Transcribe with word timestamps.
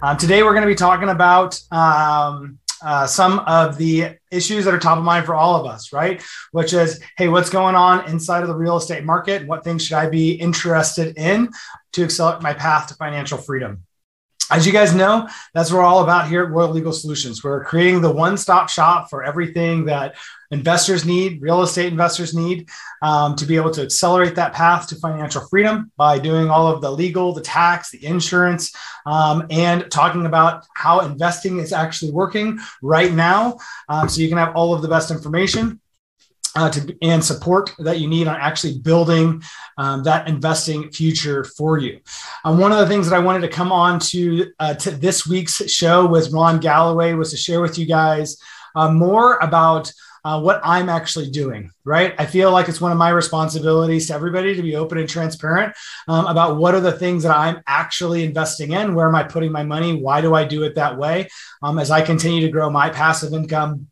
Um, 0.00 0.16
today, 0.16 0.44
we're 0.44 0.52
going 0.52 0.62
to 0.62 0.68
be 0.68 0.76
talking 0.76 1.08
about 1.08 1.60
um, 1.72 2.60
uh, 2.84 3.04
some 3.04 3.40
of 3.40 3.76
the 3.78 4.16
issues 4.30 4.64
that 4.64 4.72
are 4.72 4.78
top 4.78 4.96
of 4.96 5.02
mind 5.02 5.26
for 5.26 5.34
all 5.34 5.56
of 5.56 5.66
us, 5.66 5.92
right? 5.92 6.22
Which 6.52 6.72
is, 6.72 7.00
hey, 7.16 7.26
what's 7.26 7.50
going 7.50 7.74
on 7.74 8.08
inside 8.08 8.42
of 8.42 8.48
the 8.48 8.54
real 8.54 8.76
estate 8.76 9.02
market? 9.02 9.48
What 9.48 9.64
things 9.64 9.84
should 9.84 9.96
I 9.96 10.08
be 10.08 10.34
interested 10.34 11.18
in 11.18 11.50
to 11.94 12.04
accelerate 12.04 12.42
my 12.42 12.54
path 12.54 12.86
to 12.88 12.94
financial 12.94 13.38
freedom? 13.38 13.87
As 14.50 14.66
you 14.66 14.72
guys 14.72 14.94
know, 14.94 15.28
that's 15.52 15.70
what 15.70 15.78
we're 15.78 15.84
all 15.84 16.02
about 16.02 16.28
here 16.28 16.42
at 16.42 16.50
Royal 16.50 16.70
Legal 16.70 16.92
Solutions. 16.92 17.44
We're 17.44 17.64
creating 17.64 18.00
the 18.00 18.10
one 18.10 18.38
stop 18.38 18.70
shop 18.70 19.10
for 19.10 19.22
everything 19.22 19.84
that 19.86 20.16
investors 20.50 21.04
need, 21.04 21.42
real 21.42 21.60
estate 21.60 21.92
investors 21.92 22.34
need, 22.34 22.70
um, 23.02 23.36
to 23.36 23.44
be 23.44 23.56
able 23.56 23.70
to 23.72 23.82
accelerate 23.82 24.36
that 24.36 24.54
path 24.54 24.88
to 24.88 24.96
financial 24.96 25.46
freedom 25.48 25.92
by 25.98 26.18
doing 26.18 26.48
all 26.48 26.66
of 26.66 26.80
the 26.80 26.90
legal, 26.90 27.34
the 27.34 27.42
tax, 27.42 27.90
the 27.90 28.02
insurance, 28.02 28.74
um, 29.04 29.46
and 29.50 29.90
talking 29.90 30.24
about 30.24 30.66
how 30.74 31.00
investing 31.00 31.58
is 31.58 31.74
actually 31.74 32.12
working 32.12 32.58
right 32.80 33.12
now. 33.12 33.58
Um, 33.90 34.08
so 34.08 34.22
you 34.22 34.28
can 34.28 34.38
have 34.38 34.56
all 34.56 34.72
of 34.72 34.80
the 34.80 34.88
best 34.88 35.10
information 35.10 35.78
uh, 36.56 36.70
to, 36.70 36.96
and 37.02 37.24
support 37.24 37.74
that 37.78 38.00
you 38.00 38.08
need 38.08 38.26
on 38.26 38.36
actually 38.36 38.78
building 38.78 39.42
um, 39.76 40.02
that 40.02 40.28
investing 40.28 40.90
future 40.90 41.44
for 41.44 41.78
you. 41.78 42.00
Um, 42.44 42.58
one 42.58 42.72
of 42.72 42.78
the 42.78 42.86
things 42.86 43.08
that 43.08 43.16
I 43.16 43.20
wanted 43.20 43.40
to 43.40 43.48
come 43.48 43.72
on 43.72 43.98
to, 44.00 44.52
uh, 44.58 44.74
to 44.74 44.90
this 44.90 45.26
week's 45.26 45.70
show 45.70 46.06
with 46.06 46.32
Ron 46.32 46.60
Galloway 46.60 47.12
was 47.14 47.30
to 47.30 47.36
share 47.36 47.60
with 47.60 47.78
you 47.78 47.86
guys 47.86 48.36
uh, 48.74 48.90
more 48.90 49.38
about 49.38 49.92
uh, 50.24 50.40
what 50.40 50.60
I'm 50.62 50.88
actually 50.88 51.30
doing, 51.30 51.70
right? 51.84 52.14
I 52.18 52.26
feel 52.26 52.50
like 52.50 52.68
it's 52.68 52.80
one 52.80 52.92
of 52.92 52.98
my 52.98 53.10
responsibilities 53.10 54.08
to 54.08 54.14
everybody 54.14 54.54
to 54.54 54.62
be 54.62 54.76
open 54.76 54.98
and 54.98 55.08
transparent 55.08 55.74
um, 56.06 56.26
about 56.26 56.56
what 56.56 56.74
are 56.74 56.80
the 56.80 56.92
things 56.92 57.22
that 57.22 57.34
I'm 57.34 57.62
actually 57.66 58.24
investing 58.24 58.72
in. 58.72 58.94
Where 58.94 59.08
am 59.08 59.14
I 59.14 59.22
putting 59.22 59.52
my 59.52 59.62
money? 59.62 59.94
Why 59.94 60.20
do 60.20 60.34
I 60.34 60.44
do 60.44 60.64
it 60.64 60.74
that 60.74 60.98
way? 60.98 61.28
Um, 61.62 61.78
as 61.78 61.90
I 61.90 62.02
continue 62.02 62.42
to 62.42 62.52
grow 62.52 62.68
my 62.68 62.90
passive 62.90 63.32
income 63.32 63.88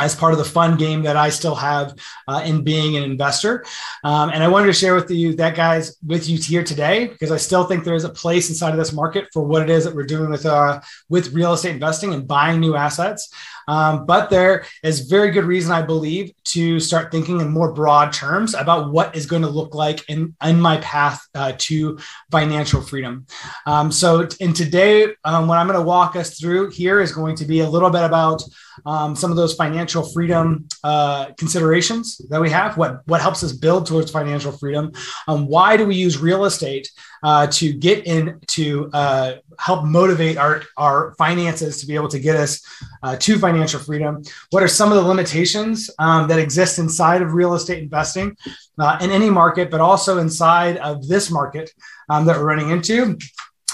as 0.00 0.14
part 0.16 0.32
of 0.32 0.38
the 0.38 0.44
fun 0.44 0.76
game 0.76 1.02
that 1.02 1.16
I 1.16 1.28
still 1.28 1.54
have 1.54 1.94
uh, 2.26 2.42
in 2.44 2.64
being 2.64 2.96
an 2.96 3.04
investor. 3.04 3.64
Um, 4.02 4.30
and 4.30 4.42
I 4.42 4.48
wanted 4.48 4.66
to 4.66 4.72
share 4.72 4.94
with 4.94 5.10
you 5.10 5.34
that, 5.36 5.54
guys, 5.54 5.96
with 6.04 6.28
you 6.28 6.38
here 6.38 6.64
today, 6.64 7.08
because 7.08 7.30
I 7.30 7.36
still 7.36 7.64
think 7.64 7.84
there 7.84 7.94
is 7.94 8.04
a 8.04 8.08
place 8.08 8.48
inside 8.48 8.70
of 8.70 8.78
this 8.78 8.92
market 8.92 9.28
for 9.32 9.42
what 9.42 9.62
it 9.62 9.70
is 9.70 9.84
that 9.84 9.94
we're 9.94 10.04
doing 10.06 10.30
with, 10.30 10.46
uh, 10.46 10.80
with 11.08 11.32
real 11.32 11.52
estate 11.52 11.74
investing 11.74 12.14
and 12.14 12.26
buying 12.26 12.60
new 12.60 12.74
assets. 12.76 13.32
Um, 13.70 14.04
but 14.04 14.30
there 14.30 14.64
is 14.82 15.08
very 15.08 15.30
good 15.30 15.44
reason, 15.44 15.70
I 15.70 15.82
believe, 15.82 16.32
to 16.46 16.80
start 16.80 17.12
thinking 17.12 17.40
in 17.40 17.50
more 17.50 17.72
broad 17.72 18.12
terms 18.12 18.54
about 18.54 18.90
what 18.90 19.14
is 19.14 19.26
going 19.26 19.42
to 19.42 19.48
look 19.48 19.76
like 19.76 20.08
in, 20.08 20.34
in 20.44 20.60
my 20.60 20.78
path 20.78 21.24
uh, 21.36 21.52
to 21.58 21.96
financial 22.32 22.82
freedom. 22.82 23.26
Um, 23.66 23.92
so, 23.92 24.26
in 24.40 24.54
today, 24.54 25.14
um, 25.24 25.46
what 25.46 25.58
I'm 25.58 25.68
going 25.68 25.78
to 25.78 25.84
walk 25.84 26.16
us 26.16 26.36
through 26.40 26.70
here 26.70 27.00
is 27.00 27.12
going 27.12 27.36
to 27.36 27.44
be 27.44 27.60
a 27.60 27.70
little 27.70 27.90
bit 27.90 28.02
about 28.02 28.42
um, 28.84 29.14
some 29.14 29.30
of 29.30 29.36
those 29.36 29.54
financial 29.54 30.02
freedom 30.02 30.66
uh, 30.82 31.26
considerations 31.38 32.18
that 32.28 32.40
we 32.40 32.50
have. 32.50 32.76
What 32.76 33.02
what 33.06 33.20
helps 33.20 33.44
us 33.44 33.52
build 33.52 33.86
towards 33.86 34.10
financial 34.10 34.50
freedom? 34.50 34.90
Um, 35.28 35.46
why 35.46 35.76
do 35.76 35.86
we 35.86 35.94
use 35.94 36.18
real 36.18 36.44
estate 36.44 36.90
uh, 37.22 37.46
to 37.48 37.72
get 37.72 38.06
in 38.06 38.40
to 38.48 38.90
uh, 38.92 39.34
help 39.58 39.84
motivate 39.84 40.36
our 40.36 40.62
our 40.76 41.14
finances 41.16 41.80
to 41.80 41.86
be 41.86 41.94
able 41.94 42.08
to 42.08 42.18
get 42.18 42.36
us 42.36 42.62
uh, 43.02 43.16
to 43.16 43.38
financial 43.38 43.80
freedom? 43.80 44.22
What 44.50 44.62
are 44.62 44.68
some 44.68 44.90
of 44.92 44.96
the 44.96 45.08
limitations 45.08 45.90
um, 45.98 46.28
that 46.28 46.38
exist 46.38 46.78
inside 46.78 47.22
of 47.22 47.34
real 47.34 47.54
estate 47.54 47.82
investing 47.82 48.36
uh, 48.78 48.98
in 49.00 49.10
any 49.10 49.30
market, 49.30 49.70
but 49.70 49.80
also 49.80 50.18
inside 50.18 50.76
of 50.78 51.06
this 51.08 51.30
market 51.30 51.70
um, 52.08 52.26
that 52.26 52.36
we're 52.36 52.44
running 52.44 52.70
into? 52.70 53.18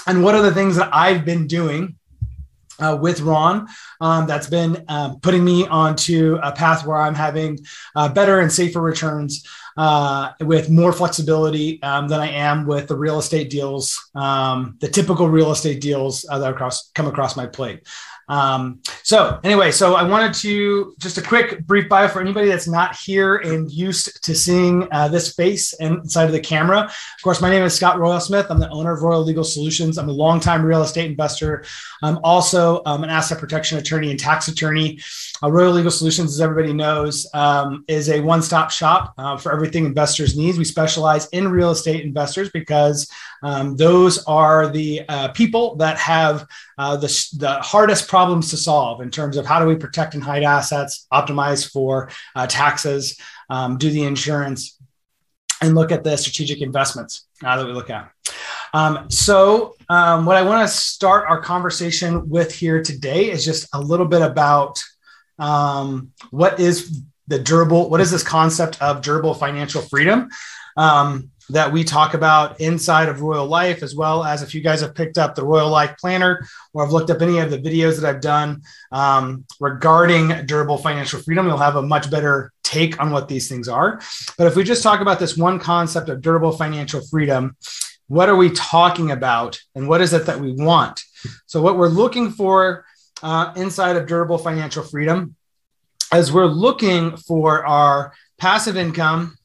And 0.07 0.23
what 0.23 0.35
are 0.35 0.41
the 0.41 0.53
things 0.53 0.77
that 0.77 0.89
I've 0.93 1.25
been 1.25 1.47
doing 1.47 1.97
uh, 2.79 2.97
with 2.99 3.21
Ron 3.21 3.67
um, 4.01 4.27
that's 4.27 4.47
been 4.47 4.83
um, 4.87 5.19
putting 5.19 5.43
me 5.43 5.67
onto 5.67 6.37
a 6.43 6.51
path 6.51 6.85
where 6.85 6.97
I'm 6.97 7.15
having 7.15 7.59
uh, 7.95 8.09
better 8.09 8.39
and 8.39 8.51
safer 8.51 8.81
returns 8.81 9.45
uh, 9.77 10.33
with 10.41 10.69
more 10.69 10.91
flexibility 10.91 11.81
um, 11.83 12.07
than 12.07 12.19
I 12.19 12.29
am 12.29 12.65
with 12.65 12.87
the 12.87 12.97
real 12.97 13.19
estate 13.19 13.49
deals, 13.49 14.09
um, 14.15 14.75
the 14.79 14.87
typical 14.87 15.29
real 15.29 15.51
estate 15.51 15.81
deals 15.81 16.25
uh, 16.29 16.39
that 16.39 16.51
across, 16.51 16.89
come 16.91 17.07
across 17.07 17.37
my 17.37 17.45
plate. 17.45 17.87
Um, 18.29 18.81
so 19.03 19.39
anyway, 19.43 19.71
so 19.71 19.95
I 19.95 20.03
wanted 20.03 20.33
to 20.35 20.95
just 20.99 21.17
a 21.17 21.21
quick 21.21 21.65
brief 21.65 21.87
bio 21.87 22.07
for 22.07 22.19
anybody 22.19 22.49
that's 22.49 22.67
not 22.67 22.95
here 22.95 23.37
and 23.37 23.71
used 23.71 24.23
to 24.25 24.35
seeing 24.35 24.87
uh, 24.91 25.07
this 25.07 25.33
face 25.33 25.73
inside 25.73 26.25
of 26.25 26.33
the 26.33 26.39
camera. 26.39 26.79
Of 26.81 27.23
course, 27.23 27.41
my 27.41 27.49
name 27.49 27.63
is 27.63 27.73
Scott 27.73 27.99
Royal 27.99 28.19
Smith. 28.19 28.47
I'm 28.49 28.59
the 28.59 28.69
owner 28.69 28.91
of 28.91 29.01
Royal 29.01 29.23
Legal 29.23 29.45
Solutions. 29.45 29.97
I'm 29.97 30.09
a 30.09 30.13
longtime 30.13 30.63
real 30.63 30.83
estate 30.83 31.09
investor. 31.09 31.63
I'm 32.03 32.19
also 32.23 32.81
um, 32.85 33.03
an 33.03 33.09
asset 33.09 33.39
protection 33.39 33.77
attorney 33.77 34.11
and 34.11 34.19
tax 34.19 34.49
attorney. 34.49 34.99
Uh, 35.41 35.51
Royal 35.51 35.71
Legal 35.71 35.91
Solutions, 35.91 36.33
as 36.33 36.41
everybody 36.41 36.73
knows, 36.73 37.27
um, 37.33 37.85
is 37.87 38.09
a 38.09 38.19
one-stop 38.19 38.71
shop 38.71 39.13
uh, 39.17 39.37
for 39.37 39.53
everything 39.53 39.85
investors 39.85 40.37
need. 40.37 40.57
We 40.57 40.65
specialize 40.65 41.27
in 41.27 41.47
real 41.47 41.71
estate 41.71 42.03
investors 42.03 42.49
because 42.49 43.09
um, 43.43 43.75
those 43.75 44.23
are 44.25 44.67
the 44.67 45.03
uh, 45.07 45.29
people 45.29 45.75
that 45.77 45.97
have 45.97 46.47
uh, 46.77 46.95
the, 46.97 47.07
the 47.37 47.53
hardest 47.61 48.07
problems 48.17 48.49
to 48.49 48.57
solve 48.57 48.99
in 48.99 49.11
terms 49.11 49.37
of 49.37 49.45
how 49.45 49.59
do 49.59 49.67
we 49.67 49.75
protect 49.75 50.15
and 50.15 50.23
hide 50.23 50.41
assets, 50.41 51.05
optimize 51.13 51.71
for 51.71 52.09
uh, 52.35 52.47
taxes, 52.47 53.15
um, 53.51 53.77
do 53.77 53.91
the 53.91 54.03
insurance, 54.03 54.79
and 55.61 55.75
look 55.75 55.91
at 55.91 56.03
the 56.03 56.17
strategic 56.17 56.59
investments 56.63 57.27
uh, 57.45 57.55
that 57.55 57.67
we 57.67 57.73
look 57.73 57.91
at. 57.91 58.09
Um, 58.73 59.07
so, 59.11 59.75
um, 59.87 60.25
what 60.25 60.35
I 60.35 60.41
want 60.41 60.67
to 60.67 60.75
start 60.75 61.29
our 61.29 61.39
conversation 61.39 62.27
with 62.27 62.51
here 62.55 62.81
today 62.81 63.29
is 63.29 63.45
just 63.45 63.69
a 63.75 63.79
little 63.79 64.07
bit 64.07 64.23
about 64.23 64.81
um, 65.37 66.11
what 66.31 66.59
is 66.59 67.03
the 67.27 67.37
durable, 67.37 67.87
what 67.87 68.01
is 68.01 68.09
this 68.09 68.23
concept 68.23 68.81
of 68.81 69.03
durable 69.03 69.35
financial 69.35 69.83
freedom? 69.83 70.29
Um, 70.75 71.29
that 71.49 71.71
we 71.71 71.83
talk 71.83 72.13
about 72.13 72.59
inside 72.59 73.09
of 73.09 73.21
Royal 73.21 73.45
Life, 73.45 73.83
as 73.83 73.95
well 73.95 74.23
as 74.23 74.41
if 74.41 74.53
you 74.53 74.61
guys 74.61 74.81
have 74.81 74.93
picked 74.93 75.17
up 75.17 75.35
the 75.35 75.45
Royal 75.45 75.69
Life 75.69 75.95
Planner 75.99 76.45
or 76.73 76.83
have 76.83 76.91
looked 76.91 77.09
up 77.09 77.21
any 77.21 77.39
of 77.39 77.49
the 77.49 77.57
videos 77.57 77.99
that 77.99 78.07
I've 78.07 78.21
done 78.21 78.61
um, 78.91 79.45
regarding 79.59 80.45
durable 80.45 80.77
financial 80.77 81.21
freedom, 81.21 81.47
you'll 81.47 81.57
have 81.57 81.75
a 81.75 81.81
much 81.81 82.11
better 82.11 82.51
take 82.63 82.99
on 83.01 83.11
what 83.11 83.27
these 83.27 83.47
things 83.47 83.67
are. 83.67 84.01
But 84.37 84.47
if 84.47 84.55
we 84.55 84.63
just 84.63 84.83
talk 84.83 84.99
about 84.99 85.19
this 85.19 85.37
one 85.37 85.59
concept 85.59 86.09
of 86.09 86.21
durable 86.21 86.51
financial 86.51 87.01
freedom, 87.01 87.55
what 88.07 88.29
are 88.29 88.35
we 88.35 88.49
talking 88.51 89.11
about 89.11 89.59
and 89.75 89.87
what 89.87 90.01
is 90.01 90.13
it 90.13 90.25
that 90.25 90.39
we 90.39 90.51
want? 90.51 91.03
So, 91.45 91.61
what 91.61 91.77
we're 91.77 91.87
looking 91.87 92.31
for 92.31 92.85
uh, 93.21 93.53
inside 93.55 93.95
of 93.95 94.07
durable 94.07 94.37
financial 94.37 94.83
freedom 94.83 95.35
is 96.13 96.31
we're 96.31 96.45
looking 96.45 97.17
for 97.17 97.65
our 97.65 98.13
passive 98.37 98.77
income 98.77 99.37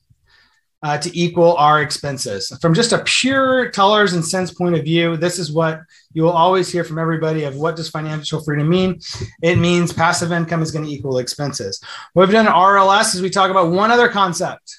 uh, 0.83 0.99
to 0.99 1.17
equal 1.19 1.55
our 1.57 1.81
expenses. 1.81 2.57
From 2.61 2.75
just 2.75 2.93
a 2.93 3.03
pure 3.05 3.71
dollars 3.71 4.15
and 4.15 4.25
cents 4.25 4.53
point 4.53 4.75
of 4.75 4.83
view, 4.83 5.17
this 5.17 5.39
is 5.39 5.53
what 5.53 5.81
you 6.13 6.23
will 6.23 6.33
always 6.33 6.71
hear 6.71 6.83
from 6.83 6.99
everybody 6.99 7.45
of 7.45 7.57
what 7.57 7.77
does 7.77 7.89
financial 7.89 8.43
freedom 8.43 8.69
mean? 8.69 9.01
It 9.43 9.57
means 9.57 9.93
passive 9.93 10.33
income 10.33 10.63
is 10.63 10.73
going 10.73 10.85
to 10.85 10.91
equal 10.91 11.19
expenses. 11.19 11.81
What 12.15 12.27
we've 12.27 12.33
done 12.33 12.47
in 12.47 12.53
RLS 12.53 13.15
is 13.15 13.23
we 13.23 13.31
talk 13.31 13.51
about 13.51 13.71
one 13.71 13.93
other 13.93 14.09
concept, 14.09 14.77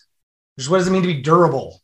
which 0.55 0.69
what 0.69 0.79
does 0.79 0.87
it 0.87 0.91
mean 0.91 1.03
to 1.03 1.07
be 1.07 1.21
durable? 1.21 1.81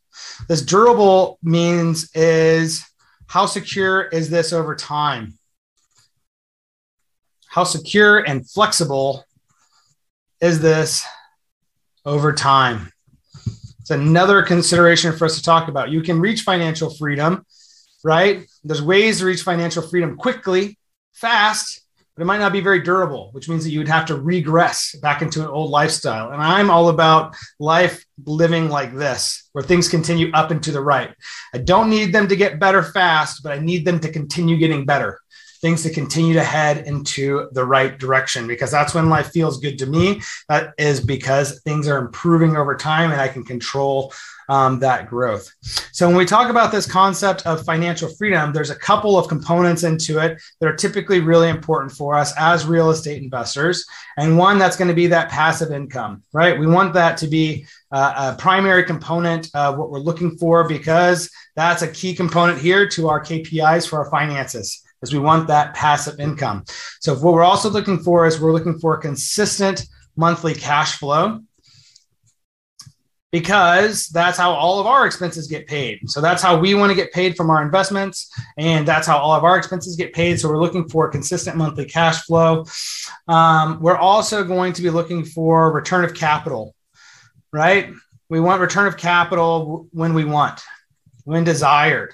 This 0.47 0.61
durable 0.61 1.39
means 1.41 2.11
is 2.13 2.85
how 3.27 3.45
secure 3.45 4.01
is 4.01 4.29
this 4.29 4.51
over 4.51 4.75
time? 4.75 5.37
How 7.47 7.63
secure 7.63 8.19
and 8.19 8.47
flexible 8.49 9.23
is 10.41 10.59
this 10.59 11.05
over 12.05 12.33
time? 12.33 12.91
It's 13.89 13.99
another 13.99 14.43
consideration 14.43 15.17
for 15.17 15.25
us 15.25 15.35
to 15.35 15.41
talk 15.41 15.67
about. 15.67 15.89
You 15.89 16.03
can 16.03 16.19
reach 16.19 16.41
financial 16.41 16.93
freedom, 16.93 17.43
right? 18.03 18.45
There's 18.63 18.83
ways 18.83 19.17
to 19.17 19.25
reach 19.25 19.41
financial 19.41 19.81
freedom 19.81 20.15
quickly, 20.15 20.77
fast, 21.13 21.81
but 22.15 22.21
it 22.21 22.25
might 22.27 22.37
not 22.37 22.53
be 22.53 22.61
very 22.61 22.81
durable, 22.81 23.29
which 23.31 23.49
means 23.49 23.63
that 23.63 23.71
you 23.71 23.79
would 23.79 23.87
have 23.87 24.05
to 24.05 24.15
regress 24.15 24.95
back 25.01 25.23
into 25.23 25.41
an 25.41 25.47
old 25.47 25.71
lifestyle. 25.71 26.29
And 26.29 26.39
I'm 26.39 26.69
all 26.69 26.89
about 26.89 27.35
life 27.59 28.05
living 28.27 28.69
like 28.69 28.95
this, 28.95 29.49
where 29.53 29.63
things 29.63 29.89
continue 29.89 30.31
up 30.33 30.51
and 30.51 30.61
to 30.65 30.71
the 30.71 30.81
right. 30.81 31.11
I 31.55 31.57
don't 31.57 31.89
need 31.89 32.13
them 32.13 32.27
to 32.27 32.35
get 32.35 32.59
better 32.59 32.83
fast, 32.83 33.41
but 33.41 33.53
I 33.53 33.59
need 33.59 33.85
them 33.85 33.99
to 34.01 34.11
continue 34.11 34.57
getting 34.57 34.85
better 34.85 35.19
things 35.61 35.83
to 35.83 35.89
continue 35.89 36.33
to 36.33 36.43
head 36.43 36.87
into 36.87 37.49
the 37.51 37.65
right 37.65 37.97
direction 37.97 38.47
because 38.47 38.71
that's 38.71 38.93
when 38.93 39.09
life 39.09 39.31
feels 39.31 39.59
good 39.59 39.77
to 39.79 39.85
me. 39.85 40.21
That 40.47 40.73
is 40.77 41.01
because 41.01 41.61
things 41.61 41.87
are 41.87 41.97
improving 41.97 42.55
over 42.55 42.75
time 42.75 43.11
and 43.11 43.19
I 43.19 43.27
can 43.27 43.43
control 43.43 44.13
um, 44.49 44.79
that 44.79 45.07
growth. 45.07 45.47
So, 45.91 46.07
when 46.07 46.17
we 46.17 46.25
talk 46.25 46.49
about 46.49 46.71
this 46.71 46.91
concept 46.91 47.45
of 47.45 47.63
financial 47.63 48.09
freedom, 48.09 48.51
there's 48.51 48.71
a 48.71 48.75
couple 48.75 49.17
of 49.17 49.27
components 49.27 49.83
into 49.83 50.17
it 50.17 50.41
that 50.59 50.67
are 50.67 50.75
typically 50.75 51.19
really 51.19 51.49
important 51.49 51.91
for 51.91 52.15
us 52.15 52.33
as 52.35 52.65
real 52.65 52.89
estate 52.89 53.21
investors. 53.21 53.85
And 54.17 54.37
one 54.37 54.57
that's 54.57 54.75
going 54.75 54.87
to 54.87 54.95
be 54.95 55.07
that 55.07 55.29
passive 55.29 55.71
income, 55.71 56.23
right? 56.33 56.59
We 56.59 56.65
want 56.65 56.95
that 56.95 57.15
to 57.17 57.27
be 57.27 57.67
uh, 57.91 58.33
a 58.33 58.41
primary 58.41 58.83
component 58.83 59.49
of 59.53 59.77
what 59.77 59.91
we're 59.91 59.99
looking 59.99 60.35
for 60.37 60.67
because 60.67 61.29
that's 61.55 61.83
a 61.83 61.87
key 61.87 62.15
component 62.15 62.59
here 62.59 62.89
to 62.89 63.07
our 63.07 63.23
KPIs 63.23 63.87
for 63.87 64.03
our 64.03 64.09
finances 64.09 64.83
is 65.01 65.13
we 65.13 65.19
want 65.19 65.47
that 65.47 65.73
passive 65.73 66.19
income. 66.19 66.63
So 66.99 67.15
what 67.15 67.33
we're 67.33 67.43
also 67.43 67.69
looking 67.69 67.99
for 67.99 68.25
is 68.25 68.39
we're 68.39 68.53
looking 68.53 68.79
for 68.79 68.97
consistent 68.97 69.85
monthly 70.15 70.53
cash 70.53 70.97
flow 70.97 71.41
because 73.31 74.07
that's 74.07 74.37
how 74.37 74.51
all 74.51 74.79
of 74.79 74.87
our 74.87 75.05
expenses 75.05 75.47
get 75.47 75.67
paid. 75.67 76.09
So 76.09 76.19
that's 76.19 76.41
how 76.41 76.57
we 76.57 76.73
want 76.73 76.89
to 76.89 76.95
get 76.95 77.13
paid 77.13 77.37
from 77.37 77.49
our 77.49 77.61
investments, 77.61 78.31
and 78.57 78.87
that's 78.87 79.05
how 79.05 79.17
all 79.17 79.33
of 79.33 79.43
our 79.43 79.57
expenses 79.57 79.95
get 79.95 80.13
paid. 80.13 80.39
So 80.39 80.49
we're 80.49 80.59
looking 80.59 80.89
for 80.89 81.09
consistent 81.09 81.55
monthly 81.55 81.85
cash 81.85 82.23
flow. 82.23 82.65
Um, 83.27 83.79
we're 83.81 83.97
also 83.97 84.43
going 84.43 84.73
to 84.73 84.81
be 84.81 84.89
looking 84.89 85.23
for 85.25 85.71
return 85.71 86.03
of 86.03 86.15
capital, 86.15 86.75
right? 87.51 87.91
We 88.29 88.39
want 88.39 88.61
return 88.61 88.87
of 88.87 88.97
capital 88.97 89.87
when 89.91 90.13
we 90.13 90.25
want, 90.25 90.61
when 91.23 91.43
desired, 91.43 92.13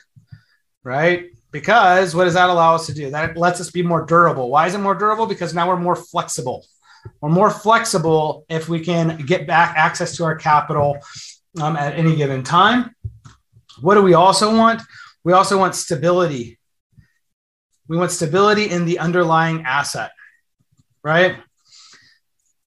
right? 0.84 1.28
Because 1.56 2.14
what 2.14 2.26
does 2.26 2.34
that 2.34 2.50
allow 2.50 2.76
us 2.76 2.86
to 2.88 2.94
do? 2.94 3.10
That 3.12 3.38
lets 3.38 3.62
us 3.62 3.72
be 3.72 3.82
more 3.82 4.06
durable. 4.06 4.50
Why 4.50 4.68
is 4.68 4.74
it 4.76 4.80
more 4.80 4.96
durable? 4.96 5.26
Because 5.26 5.54
now 5.54 5.68
we're 5.70 5.78
more 5.78 5.96
flexible 5.96 6.66
we're 7.22 7.30
more 7.30 7.50
flexible 7.50 8.46
if 8.50 8.70
we 8.70 8.80
can 8.80 9.18
get 9.26 9.48
back 9.48 9.76
access 9.78 10.16
to 10.18 10.24
our 10.24 10.36
capital 10.36 10.98
um, 11.62 11.76
at 11.76 11.96
any 11.96 12.16
given 12.16 12.44
time. 12.44 12.96
What 13.82 13.96
do 13.96 14.02
we 14.02 14.14
also 14.14 14.56
want? 14.56 14.82
We 15.24 15.34
also 15.34 15.58
want 15.58 15.76
stability. 15.76 16.60
We 17.88 17.98
want 17.98 18.12
stability 18.12 18.70
in 18.70 18.86
the 18.86 19.00
underlying 19.00 19.64
asset, 19.64 20.12
right? 21.04 21.38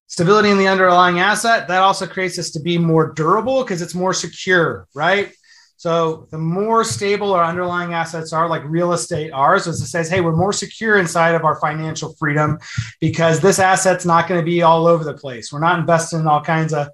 Stability 0.07 0.51
in 0.51 0.59
the 0.59 0.69
underlying 0.69 1.21
asset, 1.21 1.69
that 1.69 1.83
also 1.83 2.07
creates 2.07 2.39
us 2.39 2.51
to 2.51 2.61
be 2.61 2.79
more 2.79 3.13
durable 3.13 3.63
because 3.63 3.83
it's 3.83 3.95
more 3.95 4.15
secure, 4.15 4.87
right? 4.95 5.33
So 5.79 6.27
the 6.33 6.39
more 6.39 6.83
stable 6.83 7.33
our 7.33 7.45
underlying 7.45 7.95
assets 7.95 8.33
are, 8.33 8.49
like 8.49 8.65
real 8.65 8.93
estate 8.95 9.31
ours, 9.31 9.69
as 9.69 9.81
it 9.81 9.87
says, 9.87 10.11
hey, 10.11 10.21
we're 10.21 10.35
more 10.35 10.53
secure 10.53 10.99
inside 10.99 11.37
of 11.37 11.45
our 11.45 11.55
financial 11.61 12.15
freedom 12.15 12.59
because 13.01 13.39
this 13.39 13.61
asset's 13.61 14.05
not 14.05 14.27
going 14.27 14.41
to 14.41 14.45
be 14.45 14.63
all 14.63 14.89
over 14.89 15.05
the 15.05 15.15
place. 15.15 15.53
We're 15.53 15.61
not 15.61 15.79
investing 15.79 16.19
in 16.19 16.27
all 16.27 16.43
kinds 16.43 16.75
of 16.75 16.89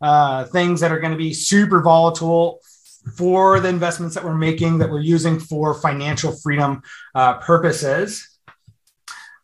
uh, 0.00 0.46
things 0.46 0.80
that 0.80 0.90
are 0.90 0.98
going 0.98 1.12
to 1.12 1.18
be 1.18 1.34
super 1.34 1.82
volatile 1.82 2.60
for 3.14 3.60
the 3.60 3.68
investments 3.68 4.14
that 4.14 4.24
we're 4.24 4.34
making 4.34 4.78
that 4.78 4.88
we're 4.88 5.00
using 5.00 5.38
for 5.38 5.74
financial 5.74 6.32
freedom 6.32 6.80
uh, 7.14 7.34
purposes. 7.40 8.26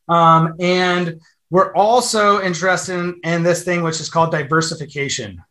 Um, 0.09 0.55
and 0.59 1.21
we're 1.51 1.75
also 1.75 2.41
interested 2.41 2.95
in, 2.95 3.21
in 3.25 3.43
this 3.43 3.63
thing, 3.63 3.83
which 3.83 4.01
is 4.01 4.09
called 4.09 4.31
diversification. 4.31 5.43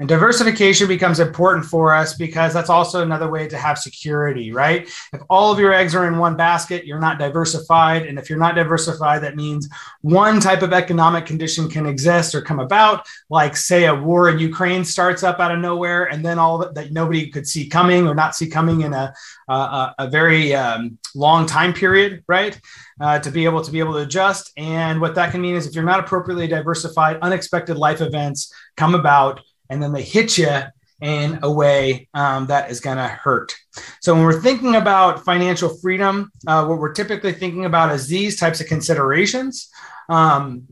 And 0.00 0.08
diversification 0.08 0.86
becomes 0.86 1.18
important 1.18 1.64
for 1.64 1.92
us 1.92 2.14
because 2.14 2.54
that's 2.54 2.70
also 2.70 3.02
another 3.02 3.28
way 3.28 3.48
to 3.48 3.58
have 3.58 3.78
security, 3.78 4.52
right? 4.52 4.88
If 5.12 5.22
all 5.28 5.50
of 5.50 5.58
your 5.58 5.72
eggs 5.72 5.92
are 5.92 6.06
in 6.06 6.18
one 6.18 6.36
basket, 6.36 6.86
you're 6.86 7.00
not 7.00 7.18
diversified. 7.18 8.06
And 8.06 8.16
if 8.16 8.30
you're 8.30 8.38
not 8.38 8.54
diversified, 8.54 9.22
that 9.24 9.34
means 9.34 9.68
one 10.02 10.38
type 10.38 10.62
of 10.62 10.72
economic 10.72 11.26
condition 11.26 11.68
can 11.68 11.84
exist 11.84 12.36
or 12.36 12.42
come 12.42 12.60
about, 12.60 13.08
like, 13.28 13.56
say, 13.56 13.86
a 13.86 13.94
war 13.94 14.28
in 14.28 14.38
Ukraine 14.38 14.84
starts 14.84 15.24
up 15.24 15.40
out 15.40 15.50
of 15.50 15.58
nowhere, 15.58 16.04
and 16.04 16.24
then 16.24 16.38
all 16.38 16.58
that, 16.58 16.74
that 16.74 16.92
nobody 16.92 17.28
could 17.28 17.48
see 17.48 17.68
coming 17.68 18.06
or 18.06 18.14
not 18.14 18.36
see 18.36 18.48
coming 18.48 18.82
in 18.82 18.94
a, 18.94 19.12
a, 19.48 19.94
a 19.98 20.08
very 20.08 20.54
um, 20.54 20.96
long 21.16 21.44
time 21.44 21.72
period, 21.72 22.22
right? 22.28 22.60
Uh, 23.00 23.18
to 23.18 23.32
be 23.32 23.44
able 23.44 23.62
to 23.62 23.72
be 23.72 23.80
able 23.80 23.94
to 23.94 24.00
adjust. 24.00 24.52
And 24.56 25.00
what 25.00 25.16
that 25.16 25.32
can 25.32 25.40
mean 25.40 25.56
is 25.56 25.66
if 25.66 25.74
you're 25.74 25.82
not 25.82 26.00
appropriately 26.00 26.46
diversified, 26.46 27.18
unexpected 27.20 27.76
life 27.76 28.00
events 28.00 28.52
come 28.76 28.94
about 28.94 29.40
and 29.70 29.82
then 29.82 29.92
they 29.92 30.02
hit 30.02 30.38
you 30.38 30.62
in 31.00 31.38
a 31.42 31.50
way 31.50 32.08
um, 32.14 32.46
that 32.46 32.70
is 32.70 32.80
going 32.80 32.96
to 32.96 33.06
hurt. 33.06 33.54
So 34.00 34.14
when 34.14 34.24
we're 34.24 34.40
thinking 34.40 34.74
about 34.74 35.24
financial 35.24 35.76
freedom, 35.78 36.30
uh, 36.46 36.66
what 36.66 36.78
we're 36.78 36.92
typically 36.92 37.32
thinking 37.32 37.64
about 37.64 37.94
is 37.94 38.08
these 38.08 38.38
types 38.38 38.60
of 38.60 38.66
considerations. 38.66 39.70
Um, 40.08 40.68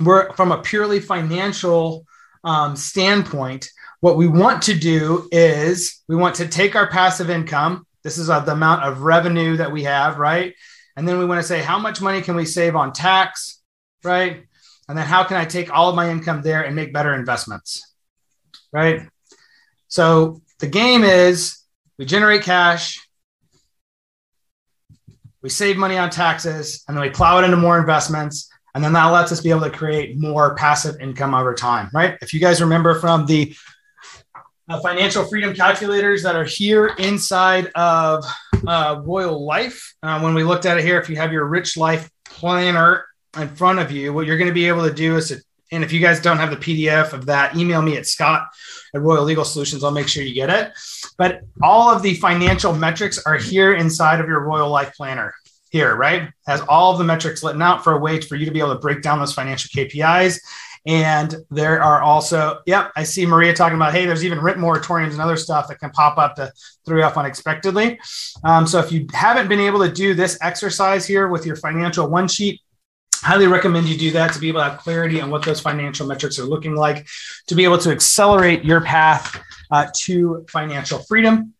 we're 0.00 0.32
from 0.34 0.52
a 0.52 0.60
purely 0.60 1.00
financial 1.00 2.04
um, 2.42 2.76
standpoint. 2.76 3.68
What 4.00 4.16
we 4.16 4.26
want 4.26 4.62
to 4.62 4.74
do 4.74 5.28
is 5.32 6.02
we 6.08 6.16
want 6.16 6.34
to 6.36 6.48
take 6.48 6.76
our 6.76 6.90
passive 6.90 7.30
income. 7.30 7.86
This 8.02 8.18
is 8.18 8.28
uh, 8.28 8.40
the 8.40 8.52
amount 8.52 8.84
of 8.84 9.00
revenue 9.00 9.56
that 9.56 9.72
we 9.72 9.84
have, 9.84 10.18
right? 10.18 10.54
And 10.96 11.08
then 11.08 11.18
we 11.18 11.24
want 11.24 11.40
to 11.40 11.46
say, 11.46 11.62
how 11.62 11.78
much 11.78 12.02
money 12.02 12.20
can 12.20 12.36
we 12.36 12.44
save 12.44 12.76
on 12.76 12.92
tax, 12.92 13.62
right? 14.02 14.44
And 14.88 14.98
then 14.98 15.06
how 15.06 15.24
can 15.24 15.38
I 15.38 15.46
take 15.46 15.72
all 15.72 15.88
of 15.88 15.96
my 15.96 16.10
income 16.10 16.42
there 16.42 16.62
and 16.62 16.76
make 16.76 16.92
better 16.92 17.14
investments? 17.14 17.93
Right? 18.74 19.08
So 19.88 20.42
the 20.58 20.66
game 20.66 21.04
is 21.04 21.58
we 21.96 22.04
generate 22.04 22.42
cash, 22.42 23.00
we 25.40 25.48
save 25.48 25.76
money 25.76 25.96
on 25.96 26.10
taxes, 26.10 26.84
and 26.88 26.96
then 26.96 27.02
we 27.02 27.10
plow 27.10 27.38
it 27.38 27.44
into 27.44 27.56
more 27.56 27.78
investments. 27.78 28.50
And 28.74 28.82
then 28.82 28.92
that 28.94 29.06
lets 29.06 29.30
us 29.30 29.40
be 29.40 29.50
able 29.50 29.60
to 29.60 29.70
create 29.70 30.18
more 30.18 30.56
passive 30.56 31.00
income 31.00 31.32
over 31.32 31.54
time, 31.54 31.88
right? 31.94 32.18
If 32.20 32.34
you 32.34 32.40
guys 32.40 32.60
remember 32.60 32.98
from 32.98 33.24
the 33.24 33.54
uh, 34.68 34.80
financial 34.80 35.24
freedom 35.26 35.54
calculators 35.54 36.24
that 36.24 36.34
are 36.34 36.44
here 36.44 36.88
inside 36.98 37.70
of 37.76 38.24
uh, 38.66 39.00
Royal 39.04 39.44
Life, 39.44 39.94
uh, 40.02 40.18
when 40.20 40.34
we 40.34 40.42
looked 40.42 40.66
at 40.66 40.76
it 40.76 40.84
here, 40.84 40.98
if 40.98 41.08
you 41.08 41.14
have 41.16 41.32
your 41.32 41.44
Rich 41.44 41.76
Life 41.76 42.10
Planner 42.24 43.06
in 43.38 43.48
front 43.54 43.78
of 43.78 43.92
you, 43.92 44.12
what 44.12 44.26
you're 44.26 44.38
going 44.38 44.50
to 44.50 44.54
be 44.54 44.66
able 44.66 44.88
to 44.88 44.92
do 44.92 45.16
is 45.16 45.28
to 45.28 45.40
and 45.74 45.84
if 45.84 45.92
you 45.92 46.00
guys 46.00 46.20
don't 46.20 46.38
have 46.38 46.50
the 46.50 46.56
PDF 46.56 47.12
of 47.12 47.26
that, 47.26 47.56
email 47.56 47.82
me 47.82 47.96
at 47.96 48.06
scott 48.06 48.48
at 48.94 49.00
Royal 49.00 49.24
Legal 49.24 49.44
Solutions. 49.44 49.82
I'll 49.82 49.90
make 49.90 50.08
sure 50.08 50.22
you 50.22 50.34
get 50.34 50.50
it. 50.50 50.72
But 51.18 51.42
all 51.62 51.94
of 51.94 52.02
the 52.02 52.14
financial 52.14 52.72
metrics 52.74 53.24
are 53.26 53.36
here 53.36 53.74
inside 53.74 54.20
of 54.20 54.26
your 54.26 54.40
Royal 54.40 54.70
Life 54.70 54.94
Planner 54.96 55.34
here, 55.70 55.96
right? 55.96 56.30
Has 56.46 56.60
all 56.62 56.92
of 56.92 56.98
the 56.98 57.04
metrics 57.04 57.42
written 57.42 57.60
out 57.60 57.82
for 57.82 57.94
a 57.94 57.98
way 57.98 58.20
for 58.20 58.36
you 58.36 58.46
to 58.46 58.52
be 58.52 58.60
able 58.60 58.74
to 58.74 58.78
break 58.78 59.02
down 59.02 59.18
those 59.18 59.32
financial 59.32 59.68
KPIs. 59.68 60.38
And 60.86 61.34
there 61.50 61.82
are 61.82 62.02
also, 62.02 62.60
yep, 62.66 62.92
I 62.94 63.04
see 63.04 63.24
Maria 63.24 63.54
talking 63.54 63.76
about, 63.76 63.92
hey, 63.92 64.04
there's 64.04 64.24
even 64.24 64.38
written 64.40 64.62
moratoriums 64.62 65.12
and 65.12 65.20
other 65.20 65.36
stuff 65.36 65.66
that 65.68 65.80
can 65.80 65.90
pop 65.90 66.18
up 66.18 66.36
to 66.36 66.52
throw 66.86 66.98
you 66.98 67.04
off 67.04 67.16
unexpectedly. 67.16 67.98
Um, 68.44 68.66
so 68.66 68.78
if 68.78 68.92
you 68.92 69.06
haven't 69.12 69.48
been 69.48 69.60
able 69.60 69.80
to 69.80 69.90
do 69.90 70.14
this 70.14 70.38
exercise 70.42 71.06
here 71.06 71.28
with 71.28 71.46
your 71.46 71.56
financial 71.56 72.08
one 72.08 72.28
sheet, 72.28 72.60
highly 73.24 73.46
recommend 73.46 73.88
you 73.88 73.96
do 73.96 74.10
that 74.10 74.34
to 74.34 74.38
be 74.38 74.48
able 74.48 74.60
to 74.60 74.68
have 74.68 74.78
clarity 74.78 75.18
on 75.18 75.30
what 75.30 75.42
those 75.42 75.58
financial 75.58 76.06
metrics 76.06 76.38
are 76.38 76.44
looking 76.44 76.76
like 76.76 77.06
to 77.46 77.54
be 77.54 77.64
able 77.64 77.78
to 77.78 77.90
accelerate 77.90 78.62
your 78.62 78.82
path 78.82 79.42
uh, 79.70 79.86
to 79.94 80.44
financial 80.50 80.98
freedom. 80.98 81.54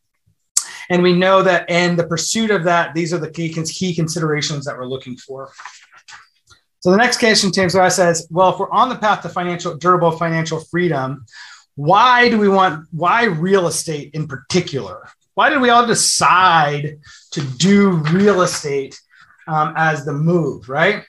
And 0.90 1.02
we 1.02 1.14
know 1.14 1.42
that 1.42 1.70
in 1.70 1.96
the 1.96 2.06
pursuit 2.06 2.50
of 2.50 2.64
that 2.64 2.92
these 2.94 3.14
are 3.14 3.18
the 3.18 3.30
key, 3.30 3.50
key 3.50 3.94
considerations 3.94 4.66
that 4.66 4.76
we're 4.76 4.84
looking 4.84 5.16
for. 5.16 5.52
So 6.80 6.90
the 6.90 6.98
next 6.98 7.16
question 7.16 7.50
Tim 7.50 7.70
so 7.70 7.82
I 7.82 7.88
says 7.88 8.28
well 8.30 8.50
if 8.50 8.58
we're 8.58 8.70
on 8.70 8.90
the 8.90 8.96
path 8.96 9.22
to 9.22 9.30
financial 9.30 9.74
durable 9.74 10.10
financial 10.10 10.60
freedom 10.60 11.24
why 11.76 12.28
do 12.28 12.38
we 12.38 12.48
want 12.48 12.86
why 12.92 13.24
real 13.24 13.66
estate 13.66 14.10
in 14.12 14.28
particular? 14.28 15.08
Why 15.32 15.48
did 15.48 15.62
we 15.62 15.70
all 15.70 15.86
decide 15.86 16.98
to 17.32 17.40
do 17.40 17.92
real 18.12 18.42
estate 18.42 19.00
um, 19.48 19.72
as 19.76 20.04
the 20.04 20.12
move 20.12 20.68
right 20.68 21.04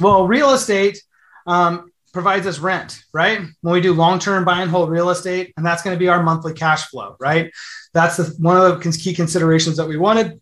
well, 0.00 0.26
real 0.26 0.52
estate 0.52 1.02
um, 1.46 1.90
provides 2.12 2.46
us 2.46 2.58
rent, 2.58 3.04
right? 3.12 3.40
When 3.60 3.74
we 3.74 3.80
do 3.80 3.92
long-term 3.92 4.44
buy 4.44 4.62
and 4.62 4.70
hold 4.70 4.90
real 4.90 5.10
estate, 5.10 5.52
and 5.56 5.66
that's 5.66 5.82
going 5.82 5.94
to 5.94 5.98
be 5.98 6.08
our 6.08 6.22
monthly 6.22 6.54
cash 6.54 6.86
flow, 6.86 7.16
right? 7.20 7.52
That's 7.92 8.16
the, 8.16 8.34
one 8.38 8.56
of 8.56 8.82
the 8.82 8.92
key 8.92 9.12
considerations 9.14 9.76
that 9.76 9.86
we 9.86 9.96
wanted 9.96 10.40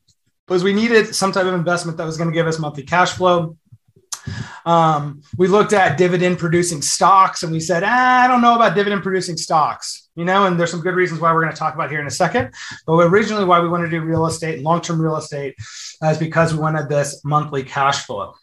was 0.49 0.63
we 0.63 0.75
needed 0.75 1.15
some 1.15 1.33
type 1.33 1.47
of 1.47 1.55
investment 1.55 1.97
that 1.99 2.05
was 2.05 2.17
going 2.17 2.31
to 2.31 2.35
give 2.35 2.47
us 2.47 2.59
monthly 2.59 2.83
cash 2.83 3.13
flow. 3.13 3.57
Um, 4.65 5.23
we 5.37 5.49
looked 5.49 5.73
at 5.73 5.99
dividend 5.99 6.39
producing 6.39 6.83
stocks 6.83 7.43
and 7.43 7.51
we 7.51 7.59
said, 7.59 7.83
ah, 7.85 8.23
I 8.23 8.29
don't 8.29 8.41
know 8.41 8.55
about 8.55 8.77
dividend 8.77 9.03
producing 9.03 9.37
stocks, 9.37 10.09
you 10.15 10.25
know, 10.25 10.47
and 10.47 10.61
there's 10.61 10.71
some 10.71 10.81
good 10.81 10.95
reasons 10.95 11.21
why 11.21 11.33
we're 11.33 11.41
going 11.41 11.53
to 11.53 11.59
talk 11.59 11.75
about 11.75 11.91
here 11.91 12.01
in 12.01 12.07
a 12.07 12.11
second. 12.11 12.53
But 12.87 12.93
originally, 12.93 13.45
why 13.45 13.61
we 13.61 13.69
wanted 13.69 13.87
to 13.87 13.91
do 13.91 14.03
real 14.03 14.27
estate, 14.27 14.63
long 14.63 14.81
term 14.81 15.01
real 15.01 15.17
estate, 15.17 15.57
is 16.05 16.19
because 16.19 16.53
we 16.53 16.61
wanted 16.61 16.89
this 16.89 17.25
monthly 17.25 17.65
cash 17.65 18.07
flow 18.07 18.35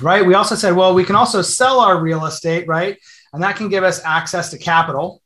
right? 0.00 0.24
We 0.24 0.34
also 0.34 0.54
said, 0.54 0.74
well, 0.74 0.94
we 0.94 1.04
can 1.04 1.16
also 1.16 1.42
sell 1.42 1.80
our 1.80 2.00
real 2.00 2.24
estate, 2.26 2.66
right? 2.66 2.98
And 3.32 3.42
that 3.42 3.56
can 3.56 3.68
give 3.68 3.84
us 3.84 4.02
access 4.04 4.50
to 4.50 4.58
capital. 4.58 5.22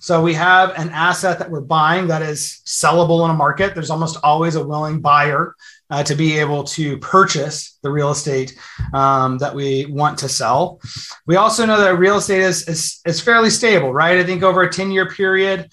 So 0.00 0.22
we 0.22 0.34
have 0.34 0.70
an 0.78 0.90
asset 0.90 1.38
that 1.38 1.50
we're 1.50 1.62
buying 1.62 2.08
that 2.08 2.22
is 2.22 2.60
sellable 2.66 3.24
in 3.24 3.30
a 3.30 3.34
market. 3.34 3.74
There's 3.74 3.90
almost 3.90 4.18
always 4.22 4.54
a 4.54 4.66
willing 4.66 5.00
buyer 5.00 5.54
uh, 5.90 6.02
to 6.04 6.14
be 6.14 6.38
able 6.38 6.64
to 6.64 6.98
purchase 6.98 7.78
the 7.82 7.90
real 7.90 8.10
estate 8.10 8.58
um, 8.92 9.38
that 9.38 9.54
we 9.54 9.86
want 9.86 10.18
to 10.18 10.28
sell. 10.28 10.80
We 11.26 11.36
also 11.36 11.64
know 11.64 11.80
that 11.80 11.98
real 11.98 12.18
estate 12.18 12.42
is, 12.42 12.68
is, 12.68 13.00
is 13.06 13.20
fairly 13.20 13.50
stable, 13.50 13.92
right? 13.92 14.18
I 14.18 14.24
think 14.24 14.42
over 14.42 14.62
a 14.62 14.72
10 14.72 14.90
year 14.90 15.08
period, 15.08 15.70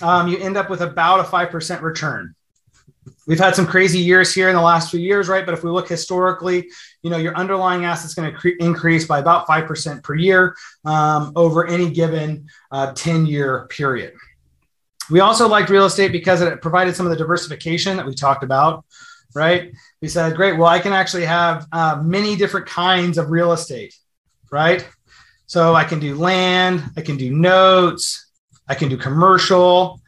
um, 0.00 0.28
you 0.28 0.38
end 0.38 0.56
up 0.56 0.70
with 0.70 0.80
about 0.80 1.20
a 1.20 1.24
5% 1.24 1.82
return. 1.82 2.34
We've 3.26 3.38
had 3.38 3.54
some 3.54 3.66
crazy 3.66 3.98
years 3.98 4.32
here 4.32 4.48
in 4.48 4.54
the 4.54 4.62
last 4.62 4.90
few 4.90 5.00
years, 5.00 5.28
right? 5.28 5.44
But 5.44 5.52
if 5.52 5.62
we 5.62 5.70
look 5.70 5.88
historically, 5.88 6.70
you 7.02 7.10
know, 7.10 7.16
your 7.16 7.34
underlying 7.36 7.84
assets 7.84 8.14
going 8.14 8.32
to 8.32 8.36
cre- 8.36 8.58
increase 8.60 9.06
by 9.06 9.18
about 9.18 9.46
5% 9.46 10.02
per 10.02 10.14
year 10.14 10.56
um, 10.84 11.32
over 11.36 11.66
any 11.66 11.90
given 11.90 12.46
uh, 12.70 12.92
10 12.92 13.26
year 13.26 13.66
period. 13.70 14.14
We 15.10 15.20
also 15.20 15.48
liked 15.48 15.70
real 15.70 15.86
estate 15.86 16.12
because 16.12 16.42
it 16.42 16.60
provided 16.60 16.94
some 16.94 17.06
of 17.06 17.10
the 17.10 17.16
diversification 17.16 17.96
that 17.96 18.06
we 18.06 18.14
talked 18.14 18.44
about. 18.44 18.84
right? 19.34 19.72
We 20.02 20.08
said, 20.08 20.36
great, 20.36 20.58
well, 20.58 20.68
I 20.68 20.78
can 20.78 20.92
actually 20.92 21.24
have 21.24 21.66
uh, 21.72 22.02
many 22.02 22.36
different 22.36 22.66
kinds 22.66 23.18
of 23.18 23.30
real 23.30 23.52
estate, 23.52 23.94
right? 24.50 24.86
So 25.46 25.74
I 25.74 25.84
can 25.84 25.98
do 25.98 26.14
land, 26.14 26.82
I 26.96 27.00
can 27.00 27.16
do 27.16 27.30
notes, 27.30 28.30
I 28.68 28.74
can 28.74 28.88
do 28.88 28.96
commercial. 28.96 30.00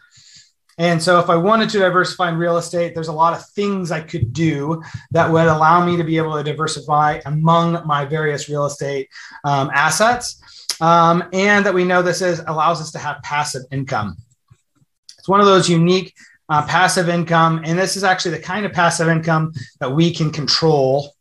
And 0.80 1.00
so 1.00 1.20
if 1.20 1.28
I 1.28 1.36
wanted 1.36 1.68
to 1.70 1.78
diversify 1.78 2.30
in 2.30 2.36
real 2.36 2.56
estate, 2.56 2.94
there's 2.94 3.08
a 3.08 3.12
lot 3.12 3.34
of 3.34 3.46
things 3.50 3.90
I 3.90 4.00
could 4.00 4.32
do 4.32 4.82
that 5.10 5.30
would 5.30 5.46
allow 5.46 5.84
me 5.84 5.98
to 5.98 6.02
be 6.02 6.16
able 6.16 6.38
to 6.38 6.42
diversify 6.42 7.20
among 7.26 7.86
my 7.86 8.06
various 8.06 8.48
real 8.48 8.64
estate 8.64 9.10
um, 9.44 9.70
assets. 9.74 10.40
Um, 10.80 11.22
and 11.34 11.66
that 11.66 11.74
we 11.74 11.84
know 11.84 12.00
this 12.00 12.22
is 12.22 12.40
allows 12.46 12.80
us 12.80 12.90
to 12.92 12.98
have 12.98 13.20
passive 13.22 13.64
income. 13.70 14.16
It's 15.18 15.28
one 15.28 15.40
of 15.40 15.44
those 15.44 15.68
unique 15.68 16.14
uh, 16.48 16.64
passive 16.66 17.10
income. 17.10 17.60
And 17.66 17.78
this 17.78 17.94
is 17.94 18.02
actually 18.02 18.38
the 18.38 18.42
kind 18.42 18.64
of 18.64 18.72
passive 18.72 19.08
income 19.08 19.52
that 19.80 19.92
we 19.92 20.14
can 20.14 20.30
control 20.30 21.14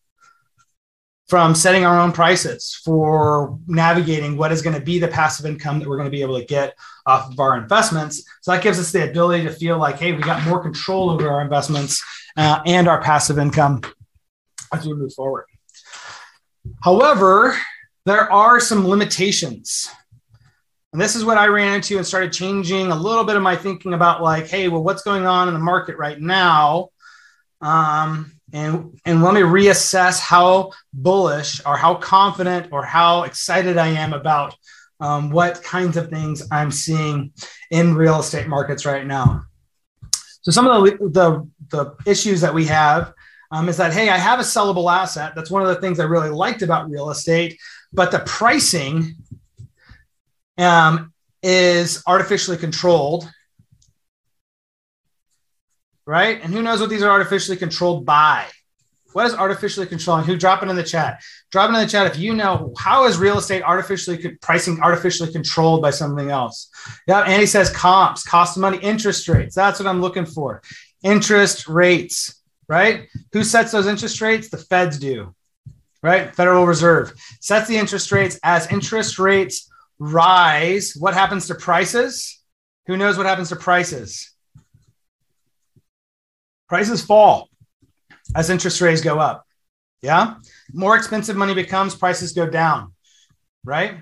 from 1.29 1.53
setting 1.55 1.85
our 1.85 1.99
own 1.99 2.11
prices 2.11 2.81
for 2.83 3.57
navigating 3.67 4.35
what 4.35 4.51
is 4.51 4.61
going 4.61 4.75
to 4.75 4.81
be 4.81 4.99
the 4.99 5.07
passive 5.07 5.45
income 5.45 5.79
that 5.79 5.87
we're 5.87 5.95
going 5.95 6.07
to 6.07 6.11
be 6.11 6.21
able 6.21 6.39
to 6.39 6.45
get 6.45 6.75
off 7.05 7.31
of 7.31 7.39
our 7.39 7.57
investments. 7.57 8.23
So 8.41 8.51
that 8.51 8.63
gives 8.63 8.79
us 8.79 8.91
the 8.91 9.09
ability 9.09 9.43
to 9.43 9.51
feel 9.51 9.77
like, 9.77 9.99
hey, 9.99 10.11
we 10.11 10.21
got 10.21 10.43
more 10.43 10.61
control 10.61 11.11
over 11.11 11.29
our 11.29 11.41
investments 11.41 12.03
uh, 12.35 12.61
and 12.65 12.87
our 12.87 13.01
passive 13.01 13.37
income 13.37 13.81
as 14.73 14.85
we 14.85 14.93
move 14.93 15.13
forward. 15.13 15.45
However, 16.83 17.55
there 18.05 18.31
are 18.31 18.59
some 18.59 18.87
limitations 18.87 19.89
and 20.91 20.99
this 20.99 21.15
is 21.15 21.23
what 21.23 21.37
I 21.37 21.47
ran 21.47 21.75
into 21.75 21.97
and 21.97 22.05
started 22.05 22.33
changing 22.33 22.87
a 22.87 22.95
little 22.95 23.23
bit 23.23 23.35
of 23.35 23.43
my 23.43 23.55
thinking 23.55 23.93
about 23.93 24.23
like, 24.23 24.47
hey, 24.47 24.69
well, 24.69 24.83
what's 24.83 25.03
going 25.03 25.27
on 25.27 25.47
in 25.47 25.53
the 25.53 25.59
market 25.59 25.97
right 25.97 26.19
now? 26.19 26.89
Um, 27.61 28.38
and 28.53 28.99
and 29.05 29.23
let 29.23 29.33
me 29.33 29.41
reassess 29.41 30.19
how 30.19 30.71
bullish 30.93 31.61
or 31.65 31.77
how 31.77 31.95
confident 31.95 32.69
or 32.71 32.83
how 32.83 33.23
excited 33.23 33.77
I 33.77 33.87
am 33.87 34.13
about 34.13 34.55
um, 34.99 35.29
what 35.29 35.63
kinds 35.63 35.97
of 35.97 36.09
things 36.09 36.43
I'm 36.51 36.71
seeing 36.71 37.31
in 37.71 37.95
real 37.95 38.19
estate 38.19 38.47
markets 38.47 38.85
right 38.85 39.05
now. 39.05 39.43
So 40.41 40.51
some 40.51 40.67
of 40.67 40.83
the 40.83 40.97
the, 41.09 41.47
the 41.69 41.95
issues 42.09 42.41
that 42.41 42.53
we 42.53 42.65
have 42.65 43.13
um, 43.51 43.69
is 43.69 43.77
that 43.77 43.93
hey, 43.93 44.09
I 44.09 44.17
have 44.17 44.39
a 44.39 44.43
sellable 44.43 44.91
asset. 44.91 45.33
That's 45.35 45.51
one 45.51 45.61
of 45.61 45.67
the 45.69 45.81
things 45.81 45.99
I 45.99 46.05
really 46.05 46.29
liked 46.29 46.61
about 46.61 46.89
real 46.89 47.09
estate, 47.09 47.59
but 47.93 48.11
the 48.11 48.19
pricing 48.19 49.15
um, 50.57 51.13
is 51.41 52.03
artificially 52.05 52.57
controlled, 52.57 53.29
right? 56.09 56.41
And 56.41 56.51
who 56.51 56.63
knows 56.63 56.79
what 56.81 56.89
these 56.89 57.03
are 57.03 57.11
artificially 57.11 57.55
controlled 57.55 58.03
by? 58.03 58.47
What 59.13 59.27
is 59.27 59.35
artificially 59.35 59.85
controlling? 59.85 60.25
Who 60.25 60.37
drop 60.37 60.63
it 60.63 60.69
in 60.69 60.75
the 60.75 60.83
chat? 60.83 61.21
Drop 61.51 61.69
it 61.69 61.75
in 61.75 61.79
the 61.79 61.87
chat 61.87 62.07
if 62.07 62.17
you 62.17 62.33
know 62.33 62.73
how 62.79 63.05
is 63.05 63.19
real 63.19 63.37
estate 63.37 63.61
artificially 63.61 64.37
pricing 64.41 64.81
artificially 64.81 65.31
controlled 65.31 65.83
by 65.83 65.91
something 65.91 66.31
else. 66.31 66.71
Yeah, 67.07 67.19
Andy 67.19 67.45
says 67.45 67.69
comps, 67.69 68.23
cost 68.23 68.57
of 68.57 68.61
money, 68.61 68.79
interest 68.79 69.29
rates. 69.29 69.53
That's 69.53 69.79
what 69.79 69.87
I'm 69.87 70.01
looking 70.01 70.25
for. 70.25 70.63
Interest 71.03 71.67
rates, 71.67 72.41
right? 72.67 73.07
Who 73.33 73.43
sets 73.43 73.71
those 73.71 73.85
interest 73.85 74.19
rates? 74.19 74.49
The 74.49 74.57
feds 74.57 74.97
do, 74.97 75.35
right? 76.01 76.35
Federal 76.35 76.65
Reserve 76.65 77.13
sets 77.39 77.67
the 77.67 77.77
interest 77.77 78.11
rates 78.11 78.39
as 78.41 78.71
interest 78.71 79.19
rates 79.19 79.69
rise, 79.99 80.95
what 80.97 81.13
happens 81.13 81.45
to 81.47 81.55
prices? 81.55 82.41
Who 82.87 82.97
knows 82.97 83.15
what 83.15 83.27
happens 83.27 83.49
to 83.49 83.57
prices? 83.57 84.28
Prices 86.69 87.03
fall 87.03 87.49
as 88.35 88.49
interest 88.49 88.79
rates 88.79 89.01
go 89.01 89.19
up. 89.19 89.45
Yeah. 90.01 90.35
More 90.71 90.95
expensive 90.95 91.35
money 91.35 91.53
becomes, 91.53 91.95
prices 91.95 92.31
go 92.31 92.47
down. 92.47 92.93
Right. 93.65 93.97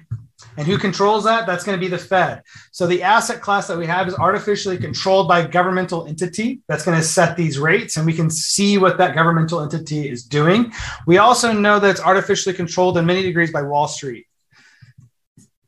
And 0.56 0.68
who 0.68 0.78
controls 0.78 1.24
that? 1.24 1.48
That's 1.48 1.64
going 1.64 1.80
to 1.80 1.84
be 1.84 1.90
the 1.90 1.98
Fed. 1.98 2.44
So 2.72 2.86
the 2.86 3.02
asset 3.02 3.42
class 3.42 3.68
that 3.68 3.78
we 3.78 3.88
have 3.88 4.08
is 4.08 4.14
artificially 4.14 4.78
controlled 4.78 5.28
by 5.28 5.40
a 5.40 5.48
governmental 5.48 6.06
entity 6.06 6.62
that's 6.68 6.86
going 6.86 6.98
to 6.98 7.04
set 7.04 7.36
these 7.36 7.58
rates, 7.58 7.98
and 7.98 8.06
we 8.06 8.14
can 8.14 8.30
see 8.30 8.78
what 8.78 9.00
that 9.00 9.16
governmental 9.16 9.62
entity 9.62 10.08
is 10.08 10.24
doing. 10.24 10.72
We 11.08 11.18
also 11.18 11.52
know 11.54 11.80
that 11.80 11.90
it's 11.90 12.02
artificially 12.02 12.54
controlled 12.54 12.98
in 12.98 13.06
many 13.06 13.24
degrees 13.24 13.52
by 13.52 13.64
Wall 13.64 13.88
Street 13.88 14.28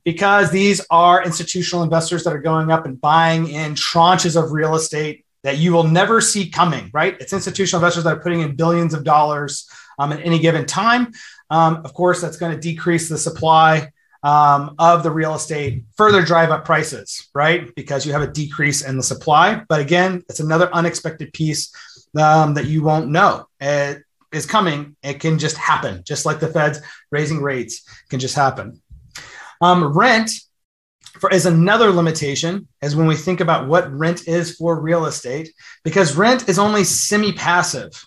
because 0.04 0.52
these 0.52 0.86
are 0.92 1.24
institutional 1.24 1.84
investors 1.84 2.24
that 2.24 2.34
are 2.34 2.42
going 2.42 2.72
up 2.72 2.86
and 2.86 3.02
buying 3.02 3.50
in 3.50 3.74
tranches 3.74 4.42
of 4.42 4.52
real 4.52 4.76
estate 4.76 5.26
that 5.44 5.58
you 5.58 5.72
will 5.72 5.84
never 5.84 6.22
see 6.22 6.50
coming, 6.50 6.90
right? 6.94 7.16
It's 7.20 7.34
institutional 7.34 7.84
investors 7.84 8.04
that 8.04 8.18
are 8.18 8.20
putting 8.20 8.42
in 8.42 8.56
billions 8.56 8.94
of 8.94 9.04
dollars 9.04 9.70
um, 9.98 10.12
at 10.12 10.26
any 10.26 10.40
given 10.40 10.66
time. 10.66 11.12
Um, 11.50 11.82
of 11.86 11.94
course, 11.94 12.22
that's 12.22 12.38
going 12.38 12.54
to 12.54 12.60
decrease 12.60 13.10
the 13.10 13.18
supply 13.18 13.90
um, 14.24 14.76
of 14.80 15.04
the 15.04 15.12
real 15.12 15.36
estate, 15.36 15.84
further 15.96 16.22
drive 16.22 16.52
up 16.52 16.66
prices, 16.66 17.30
right? 17.34 17.74
Because 17.76 18.06
you 18.06 18.12
have 18.14 18.22
a 18.22 18.32
decrease 18.32 18.82
in 18.86 18.98
the 18.98 19.04
supply. 19.04 19.64
But 19.70 19.80
again, 19.80 20.24
it's 20.30 20.42
another 20.42 20.74
unexpected 20.74 21.32
piece 21.34 21.74
um, 22.18 22.54
that 22.56 22.66
you 22.66 22.84
won't 22.84 23.10
know. 23.10 23.48
It 23.60 24.04
is 24.34 24.46
coming. 24.46 24.96
It 25.04 25.20
can 25.20 25.40
just 25.40 25.58
happen, 25.58 26.04
just 26.06 26.26
like 26.26 26.40
the 26.40 26.48
Fed's 26.48 26.82
raising 27.12 27.42
rates 27.42 27.88
can 28.10 28.20
just 28.20 28.36
happen. 28.36 28.82
Um, 29.62 29.98
rent 29.98 30.32
for, 31.20 31.32
is 31.32 31.46
another 31.46 31.92
limitation 31.92 32.68
is 32.82 32.96
when 32.96 33.08
we 33.08 33.16
think 33.16 33.42
about 33.42 33.68
what 33.68 33.92
rent 33.92 34.28
is 34.28 34.56
for 34.56 34.80
real 34.80 35.06
estate, 35.06 35.54
because 35.84 36.16
rent 36.16 36.48
is 36.48 36.60
only 36.60 36.84
semi 36.84 37.34
passive, 37.34 38.06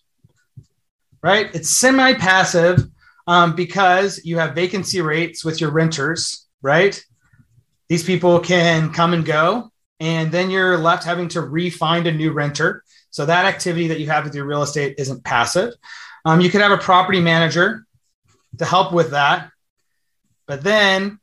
right? 1.22 1.54
It's 1.54 1.70
semi 1.70 2.14
passive 2.14 2.78
um, 3.26 3.54
because 3.54 4.24
you 4.24 4.38
have 4.38 4.54
vacancy 4.54 5.00
rates 5.00 5.44
with 5.44 5.60
your 5.60 5.70
renters, 5.70 6.46
right? 6.62 7.02
These 7.88 8.04
people 8.04 8.40
can 8.40 8.92
come 8.92 9.12
and 9.12 9.24
go, 9.24 9.70
and 10.00 10.32
then 10.32 10.50
you're 10.50 10.78
left 10.78 11.04
having 11.04 11.28
to 11.28 11.42
re-find 11.42 12.06
a 12.06 12.12
new 12.12 12.32
renter. 12.32 12.82
So 13.10 13.26
that 13.26 13.44
activity 13.44 13.88
that 13.88 14.00
you 14.00 14.06
have 14.08 14.24
with 14.24 14.34
your 14.34 14.46
real 14.46 14.62
estate 14.62 14.94
isn't 14.98 15.22
passive. 15.22 15.74
Um, 16.24 16.40
you 16.40 16.50
could 16.50 16.62
have 16.62 16.72
a 16.72 16.78
property 16.78 17.20
manager 17.20 17.84
to 18.58 18.64
help 18.64 18.92
with 18.92 19.10
that. 19.10 19.50
But 20.46 20.62
then 20.62 21.20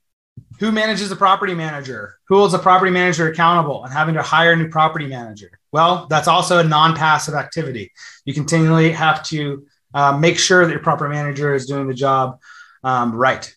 who 0.60 0.72
manages 0.72 1.10
the 1.10 1.16
property 1.16 1.54
manager? 1.54 2.20
Who 2.28 2.38
holds 2.38 2.52
the 2.52 2.60
property 2.60 2.92
manager 2.92 3.30
accountable 3.30 3.84
and 3.84 3.94
having 3.94 4.16
to 4.16 4.22
hire 4.22 4.52
a 4.52 4.56
new 4.56 4.70
property 4.70 5.08
manager? 5.08 5.52
Well, 5.72 6.08
that's 6.10 6.28
also 6.28 6.60
a 6.60 6.64
non 6.64 6.96
passive 6.96 7.34
activity. 7.34 7.92
You 8.26 8.34
continually 8.34 8.92
have 8.92 9.24
to 9.26 9.66
uh, 9.94 10.18
make 10.18 10.38
sure 10.38 10.66
that 10.66 10.72
your 10.72 10.82
property 10.82 11.14
manager 11.14 11.56
is 11.56 11.66
doing 11.66 11.88
the 11.88 11.94
job 11.94 12.40
um, 12.84 13.16
right. 13.16 13.52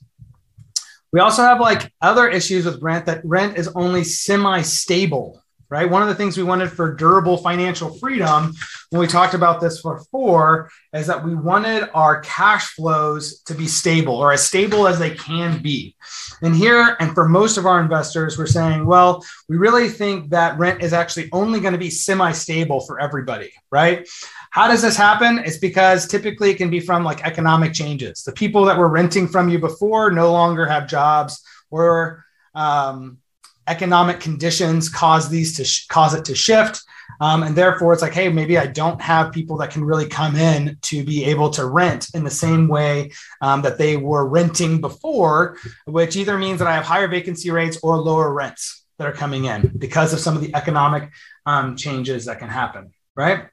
We 1.12 1.20
also 1.20 1.42
have 1.42 1.60
like 1.60 1.92
other 2.00 2.28
issues 2.28 2.64
with 2.64 2.80
rent 2.80 3.06
that 3.06 3.24
rent 3.24 3.58
is 3.58 3.68
only 3.74 4.04
semi 4.04 4.62
stable 4.62 5.41
right? 5.72 5.88
One 5.88 6.02
of 6.02 6.08
the 6.08 6.14
things 6.14 6.36
we 6.36 6.42
wanted 6.42 6.70
for 6.70 6.92
durable 6.92 7.38
financial 7.38 7.94
freedom 7.94 8.52
when 8.90 9.00
we 9.00 9.06
talked 9.06 9.32
about 9.32 9.58
this 9.58 9.80
before 9.80 10.70
is 10.92 11.06
that 11.06 11.24
we 11.24 11.34
wanted 11.34 11.88
our 11.94 12.20
cash 12.20 12.74
flows 12.74 13.40
to 13.44 13.54
be 13.54 13.66
stable 13.66 14.16
or 14.16 14.34
as 14.34 14.46
stable 14.46 14.86
as 14.86 14.98
they 14.98 15.14
can 15.14 15.62
be. 15.62 15.96
And 16.42 16.54
here, 16.54 16.94
and 17.00 17.14
for 17.14 17.26
most 17.26 17.56
of 17.56 17.64
our 17.64 17.80
investors, 17.80 18.36
we're 18.36 18.44
saying, 18.44 18.84
well, 18.84 19.24
we 19.48 19.56
really 19.56 19.88
think 19.88 20.28
that 20.28 20.58
rent 20.58 20.82
is 20.82 20.92
actually 20.92 21.30
only 21.32 21.58
going 21.58 21.72
to 21.72 21.78
be 21.78 21.88
semi 21.88 22.32
stable 22.32 22.80
for 22.80 23.00
everybody, 23.00 23.50
right? 23.70 24.06
How 24.50 24.68
does 24.68 24.82
this 24.82 24.94
happen? 24.94 25.38
It's 25.38 25.56
because 25.56 26.06
typically 26.06 26.50
it 26.50 26.58
can 26.58 26.68
be 26.68 26.80
from 26.80 27.02
like 27.02 27.24
economic 27.24 27.72
changes. 27.72 28.24
The 28.24 28.32
people 28.32 28.66
that 28.66 28.76
were 28.76 28.88
renting 28.88 29.26
from 29.26 29.48
you 29.48 29.58
before 29.58 30.10
no 30.10 30.32
longer 30.32 30.66
have 30.66 30.86
jobs 30.86 31.42
or 31.70 32.26
um, 32.54 33.21
economic 33.66 34.20
conditions 34.20 34.88
cause 34.88 35.28
these 35.28 35.56
to 35.56 35.64
sh- 35.64 35.86
cause 35.88 36.14
it 36.14 36.24
to 36.26 36.34
shift. 36.34 36.82
Um, 37.20 37.42
and 37.42 37.54
therefore 37.54 37.92
it's 37.92 38.00
like 38.00 38.14
hey 38.14 38.30
maybe 38.30 38.56
i 38.56 38.66
don't 38.66 39.00
have 39.00 39.32
people 39.32 39.58
that 39.58 39.70
can 39.70 39.84
really 39.84 40.08
come 40.08 40.34
in 40.34 40.78
to 40.82 41.04
be 41.04 41.24
able 41.26 41.50
to 41.50 41.66
rent 41.66 42.08
in 42.14 42.24
the 42.24 42.30
same 42.30 42.68
way 42.68 43.12
um, 43.42 43.62
that 43.62 43.76
they 43.76 43.96
were 43.96 44.26
renting 44.26 44.80
before 44.80 45.58
which 45.84 46.16
either 46.16 46.38
means 46.38 46.58
that 46.58 46.68
i 46.68 46.74
have 46.74 46.84
higher 46.84 47.08
vacancy 47.08 47.50
rates 47.50 47.78
or 47.82 47.98
lower 47.98 48.32
rents 48.32 48.84
that 48.98 49.06
are 49.06 49.12
coming 49.12 49.44
in 49.44 49.72
because 49.76 50.14
of 50.14 50.20
some 50.20 50.34
of 50.34 50.40
the 50.40 50.54
economic 50.54 51.10
um, 51.44 51.76
changes 51.76 52.24
that 52.24 52.38
can 52.38 52.48
happen 52.48 52.92
right? 53.14 53.48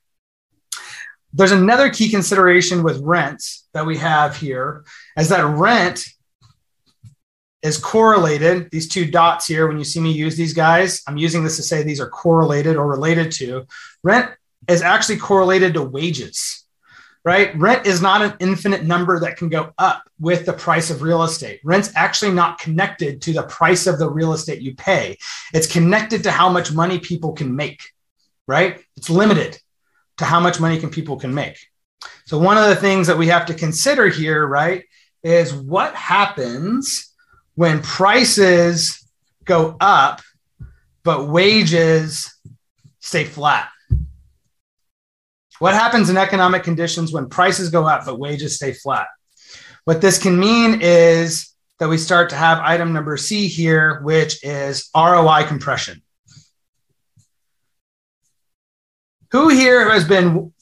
There's 1.33 1.51
another 1.51 1.89
key 1.89 2.09
consideration 2.09 2.83
with 2.83 3.01
rents 3.01 3.67
that 3.73 3.85
we 3.85 3.97
have 3.97 4.35
here 4.35 4.83
is 5.17 5.29
that 5.29 5.45
rent 5.45 6.05
is 7.61 7.77
correlated. 7.77 8.69
These 8.71 8.87
two 8.87 9.09
dots 9.09 9.45
here, 9.47 9.67
when 9.67 9.77
you 9.77 9.83
see 9.83 9.99
me 9.99 10.11
use 10.11 10.35
these 10.35 10.53
guys, 10.53 11.01
I'm 11.07 11.17
using 11.17 11.43
this 11.43 11.57
to 11.57 11.63
say 11.63 11.83
these 11.83 11.99
are 11.99 12.09
correlated 12.09 12.75
or 12.75 12.87
related 12.87 13.31
to. 13.33 13.65
Rent 14.03 14.31
is 14.67 14.81
actually 14.81 15.17
correlated 15.17 15.73
to 15.73 15.83
wages, 15.83 16.65
right? 17.25 17.55
Rent 17.57 17.85
is 17.85 18.01
not 18.01 18.21
an 18.21 18.33
infinite 18.39 18.83
number 18.83 19.19
that 19.19 19.37
can 19.37 19.49
go 19.49 19.73
up 19.77 20.09
with 20.19 20.45
the 20.45 20.53
price 20.53 20.89
of 20.89 21.01
real 21.01 21.23
estate. 21.23 21.59
Rent's 21.63 21.91
actually 21.95 22.31
not 22.31 22.59
connected 22.59 23.21
to 23.23 23.33
the 23.33 23.43
price 23.43 23.87
of 23.87 23.99
the 23.99 24.09
real 24.09 24.33
estate 24.33 24.61
you 24.61 24.75
pay. 24.75 25.17
It's 25.53 25.67
connected 25.67 26.23
to 26.23 26.31
how 26.31 26.49
much 26.49 26.71
money 26.71 26.99
people 26.99 27.33
can 27.33 27.55
make, 27.55 27.81
right? 28.47 28.79
It's 28.95 29.09
limited 29.09 29.59
to 30.17 30.25
how 30.25 30.39
much 30.39 30.59
money 30.59 30.79
can 30.79 30.89
people 30.89 31.17
can 31.17 31.33
make. 31.33 31.57
So, 32.25 32.37
one 32.37 32.57
of 32.57 32.69
the 32.69 32.75
things 32.75 33.07
that 33.07 33.17
we 33.17 33.27
have 33.27 33.47
to 33.47 33.53
consider 33.53 34.07
here, 34.07 34.45
right, 34.45 34.85
is 35.23 35.53
what 35.53 35.95
happens 35.95 37.08
when 37.59 37.81
prices 37.81 39.05
go 39.43 39.75
up, 39.81 40.21
but 41.03 41.27
wages 41.27 42.33
stay 43.01 43.25
flat? 43.25 43.67
What 45.59 45.73
happens 45.73 46.09
in 46.09 46.15
economic 46.15 46.63
conditions 46.63 47.11
when 47.11 47.27
prices 47.27 47.69
go 47.69 47.85
up, 47.85 48.05
but 48.05 48.17
wages 48.17 48.55
stay 48.55 48.71
flat? 48.71 49.07
What 49.83 49.99
this 49.99 50.17
can 50.17 50.39
mean 50.39 50.79
is 50.81 51.53
that 51.79 51.89
we 51.89 51.97
start 51.97 52.29
to 52.29 52.37
have 52.37 52.59
item 52.59 52.93
number 52.93 53.17
C 53.17 53.49
here, 53.49 53.99
which 54.03 54.41
is 54.41 54.89
ROI 54.95 55.43
compression. 55.47 56.01
Who 59.31 59.49
here 59.49 59.89
has 59.91 60.05
been 60.05 60.53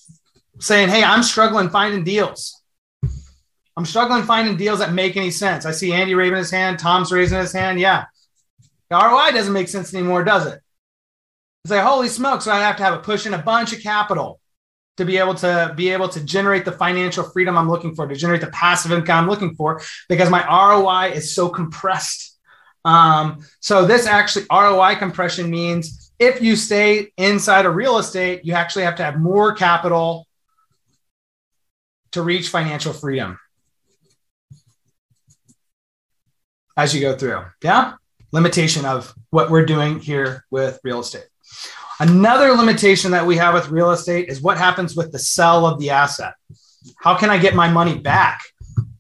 saying, 0.60 0.90
Hey, 0.90 1.04
I'm 1.04 1.22
struggling 1.22 1.70
finding 1.70 2.04
deals? 2.04 2.57
I'm 3.78 3.86
struggling 3.86 4.24
finding 4.24 4.58
deals 4.58 4.80
that 4.80 4.92
make 4.92 5.16
any 5.18 5.30
sense. 5.30 5.64
I 5.64 5.72
see 5.72 5.94
Andy 5.94 6.16
raising 6.16 6.38
his 6.38 6.50
hand, 6.50 6.80
Tom's 6.80 7.12
raising 7.12 7.38
his 7.38 7.54
hand. 7.54 7.80
Yeah. 7.80 8.06
The 8.90 8.98
ROI 8.98 9.32
doesn't 9.34 9.54
make 9.54 9.68
sense 9.68 9.94
anymore, 9.94 10.24
does 10.24 10.48
it? 10.48 10.60
It's 11.64 11.72
like, 11.72 11.84
holy 11.84 12.08
smokes, 12.08 12.46
so 12.46 12.52
I 12.52 12.60
have 12.60 12.78
to 12.78 12.84
have 12.84 12.96
a 12.96 13.00
push 13.00 13.28
in 13.28 13.36
a 13.36 13.38
bunch 13.38 13.74
of 13.74 13.84
capital 13.84 14.40
to 14.96 15.06
be 15.06 15.18
able 15.18 15.36
to 15.36 15.74
be 15.78 15.90
able 15.90 16.10
to 16.10 16.24
generate 16.24 16.66
the 16.66 16.72
financial 16.72 17.24
freedom 17.24 17.56
I'm 17.56 17.70
looking 17.70 17.94
for, 17.94 18.08
to 18.08 18.16
generate 18.16 18.42
the 18.42 18.48
passive 18.48 18.92
income 18.92 19.26
I'm 19.26 19.30
looking 19.30 19.54
for, 19.54 19.80
because 20.10 20.32
my 20.32 20.44
ROI 20.48 21.14
is 21.14 21.36
so 21.36 21.48
compressed. 21.48 22.36
Um, 22.84 23.46
so 23.60 23.86
this 23.86 24.08
actually 24.08 24.46
ROI 24.52 24.96
compression 24.96 25.52
means 25.52 26.12
if 26.18 26.42
you 26.42 26.56
stay 26.56 27.12
inside 27.16 27.68
of 27.68 27.76
real 27.76 28.00
estate, 28.00 28.44
you 28.44 28.54
actually 28.54 28.86
have 28.86 28.96
to 28.96 29.04
have 29.04 29.20
more 29.20 29.54
capital 29.54 30.26
to 32.14 32.24
reach 32.24 32.50
financial 32.50 32.94
freedom 32.94 33.38
as 36.78 36.94
you 36.94 37.02
go 37.02 37.18
through. 37.18 37.44
Yeah. 37.64 37.94
Limitation 38.32 38.86
of 38.86 39.14
what 39.32 39.50
we're 39.50 39.66
doing 39.66 40.00
here 40.00 40.46
with 40.52 40.80
real 40.84 41.00
estate. 41.00 41.26
Another 42.00 42.54
limitation 42.54 43.12
that 43.12 43.26
we 43.26 43.36
have 43.38 43.56
with 43.56 43.70
real 43.70 43.92
estate 43.92 44.30
is 44.30 44.42
what 44.42 44.58
happens 44.58 44.96
with 44.96 45.12
the 45.12 45.20
sell 45.20 45.66
of 45.66 45.80
the 45.80 45.90
asset. 45.90 46.36
How 47.00 47.18
can 47.18 47.32
I 47.32 47.40
get 47.40 47.56
my 47.56 47.70
money 47.70 47.98
back 47.98 48.42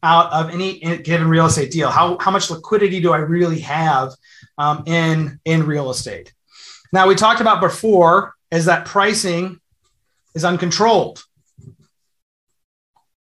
out 0.01 0.31
of 0.33 0.49
any 0.49 0.79
given 0.79 1.27
real 1.27 1.45
estate 1.45 1.69
deal? 1.69 1.91
How, 1.91 2.17
how 2.19 2.31
much 2.31 2.49
liquidity 2.49 2.99
do 2.99 3.13
I 3.13 3.17
really 3.17 3.59
have 3.59 4.13
um, 4.57 4.83
in, 4.87 5.39
in 5.45 5.65
real 5.65 5.91
estate? 5.91 6.33
Now, 6.91 7.07
we 7.07 7.15
talked 7.15 7.41
about 7.41 7.61
before 7.61 8.33
is 8.49 8.65
that 8.65 8.85
pricing 8.85 9.59
is 10.33 10.43
uncontrolled. 10.43 11.23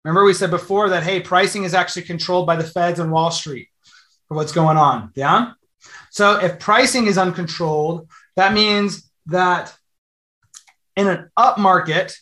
Remember, 0.04 0.26
we 0.26 0.34
said 0.34 0.50
before 0.50 0.90
that, 0.90 1.04
hey, 1.04 1.22
pricing 1.22 1.64
is 1.64 1.74
actually 1.74 2.02
controlled 2.02 2.46
by 2.46 2.58
the 2.58 2.64
feds 2.64 3.00
and 3.00 3.12
Wall 3.12 3.32
Street 3.32 3.70
what's 4.36 4.52
going 4.52 4.78
on. 4.78 5.12
Yeah. 5.16 5.52
So 6.10 6.40
if 6.40 6.60
pricing 6.60 7.08
is 7.08 7.18
uncontrolled, 7.18 8.10
that 8.36 8.54
means 8.54 9.10
that 9.28 9.76
in 10.96 11.08
an 11.08 11.30
up 11.36 11.58
market, 11.58 12.18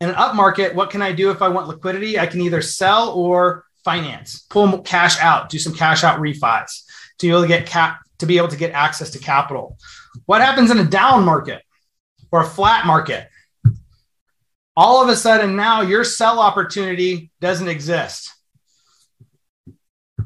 in 0.00 0.08
an 0.08 0.14
up 0.14 0.34
market, 0.34 0.74
what 0.74 0.90
can 0.90 1.02
I 1.02 1.12
do 1.12 1.30
if 1.30 1.42
I 1.42 1.48
want 1.48 1.68
liquidity? 1.68 2.18
I 2.18 2.26
can 2.26 2.40
either 2.40 2.62
sell 2.62 3.10
or 3.10 3.64
finance, 3.84 4.46
pull 4.48 4.80
cash 4.82 5.20
out, 5.20 5.48
do 5.48 5.58
some 5.58 5.74
cash 5.74 6.04
out 6.04 6.18
refis 6.20 6.84
to 7.18 7.26
be 7.26 7.30
able 7.30 7.42
to 7.42 7.48
get 7.48 7.66
cap 7.66 8.00
to 8.18 8.26
be 8.26 8.38
able 8.38 8.48
to 8.48 8.56
get 8.56 8.72
access 8.72 9.10
to 9.10 9.18
capital. 9.18 9.76
What 10.26 10.40
happens 10.40 10.70
in 10.70 10.78
a 10.78 10.84
down 10.84 11.24
market 11.24 11.62
or 12.30 12.40
a 12.40 12.46
flat 12.46 12.86
market? 12.86 13.28
All 14.76 15.02
of 15.02 15.08
a 15.08 15.16
sudden 15.16 15.56
now 15.56 15.82
your 15.82 16.04
sell 16.04 16.40
opportunity 16.40 17.30
doesn't 17.40 17.68
exist 17.68 18.33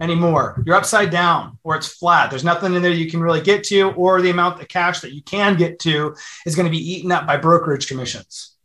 anymore. 0.01 0.63
You're 0.65 0.77
upside 0.77 1.11
down 1.11 1.59
or 1.63 1.77
it's 1.77 1.89
flat. 1.89 2.31
There's 2.31 2.45
nothing 2.45 2.75
in 2.75 2.83
there 2.83 2.93
you 2.93 3.11
can 3.11 3.21
really 3.21 3.41
get 3.41 3.65
to, 3.65 3.91
or 3.93 4.21
the 4.21 4.31
amount 4.31 4.61
of 4.61 4.69
cash 4.69 5.01
that 5.01 5.13
you 5.13 5.23
can 5.23 5.57
get 5.57 5.79
to 5.81 6.15
is 6.47 6.55
going 6.55 6.67
to 6.67 6.71
be 6.71 6.93
eaten 6.93 7.13
up 7.13 7.27
by 7.27 7.37
brokerage 7.37 7.89
commissions 7.89 8.57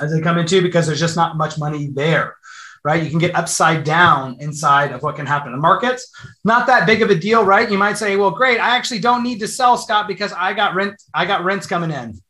as 0.00 0.12
they 0.12 0.20
come 0.20 0.38
into 0.38 0.62
because 0.62 0.86
there's 0.86 1.00
just 1.00 1.16
not 1.16 1.36
much 1.36 1.58
money 1.58 1.88
there. 1.88 2.36
Right, 2.84 3.02
you 3.02 3.10
can 3.10 3.18
get 3.18 3.34
upside 3.34 3.82
down 3.82 4.36
inside 4.38 4.92
of 4.92 5.02
what 5.02 5.16
can 5.16 5.26
happen 5.26 5.52
in 5.52 5.58
markets. 5.60 6.08
Not 6.44 6.68
that 6.68 6.86
big 6.86 7.02
of 7.02 7.10
a 7.10 7.16
deal, 7.16 7.44
right? 7.44 7.68
You 7.68 7.78
might 7.78 7.98
say, 7.98 8.14
"Well, 8.14 8.30
great, 8.30 8.60
I 8.60 8.76
actually 8.76 9.00
don't 9.00 9.24
need 9.24 9.40
to 9.40 9.48
sell, 9.48 9.76
Scott, 9.76 10.06
because 10.06 10.32
I 10.32 10.54
got 10.54 10.76
rent. 10.76 11.02
I 11.12 11.24
got 11.24 11.42
rents 11.42 11.66
coming 11.66 11.90
in, 11.90 12.20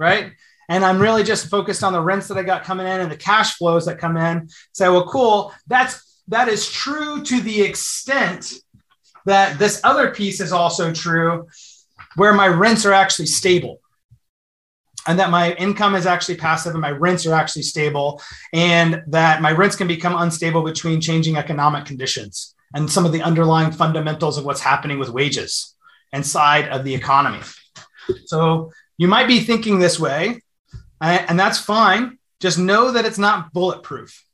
right? 0.00 0.32
and 0.68 0.84
I'm 0.84 1.00
really 1.00 1.22
just 1.22 1.48
focused 1.48 1.84
on 1.84 1.92
the 1.92 2.00
rents 2.00 2.28
that 2.28 2.38
I 2.38 2.42
got 2.42 2.64
coming 2.64 2.86
in 2.86 3.00
and 3.00 3.10
the 3.10 3.16
cash 3.16 3.56
flows 3.56 3.86
that 3.86 3.98
come 3.98 4.16
in. 4.16 4.48
Say, 4.72 4.88
well, 4.88 5.06
cool. 5.06 5.52
That's 5.66 6.05
that 6.28 6.48
is 6.48 6.70
true 6.70 7.22
to 7.22 7.40
the 7.40 7.62
extent 7.62 8.52
that 9.26 9.58
this 9.58 9.80
other 9.84 10.10
piece 10.10 10.40
is 10.40 10.52
also 10.52 10.92
true 10.92 11.48
where 12.16 12.32
my 12.32 12.48
rents 12.48 12.86
are 12.86 12.92
actually 12.92 13.26
stable 13.26 13.80
and 15.06 15.18
that 15.18 15.30
my 15.30 15.52
income 15.54 15.94
is 15.94 16.06
actually 16.06 16.36
passive 16.36 16.72
and 16.72 16.80
my 16.80 16.90
rents 16.90 17.26
are 17.26 17.34
actually 17.34 17.62
stable 17.62 18.20
and 18.52 19.02
that 19.06 19.40
my 19.40 19.52
rents 19.52 19.76
can 19.76 19.86
become 19.86 20.16
unstable 20.16 20.62
between 20.62 21.00
changing 21.00 21.36
economic 21.36 21.84
conditions 21.84 22.54
and 22.74 22.90
some 22.90 23.06
of 23.06 23.12
the 23.12 23.22
underlying 23.22 23.70
fundamentals 23.70 24.38
of 24.38 24.44
what's 24.44 24.60
happening 24.60 24.98
with 24.98 25.08
wages 25.08 25.74
inside 26.12 26.68
of 26.68 26.84
the 26.84 26.94
economy. 26.94 27.40
So 28.26 28.72
you 28.98 29.08
might 29.08 29.28
be 29.28 29.40
thinking 29.40 29.78
this 29.78 30.00
way 30.00 30.40
and 31.00 31.38
that's 31.38 31.58
fine. 31.58 32.18
Just 32.40 32.58
know 32.58 32.92
that 32.92 33.04
it's 33.04 33.18
not 33.18 33.52
bulletproof 33.52 34.25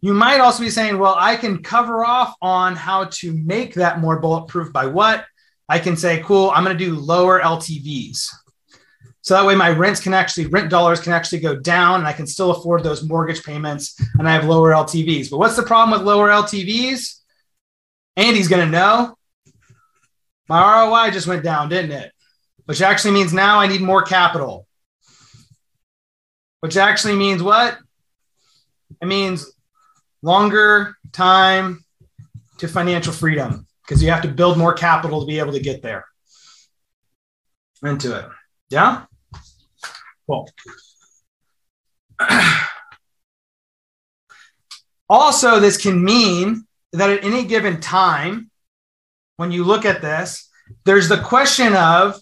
you 0.00 0.14
might 0.14 0.40
also 0.40 0.62
be 0.62 0.70
saying, 0.70 0.98
well, 0.98 1.16
I 1.18 1.36
can 1.36 1.62
cover 1.62 2.04
off 2.04 2.34
on 2.40 2.74
how 2.74 3.04
to 3.04 3.32
make 3.34 3.74
that 3.74 4.00
more 4.00 4.18
bulletproof 4.18 4.72
by 4.72 4.86
what? 4.86 5.26
I 5.68 5.78
can 5.78 5.96
say, 5.96 6.22
cool, 6.24 6.50
I'm 6.50 6.64
going 6.64 6.76
to 6.76 6.84
do 6.84 6.96
lower 6.96 7.40
LTVs. 7.40 8.28
So 9.22 9.34
that 9.34 9.46
way 9.46 9.54
my 9.54 9.70
rents 9.70 10.00
can 10.00 10.14
actually, 10.14 10.46
rent 10.46 10.70
dollars 10.70 11.00
can 11.00 11.12
actually 11.12 11.40
go 11.40 11.54
down 11.54 12.00
and 12.00 12.08
I 12.08 12.12
can 12.14 12.26
still 12.26 12.50
afford 12.50 12.82
those 12.82 13.06
mortgage 13.06 13.44
payments 13.44 14.00
and 14.18 14.26
I 14.26 14.32
have 14.32 14.46
lower 14.46 14.72
LTVs. 14.72 15.30
But 15.30 15.38
what's 15.38 15.56
the 15.56 15.62
problem 15.62 15.98
with 15.98 16.06
lower 16.06 16.28
LTVs? 16.28 17.20
Andy's 18.16 18.48
going 18.48 18.64
to 18.64 18.70
know. 18.70 19.16
My 20.48 20.84
ROI 20.84 21.12
just 21.12 21.26
went 21.26 21.44
down, 21.44 21.68
didn't 21.68 21.92
it? 21.92 22.12
Which 22.64 22.82
actually 22.82 23.12
means 23.12 23.32
now 23.32 23.60
I 23.60 23.66
need 23.66 23.82
more 23.82 24.02
capital. 24.02 24.66
Which 26.60 26.76
actually 26.76 27.16
means 27.16 27.42
what? 27.42 27.78
It 29.00 29.06
means 29.06 29.52
longer 30.22 30.96
time 31.12 31.84
to 32.58 32.68
financial 32.68 33.12
freedom 33.12 33.66
because 33.82 34.02
you 34.02 34.10
have 34.10 34.22
to 34.22 34.28
build 34.28 34.58
more 34.58 34.72
capital 34.72 35.20
to 35.20 35.26
be 35.26 35.38
able 35.38 35.52
to 35.52 35.60
get 35.60 35.82
there 35.82 36.04
into 37.82 38.16
it. 38.16 38.26
Yeah? 38.68 39.04
Cool. 40.26 40.48
also, 45.08 45.58
this 45.58 45.76
can 45.76 46.04
mean 46.04 46.66
that 46.92 47.10
at 47.10 47.24
any 47.24 47.44
given 47.44 47.80
time, 47.80 48.50
when 49.36 49.50
you 49.50 49.64
look 49.64 49.84
at 49.84 50.02
this, 50.02 50.48
there's 50.84 51.08
the 51.08 51.20
question 51.20 51.74
of 51.74 52.20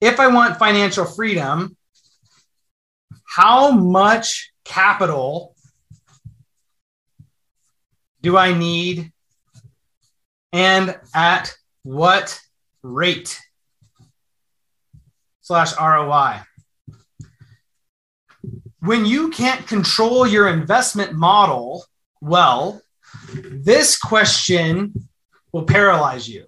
if 0.00 0.20
I 0.20 0.26
want 0.26 0.58
financial 0.58 1.04
freedom, 1.04 1.76
how 3.24 3.70
much 3.70 4.52
capital 4.64 5.55
do 8.26 8.36
I 8.36 8.52
need 8.52 9.12
and 10.52 10.98
at 11.14 11.54
what 11.84 12.40
rate 12.82 13.40
slash 15.42 15.72
ROI. 15.78 16.40
When 18.80 19.06
you 19.06 19.30
can't 19.30 19.64
control 19.68 20.26
your 20.26 20.48
investment 20.48 21.12
model 21.12 21.84
well, 22.20 22.82
this 23.32 23.96
question 23.96 25.08
will 25.52 25.64
paralyze 25.64 26.28
you 26.28 26.46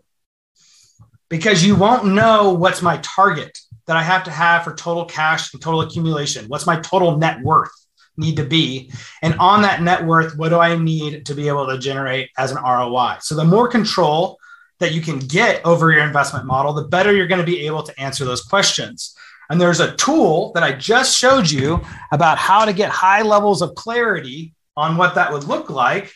because 1.28 1.64
you 1.64 1.76
won't 1.76 2.06
know 2.06 2.54
what's 2.54 2.82
my 2.82 2.98
target 3.04 3.56
that 3.86 3.96
I 3.96 4.02
have 4.02 4.24
to 4.24 4.32
have 4.32 4.64
for 4.64 4.74
total 4.74 5.04
cash 5.04 5.54
and 5.54 5.62
total 5.62 5.82
accumulation. 5.82 6.46
What's 6.48 6.66
my 6.66 6.80
total 6.80 7.18
net 7.18 7.40
worth? 7.40 7.70
Need 8.18 8.36
to 8.36 8.44
be? 8.44 8.92
And 9.22 9.34
on 9.38 9.62
that 9.62 9.82
net 9.82 10.04
worth, 10.04 10.36
what 10.36 10.50
do 10.50 10.58
I 10.58 10.76
need 10.76 11.24
to 11.26 11.34
be 11.34 11.48
able 11.48 11.66
to 11.68 11.78
generate 11.78 12.30
as 12.36 12.50
an 12.50 12.62
ROI? 12.62 13.18
So 13.20 13.34
the 13.34 13.44
more 13.44 13.68
control 13.68 14.38
that 14.80 14.92
you 14.92 15.00
can 15.00 15.18
get 15.18 15.64
over 15.64 15.90
your 15.90 16.04
investment 16.04 16.46
model, 16.46 16.72
the 16.72 16.88
better 16.88 17.12
you're 17.12 17.26
going 17.26 17.40
to 17.40 17.46
be 17.46 17.66
able 17.66 17.82
to 17.82 18.00
answer 18.00 18.24
those 18.24 18.42
questions. 18.42 19.16
And 19.50 19.60
there's 19.60 19.80
a 19.80 19.96
tool 19.96 20.52
that 20.52 20.62
I 20.62 20.72
just 20.72 21.16
showed 21.16 21.50
you 21.50 21.80
about 22.12 22.38
how 22.38 22.64
to 22.64 22.72
get 22.72 22.90
high 22.90 23.22
levels 23.22 23.62
of 23.62 23.74
clarity 23.74 24.54
on 24.76 24.96
what 24.96 25.14
that 25.14 25.32
would 25.32 25.44
look 25.44 25.70
like. 25.70 26.14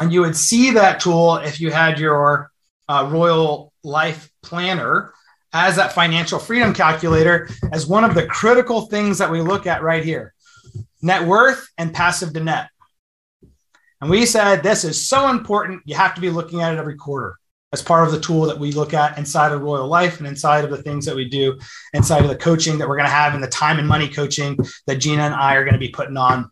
And 0.00 0.12
you 0.12 0.20
would 0.22 0.36
see 0.36 0.70
that 0.70 1.00
tool 1.00 1.36
if 1.36 1.60
you 1.60 1.70
had 1.70 1.98
your 1.98 2.50
uh, 2.88 3.08
Royal 3.10 3.72
Life 3.82 4.30
Planner 4.42 5.12
as 5.52 5.76
that 5.76 5.92
financial 5.92 6.38
freedom 6.38 6.72
calculator 6.72 7.48
as 7.72 7.86
one 7.86 8.04
of 8.04 8.14
the 8.14 8.26
critical 8.26 8.82
things 8.82 9.18
that 9.18 9.30
we 9.30 9.40
look 9.40 9.66
at 9.66 9.82
right 9.82 10.04
here. 10.04 10.32
Net 11.02 11.26
worth 11.26 11.68
and 11.78 11.94
passive 11.94 12.32
to 12.34 12.40
net. 12.40 12.68
And 14.00 14.10
we 14.10 14.24
said 14.26 14.62
this 14.62 14.84
is 14.84 15.06
so 15.06 15.28
important, 15.28 15.82
you 15.84 15.94
have 15.94 16.14
to 16.14 16.20
be 16.20 16.30
looking 16.30 16.62
at 16.62 16.72
it 16.72 16.78
every 16.78 16.96
quarter 16.96 17.36
as 17.72 17.82
part 17.82 18.06
of 18.06 18.12
the 18.12 18.20
tool 18.20 18.42
that 18.46 18.58
we 18.58 18.72
look 18.72 18.94
at 18.94 19.16
inside 19.16 19.52
of 19.52 19.60
Royal 19.60 19.86
Life 19.86 20.18
and 20.18 20.26
inside 20.26 20.64
of 20.64 20.70
the 20.70 20.82
things 20.82 21.06
that 21.06 21.14
we 21.14 21.28
do 21.28 21.58
inside 21.92 22.22
of 22.22 22.28
the 22.28 22.36
coaching 22.36 22.78
that 22.78 22.88
we're 22.88 22.96
going 22.96 23.08
to 23.08 23.14
have 23.14 23.34
in 23.34 23.40
the 23.40 23.46
time 23.46 23.78
and 23.78 23.86
money 23.86 24.08
coaching 24.08 24.58
that 24.86 24.96
Gina 24.96 25.22
and 25.22 25.34
I 25.34 25.54
are 25.54 25.64
going 25.64 25.74
to 25.74 25.78
be 25.78 25.90
putting 25.90 26.16
on. 26.16 26.50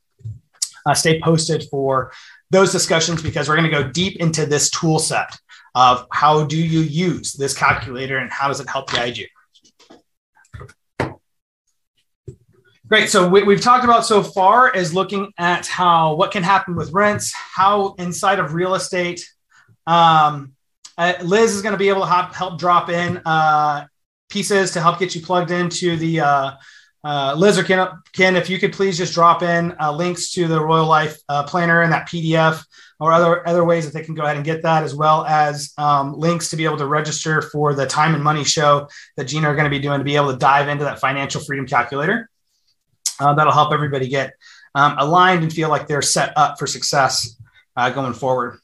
Uh, 0.86 0.94
stay 0.94 1.20
posted 1.20 1.64
for 1.70 2.12
those 2.50 2.72
discussions 2.72 3.20
because 3.20 3.48
we're 3.48 3.56
going 3.56 3.70
to 3.70 3.82
go 3.82 3.90
deep 3.90 4.16
into 4.20 4.46
this 4.46 4.70
tool 4.70 4.98
set 4.98 5.36
of 5.74 6.06
how 6.12 6.44
do 6.44 6.56
you 6.56 6.80
use 6.80 7.32
this 7.34 7.56
calculator 7.56 8.18
and 8.18 8.30
how 8.30 8.48
does 8.48 8.60
it 8.60 8.68
help 8.68 8.90
guide 8.90 9.16
you. 9.16 9.26
Great. 12.88 13.10
So 13.10 13.28
what 13.28 13.44
we've 13.44 13.60
talked 13.60 13.84
about 13.84 14.06
so 14.06 14.22
far 14.22 14.70
is 14.70 14.94
looking 14.94 15.30
at 15.36 15.66
how 15.66 16.14
what 16.14 16.30
can 16.30 16.42
happen 16.42 16.74
with 16.74 16.90
rents, 16.92 17.34
how 17.34 17.94
inside 17.98 18.38
of 18.38 18.54
real 18.54 18.74
estate. 18.74 19.28
Um, 19.86 20.54
uh, 20.96 21.12
Liz 21.22 21.54
is 21.54 21.60
going 21.60 21.74
to 21.74 21.78
be 21.78 21.90
able 21.90 22.00
to 22.00 22.06
help, 22.06 22.34
help 22.34 22.58
drop 22.58 22.88
in 22.88 23.20
uh, 23.26 23.86
pieces 24.30 24.70
to 24.70 24.80
help 24.80 24.98
get 24.98 25.14
you 25.14 25.20
plugged 25.20 25.50
into 25.50 25.96
the 25.96 26.20
uh, 26.20 26.52
uh, 27.04 27.34
Liz 27.36 27.58
or 27.58 27.62
Ken, 27.62 27.88
Ken, 28.14 28.36
if 28.36 28.48
you 28.48 28.58
could 28.58 28.72
please 28.72 28.96
just 28.96 29.12
drop 29.12 29.42
in 29.42 29.76
uh, 29.78 29.92
links 29.92 30.32
to 30.32 30.48
the 30.48 30.60
Royal 30.60 30.86
Life 30.86 31.18
uh, 31.28 31.42
Planner 31.44 31.82
and 31.82 31.92
that 31.92 32.08
PDF 32.08 32.64
or 32.98 33.12
other, 33.12 33.46
other 33.46 33.64
ways 33.64 33.84
that 33.84 33.92
they 33.92 34.04
can 34.04 34.14
go 34.14 34.24
ahead 34.24 34.36
and 34.36 34.44
get 34.44 34.62
that, 34.62 34.82
as 34.82 34.94
well 34.94 35.26
as 35.26 35.72
um, 35.76 36.18
links 36.18 36.50
to 36.50 36.56
be 36.56 36.64
able 36.64 36.78
to 36.78 36.86
register 36.86 37.42
for 37.42 37.74
the 37.74 37.86
time 37.86 38.14
and 38.14 38.24
money 38.24 38.44
show 38.44 38.88
that 39.16 39.24
Gina 39.24 39.46
are 39.46 39.54
going 39.54 39.64
to 39.64 39.70
be 39.70 39.78
doing 39.78 39.98
to 39.98 40.04
be 40.04 40.16
able 40.16 40.32
to 40.32 40.38
dive 40.38 40.68
into 40.68 40.84
that 40.84 41.00
financial 41.00 41.42
freedom 41.42 41.66
calculator. 41.66 42.28
Uh, 43.20 43.34
that'll 43.34 43.52
help 43.52 43.72
everybody 43.72 44.08
get 44.08 44.34
um, 44.74 44.96
aligned 44.98 45.42
and 45.42 45.52
feel 45.52 45.68
like 45.68 45.86
they're 45.86 46.02
set 46.02 46.32
up 46.36 46.58
for 46.58 46.66
success 46.66 47.36
uh, 47.76 47.90
going 47.90 48.12
forward. 48.12 48.58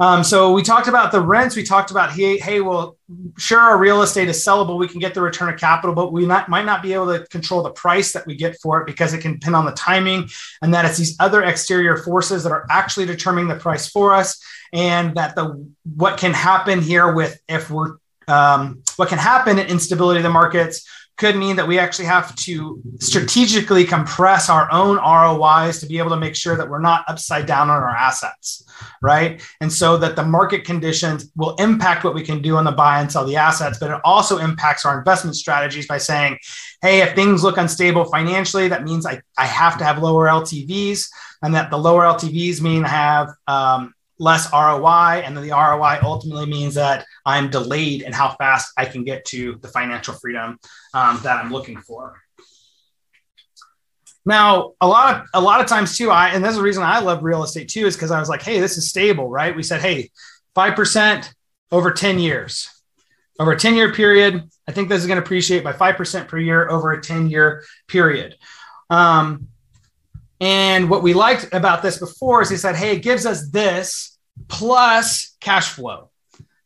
Um, 0.00 0.24
so 0.24 0.52
we 0.52 0.62
talked 0.62 0.88
about 0.88 1.12
the 1.12 1.20
rents. 1.20 1.54
We 1.54 1.62
talked 1.62 1.90
about 1.90 2.10
hey, 2.10 2.38
hey, 2.38 2.62
well, 2.62 2.96
sure, 3.36 3.60
our 3.60 3.76
real 3.76 4.00
estate 4.00 4.30
is 4.30 4.42
sellable. 4.42 4.78
We 4.78 4.88
can 4.88 4.98
get 4.98 5.12
the 5.12 5.20
return 5.20 5.52
of 5.52 5.60
capital, 5.60 5.94
but 5.94 6.10
we 6.10 6.24
not, 6.24 6.48
might 6.48 6.64
not 6.64 6.82
be 6.82 6.94
able 6.94 7.18
to 7.18 7.26
control 7.26 7.62
the 7.62 7.70
price 7.70 8.14
that 8.14 8.26
we 8.26 8.34
get 8.34 8.56
for 8.62 8.80
it 8.80 8.86
because 8.86 9.12
it 9.12 9.20
can 9.20 9.34
depend 9.34 9.56
on 9.56 9.66
the 9.66 9.72
timing, 9.72 10.30
and 10.62 10.72
that 10.72 10.86
it's 10.86 10.96
these 10.96 11.16
other 11.20 11.42
exterior 11.42 11.98
forces 11.98 12.44
that 12.44 12.52
are 12.52 12.66
actually 12.70 13.04
determining 13.04 13.48
the 13.48 13.56
price 13.56 13.90
for 13.90 14.14
us, 14.14 14.42
and 14.72 15.14
that 15.16 15.34
the 15.34 15.68
what 15.94 16.16
can 16.16 16.32
happen 16.32 16.80
here 16.80 17.12
with 17.12 17.38
if 17.46 17.68
we're 17.68 17.96
um, 18.26 18.82
what 18.96 19.10
can 19.10 19.18
happen 19.18 19.58
in 19.58 19.66
instability 19.66 20.18
of 20.18 20.24
the 20.24 20.30
markets 20.30 20.88
could 21.20 21.36
mean 21.36 21.54
that 21.56 21.68
we 21.68 21.78
actually 21.78 22.06
have 22.06 22.34
to 22.34 22.82
strategically 22.98 23.84
compress 23.84 24.48
our 24.48 24.72
own 24.72 24.96
ROIs 24.96 25.78
to 25.78 25.86
be 25.86 25.98
able 25.98 26.08
to 26.08 26.16
make 26.16 26.34
sure 26.34 26.56
that 26.56 26.68
we're 26.68 26.80
not 26.80 27.04
upside 27.08 27.44
down 27.44 27.68
on 27.68 27.82
our 27.82 27.94
assets, 27.94 28.64
right? 29.02 29.42
And 29.60 29.70
so 29.70 29.98
that 29.98 30.16
the 30.16 30.24
market 30.24 30.64
conditions 30.64 31.30
will 31.36 31.54
impact 31.56 32.04
what 32.04 32.14
we 32.14 32.22
can 32.22 32.40
do 32.40 32.56
on 32.56 32.64
the 32.64 32.72
buy 32.72 33.02
and 33.02 33.12
sell 33.12 33.26
the 33.26 33.36
assets, 33.36 33.78
but 33.78 33.90
it 33.90 34.00
also 34.02 34.38
impacts 34.38 34.86
our 34.86 34.98
investment 34.98 35.36
strategies 35.36 35.86
by 35.86 35.98
saying, 35.98 36.38
hey, 36.80 37.02
if 37.02 37.14
things 37.14 37.42
look 37.42 37.58
unstable 37.58 38.06
financially, 38.06 38.68
that 38.68 38.84
means 38.84 39.04
I, 39.04 39.20
I 39.36 39.44
have 39.44 39.76
to 39.76 39.84
have 39.84 40.02
lower 40.02 40.26
LTVs, 40.26 41.06
and 41.42 41.54
that 41.54 41.70
the 41.70 41.76
lower 41.76 42.04
LTVs 42.04 42.62
mean 42.62 42.86
I 42.86 42.88
have 42.88 43.28
um, 43.46 43.92
less 44.20 44.52
ROI. 44.52 45.22
And 45.24 45.36
then 45.36 45.44
the 45.44 45.50
ROI 45.50 45.98
ultimately 46.02 46.46
means 46.46 46.74
that 46.74 47.04
I'm 47.26 47.50
delayed 47.50 48.02
in 48.02 48.12
how 48.12 48.36
fast 48.36 48.72
I 48.76 48.84
can 48.84 49.02
get 49.02 49.24
to 49.26 49.58
the 49.60 49.68
financial 49.68 50.14
freedom 50.14 50.58
um, 50.94 51.18
that 51.24 51.42
I'm 51.42 51.50
looking 51.50 51.80
for. 51.80 52.20
Now, 54.24 54.74
a 54.80 54.86
lot 54.86 55.16
of 55.16 55.26
a 55.34 55.40
lot 55.40 55.60
of 55.60 55.66
times 55.66 55.96
too, 55.96 56.10
I 56.10 56.28
and 56.28 56.44
this 56.44 56.50
is 56.50 56.58
the 56.58 56.62
reason 56.62 56.82
I 56.82 57.00
love 57.00 57.24
real 57.24 57.42
estate 57.42 57.68
too, 57.68 57.86
is 57.86 57.96
because 57.96 58.10
I 58.10 58.20
was 58.20 58.28
like, 58.28 58.42
hey, 58.42 58.60
this 58.60 58.76
is 58.76 58.88
stable, 58.88 59.28
right? 59.28 59.56
We 59.56 59.62
said, 59.62 59.80
hey, 59.80 60.10
five 60.54 60.76
percent 60.76 61.32
over 61.72 61.92
10 61.92 62.18
years. 62.18 62.68
Over 63.38 63.52
a 63.52 63.58
10 63.58 63.74
year 63.74 63.92
period, 63.92 64.42
I 64.68 64.72
think 64.72 64.88
this 64.88 65.00
is 65.00 65.06
going 65.06 65.16
to 65.18 65.22
appreciate 65.22 65.64
by 65.64 65.72
5% 65.72 66.28
per 66.28 66.38
year 66.38 66.68
over 66.68 66.92
a 66.92 67.00
10 67.00 67.30
year 67.30 67.64
period. 67.88 68.36
Um, 68.90 69.48
and 70.40 70.90
what 70.90 71.02
we 71.02 71.14
liked 71.14 71.48
about 71.52 71.82
this 71.82 71.98
before 71.98 72.42
is 72.42 72.50
he 72.50 72.56
said, 72.56 72.76
hey, 72.76 72.92
it 72.96 73.02
gives 73.02 73.26
us 73.26 73.50
this 73.50 74.09
plus 74.48 75.36
cash 75.40 75.70
flow. 75.70 76.10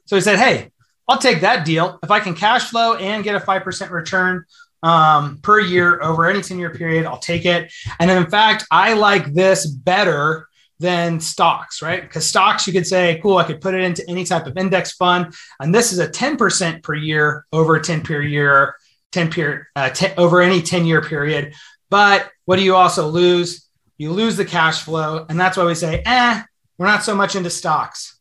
So 0.07 0.17
he 0.17 0.23
said, 0.23 0.39
hey, 0.39 0.71
I'll 1.09 1.19
take 1.19 1.43
that 1.43 1.65
deal. 1.65 1.99
If 2.03 2.11
I 2.11 2.21
can 2.21 2.35
cash 2.35 2.71
flow 2.71 2.95
and 2.95 3.25
get 3.25 3.35
a 3.35 3.41
5% 3.41 3.91
return 3.91 4.45
um, 4.83 5.39
per 5.39 5.61
year 5.61 6.03
over 6.03 6.27
any 6.27 6.43
10 6.43 6.59
year 6.59 6.71
period, 6.71 7.07
I'll 7.07 7.19
take 7.19 7.45
it. 7.45 7.73
And 7.99 8.11
in 8.11 8.27
fact, 8.31 8.67
I 8.71 8.95
like 8.95 9.33
this 9.33 9.67
better 9.67 10.49
than 10.81 11.21
stocks, 11.21 11.83
right? 11.83 12.03
Because 12.03 12.27
stocks, 12.27 12.67
you 12.67 12.73
could 12.73 12.87
say, 12.87 13.21
cool, 13.23 13.39
I 13.39 13.45
could 13.45 13.61
put 13.61 13.75
it 13.75 13.83
into 13.83 14.05
any 14.09 14.25
type 14.25 14.47
of 14.47 14.57
index 14.57 14.93
fund. 14.93 15.35
And 15.61 15.75
this 15.75 15.93
is 15.93 15.99
a 15.99 16.09
10% 16.09 16.83
per 16.83 16.95
year 16.95 17.47
over 17.53 17.77
a 17.77 17.83
10 17.83 18.03
per 18.03 18.21
year, 18.21 18.77
10 19.13 19.31
period, 19.31 19.65
uh, 19.77 19.91
10, 19.91 20.15
over 20.19 20.41
any 20.41 20.61
10 20.61 20.85
year 20.85 21.01
period. 21.01 21.55
But 21.91 22.31
what 22.45 22.57
do 22.57 22.63
you 22.63 22.75
also 22.75 23.09
lose? 23.09 23.65
you 23.99 24.13
lose 24.13 24.37
the 24.37 24.45
cash 24.45 24.83
flow. 24.83 25.27
And 25.29 25.39
that's 25.39 25.57
why 25.57 25.65
we 25.65 25.75
say, 25.75 26.03
eh, 26.05 26.43
we're 26.79 26.87
not 26.87 27.05
so 27.05 27.15
much 27.15 27.37
into 27.37 27.51
stocks. 27.51 28.15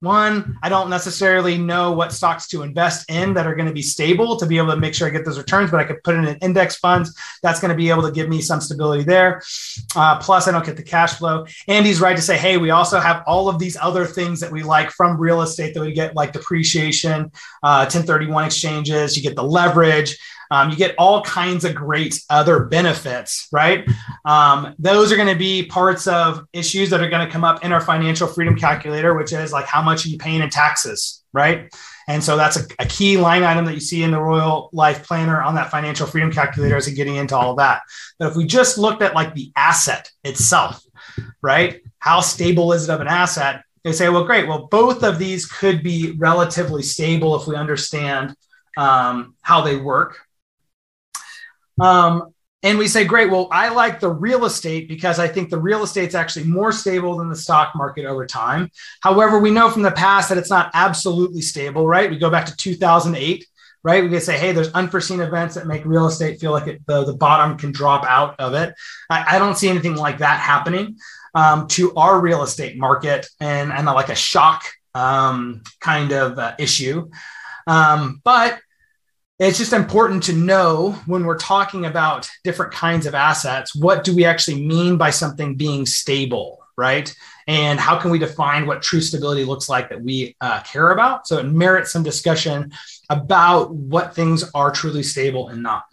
One, 0.00 0.56
I 0.62 0.68
don't 0.68 0.90
necessarily 0.90 1.58
know 1.58 1.90
what 1.90 2.12
stocks 2.12 2.46
to 2.48 2.62
invest 2.62 3.10
in 3.10 3.34
that 3.34 3.48
are 3.48 3.56
going 3.56 3.66
to 3.66 3.74
be 3.74 3.82
stable 3.82 4.36
to 4.36 4.46
be 4.46 4.56
able 4.56 4.72
to 4.72 4.76
make 4.76 4.94
sure 4.94 5.08
I 5.08 5.10
get 5.10 5.24
those 5.24 5.38
returns, 5.38 5.72
but 5.72 5.80
I 5.80 5.84
could 5.84 6.04
put 6.04 6.14
in 6.14 6.24
an 6.24 6.36
index 6.36 6.76
funds 6.76 7.18
that's 7.42 7.58
going 7.58 7.70
to 7.70 7.76
be 7.76 7.90
able 7.90 8.02
to 8.02 8.12
give 8.12 8.28
me 8.28 8.40
some 8.40 8.60
stability 8.60 9.02
there. 9.02 9.42
Uh, 9.96 10.16
plus, 10.18 10.46
I 10.46 10.52
don't 10.52 10.64
get 10.64 10.76
the 10.76 10.84
cash 10.84 11.14
flow. 11.14 11.46
Andy's 11.66 12.00
right 12.00 12.14
to 12.14 12.22
say, 12.22 12.38
hey, 12.38 12.58
we 12.58 12.70
also 12.70 13.00
have 13.00 13.24
all 13.26 13.48
of 13.48 13.58
these 13.58 13.76
other 13.76 14.06
things 14.06 14.38
that 14.38 14.52
we 14.52 14.62
like 14.62 14.90
from 14.92 15.18
real 15.18 15.42
estate 15.42 15.74
that 15.74 15.80
we 15.80 15.92
get, 15.92 16.14
like 16.14 16.32
depreciation, 16.32 17.32
uh, 17.64 17.82
1031 17.82 18.44
exchanges, 18.44 19.16
you 19.16 19.22
get 19.24 19.34
the 19.34 19.42
leverage. 19.42 20.16
Um, 20.50 20.70
you 20.70 20.76
get 20.76 20.94
all 20.98 21.22
kinds 21.22 21.64
of 21.64 21.74
great 21.74 22.20
other 22.30 22.64
benefits, 22.64 23.48
right? 23.52 23.88
Um, 24.24 24.74
those 24.78 25.12
are 25.12 25.16
going 25.16 25.28
to 25.28 25.38
be 25.38 25.66
parts 25.66 26.06
of 26.06 26.46
issues 26.52 26.90
that 26.90 27.00
are 27.00 27.10
going 27.10 27.26
to 27.26 27.32
come 27.32 27.44
up 27.44 27.64
in 27.64 27.72
our 27.72 27.80
financial 27.80 28.26
freedom 28.26 28.56
calculator, 28.56 29.14
which 29.14 29.32
is 29.32 29.52
like 29.52 29.66
how 29.66 29.82
much 29.82 30.06
are 30.06 30.08
you 30.08 30.18
paying 30.18 30.40
in 30.40 30.50
taxes, 30.50 31.22
right? 31.32 31.72
And 32.08 32.24
so 32.24 32.36
that's 32.38 32.56
a, 32.56 32.64
a, 32.78 32.86
key 32.86 33.18
line 33.18 33.44
item 33.44 33.66
that 33.66 33.74
you 33.74 33.80
see 33.80 34.02
in 34.02 34.10
the 34.10 34.20
Royal 34.20 34.70
Life 34.72 35.06
Planner 35.06 35.42
on 35.42 35.54
that 35.56 35.70
financial 35.70 36.06
freedom 36.06 36.32
calculator 36.32 36.76
as 36.76 36.88
getting 36.88 37.16
into 37.16 37.36
all 37.36 37.54
that. 37.56 37.82
But 38.18 38.30
if 38.30 38.36
we 38.36 38.46
just 38.46 38.78
looked 38.78 39.02
at 39.02 39.14
like 39.14 39.34
the 39.34 39.52
asset 39.54 40.10
itself, 40.24 40.82
right? 41.42 41.82
How 41.98 42.20
stable 42.20 42.72
is 42.72 42.88
it 42.88 42.92
of 42.92 43.02
an 43.02 43.08
asset? 43.08 43.62
They 43.84 43.92
say, 43.92 44.08
well, 44.08 44.24
great. 44.24 44.48
Well, 44.48 44.68
both 44.70 45.02
of 45.02 45.18
these 45.18 45.46
could 45.46 45.82
be 45.82 46.12
relatively 46.12 46.82
stable 46.82 47.36
if 47.36 47.46
we 47.46 47.56
understand 47.56 48.34
um, 48.76 49.34
how 49.42 49.60
they 49.60 49.76
work, 49.76 50.20
um, 51.80 52.34
and 52.62 52.76
we 52.76 52.88
say, 52.88 53.04
great, 53.04 53.30
well, 53.30 53.48
I 53.52 53.68
like 53.68 54.00
the 54.00 54.10
real 54.10 54.44
estate 54.44 54.88
because 54.88 55.20
I 55.20 55.28
think 55.28 55.48
the 55.48 55.60
real 55.60 55.84
estate's 55.84 56.16
actually 56.16 56.46
more 56.46 56.72
stable 56.72 57.16
than 57.16 57.28
the 57.28 57.36
stock 57.36 57.72
market 57.76 58.04
over 58.04 58.26
time. 58.26 58.70
However, 59.00 59.38
we 59.38 59.52
know 59.52 59.70
from 59.70 59.82
the 59.82 59.92
past 59.92 60.28
that 60.28 60.38
it's 60.38 60.50
not 60.50 60.72
absolutely 60.74 61.40
stable, 61.40 61.86
right? 61.86 62.10
We 62.10 62.18
go 62.18 62.30
back 62.30 62.46
to 62.46 62.56
2008, 62.56 63.46
right? 63.84 64.02
We 64.02 64.10
can 64.10 64.20
say, 64.20 64.36
hey, 64.36 64.50
there's 64.50 64.72
unforeseen 64.72 65.20
events 65.20 65.54
that 65.54 65.68
make 65.68 65.84
real 65.84 66.08
estate 66.08 66.40
feel 66.40 66.50
like 66.50 66.66
it, 66.66 66.84
the, 66.86 67.04
the 67.04 67.14
bottom 67.14 67.56
can 67.56 67.70
drop 67.70 68.04
out 68.04 68.34
of 68.40 68.54
it. 68.54 68.74
I, 69.08 69.36
I 69.36 69.38
don't 69.38 69.56
see 69.56 69.68
anything 69.68 69.94
like 69.94 70.18
that 70.18 70.40
happening 70.40 70.96
um, 71.36 71.68
to 71.68 71.94
our 71.94 72.20
real 72.20 72.42
estate 72.42 72.76
market 72.76 73.28
and, 73.38 73.72
and 73.72 73.86
like 73.86 74.08
a 74.08 74.16
shock 74.16 74.64
um, 74.96 75.62
kind 75.78 76.10
of 76.10 76.40
uh, 76.40 76.56
issue. 76.58 77.08
Um, 77.68 78.20
but 78.24 78.58
it's 79.38 79.58
just 79.58 79.72
important 79.72 80.22
to 80.24 80.32
know 80.32 80.92
when 81.06 81.24
we're 81.24 81.38
talking 81.38 81.86
about 81.86 82.28
different 82.42 82.72
kinds 82.72 83.06
of 83.06 83.14
assets 83.14 83.74
what 83.74 84.04
do 84.04 84.14
we 84.14 84.24
actually 84.24 84.60
mean 84.64 84.96
by 84.96 85.10
something 85.10 85.54
being 85.54 85.86
stable 85.86 86.58
right? 86.78 87.12
And 87.48 87.80
how 87.80 87.98
can 87.98 88.12
we 88.12 88.20
define 88.20 88.64
what 88.64 88.82
true 88.82 89.00
stability 89.00 89.44
looks 89.44 89.68
like 89.68 89.88
that 89.88 90.00
we 90.00 90.36
uh, 90.40 90.62
care 90.62 90.92
about? 90.92 91.26
So 91.26 91.38
it 91.38 91.46
merits 91.46 91.90
some 91.90 92.04
discussion 92.04 92.72
about 93.10 93.74
what 93.74 94.14
things 94.14 94.48
are 94.54 94.70
truly 94.70 95.02
stable 95.02 95.48
and 95.48 95.60
not. 95.60 95.84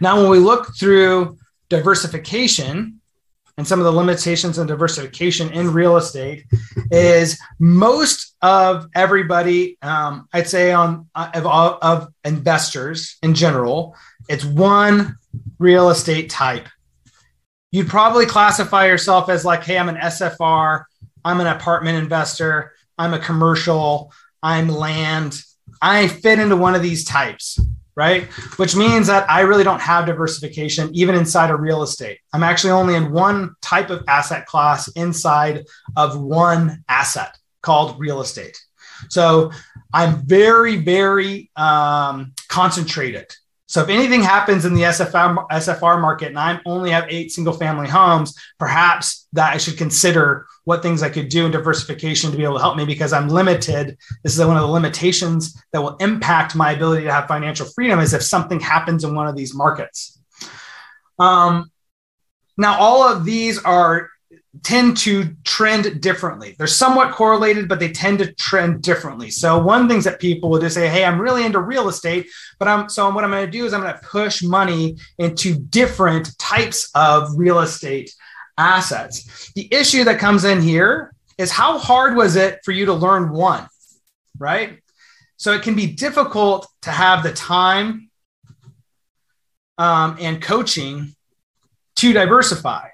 Now 0.00 0.18
when 0.20 0.30
we 0.30 0.38
look 0.38 0.74
through 0.74 1.36
diversification 1.68 3.01
and 3.62 3.68
some 3.68 3.78
of 3.78 3.84
the 3.84 3.92
limitations 3.92 4.58
and 4.58 4.66
diversification 4.66 5.48
in 5.52 5.72
real 5.72 5.96
estate 5.96 6.44
is 6.90 7.40
most 7.60 8.34
of 8.42 8.88
everybody 8.92 9.78
um, 9.82 10.26
i'd 10.32 10.48
say 10.48 10.72
on 10.72 11.08
uh, 11.14 11.30
of, 11.32 11.46
of 11.46 12.08
investors 12.24 13.18
in 13.22 13.34
general 13.34 13.94
it's 14.28 14.44
one 14.44 15.16
real 15.60 15.90
estate 15.90 16.28
type. 16.28 16.66
You'd 17.70 17.86
probably 17.86 18.26
classify 18.26 18.86
yourself 18.86 19.28
as 19.28 19.44
like 19.44 19.62
hey 19.62 19.78
i'm 19.78 19.88
an 19.88 19.94
sfr 19.94 20.82
i'm 21.24 21.40
an 21.40 21.46
apartment 21.46 21.98
investor 21.98 22.72
i'm 22.98 23.14
a 23.14 23.20
commercial 23.20 24.12
i'm 24.42 24.66
land. 24.66 25.40
I 25.80 26.08
fit 26.08 26.40
into 26.40 26.56
one 26.56 26.74
of 26.74 26.82
these 26.82 27.04
types 27.04 27.60
right? 27.94 28.24
Which 28.56 28.74
means 28.74 29.06
that 29.08 29.28
I 29.30 29.40
really 29.40 29.64
don't 29.64 29.80
have 29.80 30.06
diversification 30.06 30.90
even 30.94 31.14
inside 31.14 31.50
of 31.50 31.60
real 31.60 31.82
estate. 31.82 32.18
I'm 32.32 32.42
actually 32.42 32.72
only 32.72 32.94
in 32.94 33.12
one 33.12 33.54
type 33.60 33.90
of 33.90 34.04
asset 34.08 34.46
class 34.46 34.88
inside 34.92 35.66
of 35.96 36.20
one 36.20 36.84
asset 36.88 37.36
called 37.60 37.98
real 37.98 38.20
estate. 38.20 38.58
So 39.08 39.50
I'm 39.92 40.26
very, 40.26 40.76
very 40.76 41.50
um, 41.56 42.32
concentrated. 42.48 43.34
So 43.72 43.80
if 43.80 43.88
anything 43.88 44.20
happens 44.20 44.66
in 44.66 44.74
the 44.74 44.82
SFR, 44.82 45.48
SFR 45.48 45.98
market 45.98 46.28
and 46.28 46.38
I 46.38 46.60
only 46.66 46.90
have 46.90 47.06
eight 47.08 47.32
single 47.32 47.54
family 47.54 47.88
homes, 47.88 48.38
perhaps 48.58 49.26
that 49.32 49.54
I 49.54 49.56
should 49.56 49.78
consider 49.78 50.44
what 50.64 50.82
things 50.82 51.02
I 51.02 51.08
could 51.08 51.30
do 51.30 51.46
in 51.46 51.52
diversification 51.52 52.30
to 52.30 52.36
be 52.36 52.44
able 52.44 52.56
to 52.56 52.60
help 52.60 52.76
me 52.76 52.84
because 52.84 53.14
I'm 53.14 53.30
limited. 53.30 53.96
This 54.22 54.38
is 54.38 54.44
one 54.44 54.58
of 54.58 54.62
the 54.62 54.68
limitations 54.68 55.58
that 55.72 55.80
will 55.82 55.96
impact 55.96 56.54
my 56.54 56.72
ability 56.72 57.04
to 57.04 57.12
have 57.12 57.26
financial 57.28 57.64
freedom 57.64 57.98
is 57.98 58.12
if 58.12 58.22
something 58.22 58.60
happens 58.60 59.04
in 59.04 59.14
one 59.14 59.26
of 59.26 59.36
these 59.36 59.54
markets. 59.54 60.20
Um, 61.18 61.70
now, 62.58 62.78
all 62.78 63.02
of 63.02 63.24
these 63.24 63.58
are 63.64 64.10
tend 64.62 64.98
to 64.98 65.34
trend 65.44 66.02
differently. 66.02 66.54
They're 66.58 66.66
somewhat 66.66 67.12
correlated, 67.12 67.68
but 67.68 67.80
they 67.80 67.90
tend 67.90 68.18
to 68.18 68.32
trend 68.34 68.82
differently. 68.82 69.30
So 69.30 69.58
one 69.58 69.88
things 69.88 70.04
that 70.04 70.20
people 70.20 70.50
will 70.50 70.60
just 70.60 70.74
say, 70.74 70.88
"Hey, 70.88 71.04
I'm 71.04 71.20
really 71.20 71.44
into 71.44 71.58
real 71.58 71.88
estate, 71.88 72.28
but 72.58 72.68
I'm 72.68 72.88
so 72.88 73.08
what 73.10 73.24
I'm 73.24 73.30
going 73.30 73.46
to 73.46 73.50
do 73.50 73.64
is 73.64 73.72
I'm 73.72 73.80
going 73.80 73.94
to 73.94 74.06
push 74.06 74.42
money 74.42 74.96
into 75.18 75.54
different 75.54 76.36
types 76.38 76.90
of 76.94 77.30
real 77.36 77.60
estate 77.60 78.14
assets." 78.58 79.50
The 79.54 79.72
issue 79.72 80.04
that 80.04 80.18
comes 80.18 80.44
in 80.44 80.60
here 80.60 81.14
is 81.38 81.50
how 81.50 81.78
hard 81.78 82.14
was 82.14 82.36
it 82.36 82.60
for 82.62 82.72
you 82.72 82.86
to 82.86 82.92
learn 82.92 83.30
one, 83.30 83.66
right? 84.38 84.78
So 85.38 85.52
it 85.52 85.62
can 85.62 85.74
be 85.74 85.86
difficult 85.86 86.68
to 86.82 86.90
have 86.90 87.22
the 87.22 87.32
time 87.32 88.10
um, 89.78 90.18
and 90.20 90.42
coaching 90.42 91.16
to 91.96 92.12
diversify 92.12 92.91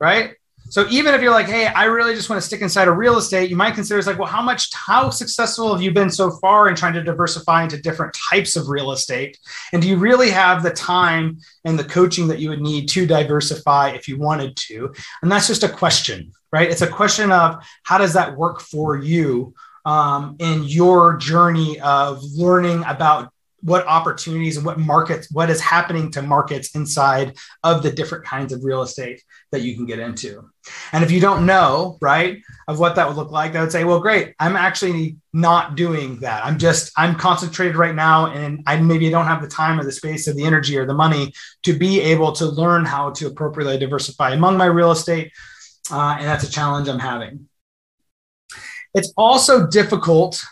right? 0.00 0.34
So 0.70 0.86
even 0.88 1.14
if 1.14 1.20
you're 1.20 1.32
like, 1.32 1.48
hey, 1.48 1.66
I 1.66 1.86
really 1.86 2.14
just 2.14 2.30
want 2.30 2.40
to 2.40 2.46
stick 2.46 2.60
inside 2.60 2.86
of 2.86 2.96
real 2.96 3.18
estate, 3.18 3.50
you 3.50 3.56
might 3.56 3.74
consider 3.74 3.98
it's 3.98 4.06
like, 4.06 4.20
well, 4.20 4.28
how 4.28 4.40
much, 4.40 4.72
how 4.72 5.10
successful 5.10 5.72
have 5.72 5.82
you 5.82 5.90
been 5.90 6.10
so 6.10 6.30
far 6.30 6.68
in 6.68 6.76
trying 6.76 6.92
to 6.92 7.02
diversify 7.02 7.64
into 7.64 7.76
different 7.82 8.16
types 8.30 8.54
of 8.54 8.68
real 8.68 8.92
estate? 8.92 9.36
And 9.72 9.82
do 9.82 9.88
you 9.88 9.96
really 9.96 10.30
have 10.30 10.62
the 10.62 10.70
time 10.70 11.38
and 11.64 11.76
the 11.76 11.82
coaching 11.82 12.28
that 12.28 12.38
you 12.38 12.50
would 12.50 12.60
need 12.60 12.88
to 12.90 13.04
diversify 13.04 13.90
if 13.90 14.06
you 14.06 14.16
wanted 14.16 14.56
to? 14.68 14.94
And 15.22 15.32
that's 15.32 15.48
just 15.48 15.64
a 15.64 15.68
question, 15.68 16.30
right? 16.52 16.70
It's 16.70 16.82
a 16.82 16.86
question 16.86 17.32
of 17.32 17.64
how 17.82 17.98
does 17.98 18.12
that 18.12 18.36
work 18.36 18.60
for 18.60 18.96
you 18.96 19.54
um, 19.84 20.36
in 20.38 20.62
your 20.62 21.16
journey 21.16 21.80
of 21.80 22.22
learning 22.22 22.84
about 22.86 23.32
what 23.62 23.86
opportunities 23.86 24.56
and 24.56 24.64
what 24.64 24.78
markets, 24.78 25.30
what 25.30 25.50
is 25.50 25.60
happening 25.60 26.10
to 26.12 26.22
markets 26.22 26.74
inside 26.74 27.36
of 27.62 27.82
the 27.82 27.90
different 27.90 28.24
kinds 28.24 28.52
of 28.52 28.64
real 28.64 28.82
estate 28.82 29.22
that 29.52 29.62
you 29.62 29.74
can 29.74 29.86
get 29.86 29.98
into. 29.98 30.50
And 30.92 31.04
if 31.04 31.10
you 31.10 31.20
don't 31.20 31.46
know, 31.46 31.98
right, 32.00 32.42
of 32.68 32.78
what 32.78 32.96
that 32.96 33.06
would 33.06 33.16
look 33.16 33.30
like, 33.30 33.54
I 33.54 33.60
would 33.60 33.72
say, 33.72 33.84
well, 33.84 34.00
great. 34.00 34.34
I'm 34.38 34.56
actually 34.56 35.16
not 35.32 35.76
doing 35.76 36.20
that. 36.20 36.44
I'm 36.44 36.58
just, 36.58 36.92
I'm 36.96 37.14
concentrated 37.14 37.76
right 37.76 37.94
now 37.94 38.26
and 38.26 38.62
I 38.66 38.76
maybe 38.76 39.10
don't 39.10 39.26
have 39.26 39.42
the 39.42 39.48
time 39.48 39.78
or 39.78 39.84
the 39.84 39.92
space 39.92 40.28
or 40.28 40.34
the 40.34 40.44
energy 40.44 40.76
or 40.76 40.86
the 40.86 40.94
money 40.94 41.32
to 41.64 41.78
be 41.78 42.00
able 42.00 42.32
to 42.32 42.46
learn 42.46 42.84
how 42.84 43.10
to 43.12 43.26
appropriately 43.26 43.78
diversify 43.78 44.30
among 44.30 44.56
my 44.56 44.66
real 44.66 44.90
estate. 44.90 45.32
Uh, 45.90 46.16
and 46.18 46.26
that's 46.26 46.44
a 46.44 46.50
challenge 46.50 46.88
I'm 46.88 46.98
having. 46.98 47.48
It's 48.94 49.12
also 49.16 49.66
difficult 49.66 50.42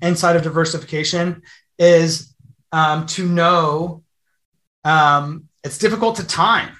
inside 0.00 0.36
of 0.36 0.42
diversification 0.42 1.42
is 1.78 2.33
um, 2.74 3.06
to 3.06 3.28
know 3.28 4.02
um, 4.82 5.48
it's 5.62 5.78
difficult 5.78 6.16
to 6.16 6.26
time. 6.26 6.76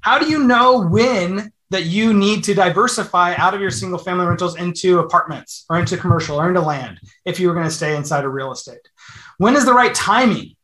How 0.00 0.20
do 0.20 0.30
you 0.30 0.44
know 0.44 0.86
when 0.86 1.52
that 1.70 1.84
you 1.84 2.14
need 2.14 2.44
to 2.44 2.54
diversify 2.54 3.34
out 3.34 3.54
of 3.54 3.60
your 3.60 3.72
single 3.72 3.98
family 3.98 4.24
rentals 4.24 4.56
into 4.56 5.00
apartments 5.00 5.66
or 5.68 5.80
into 5.80 5.96
commercial 5.96 6.40
or 6.40 6.48
into 6.48 6.60
land 6.60 7.00
if 7.26 7.40
you 7.40 7.48
were 7.48 7.54
going 7.54 7.66
to 7.66 7.72
stay 7.72 7.96
inside 7.96 8.24
of 8.24 8.32
real 8.32 8.52
estate? 8.52 8.88
When 9.38 9.56
is 9.56 9.64
the 9.64 9.74
right 9.74 9.92
timing 9.92 10.54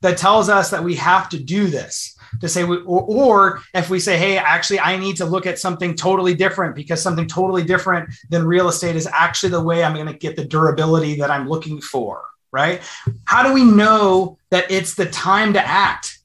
that 0.00 0.16
tells 0.16 0.48
us 0.48 0.70
that 0.70 0.84
we 0.84 0.94
have 0.94 1.28
to 1.30 1.38
do 1.42 1.66
this? 1.66 2.16
To 2.42 2.48
say, 2.48 2.62
or, 2.62 2.80
or 2.84 3.62
if 3.74 3.90
we 3.90 3.98
say, 3.98 4.16
hey, 4.16 4.38
actually, 4.38 4.80
I 4.80 4.96
need 4.96 5.16
to 5.16 5.24
look 5.24 5.46
at 5.46 5.58
something 5.58 5.94
totally 5.94 6.34
different 6.34 6.76
because 6.76 7.02
something 7.02 7.26
totally 7.26 7.64
different 7.64 8.10
than 8.30 8.46
real 8.46 8.68
estate 8.68 8.94
is 8.94 9.08
actually 9.12 9.50
the 9.50 9.62
way 9.62 9.82
I'm 9.82 9.94
going 9.94 10.06
to 10.06 10.12
get 10.12 10.36
the 10.36 10.44
durability 10.44 11.16
that 11.16 11.30
I'm 11.30 11.48
looking 11.48 11.80
for 11.80 12.22
right? 12.56 12.80
How 13.26 13.42
do 13.42 13.52
we 13.52 13.64
know 13.64 14.38
that 14.50 14.70
it's 14.70 14.94
the 14.94 15.04
time 15.04 15.52
to 15.52 15.60
act 15.60 16.18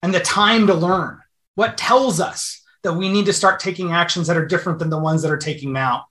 and 0.00 0.14
the 0.14 0.20
time 0.20 0.68
to 0.68 0.74
learn? 0.74 1.20
What 1.56 1.76
tells 1.76 2.20
us 2.20 2.62
that 2.84 2.92
we 2.92 3.08
need 3.08 3.26
to 3.26 3.32
start 3.32 3.58
taking 3.58 3.90
actions 3.90 4.28
that 4.28 4.36
are 4.36 4.46
different 4.46 4.78
than 4.78 4.90
the 4.90 4.98
ones 4.98 5.22
that 5.22 5.32
are 5.32 5.36
taking 5.36 5.72
now? 5.72 6.06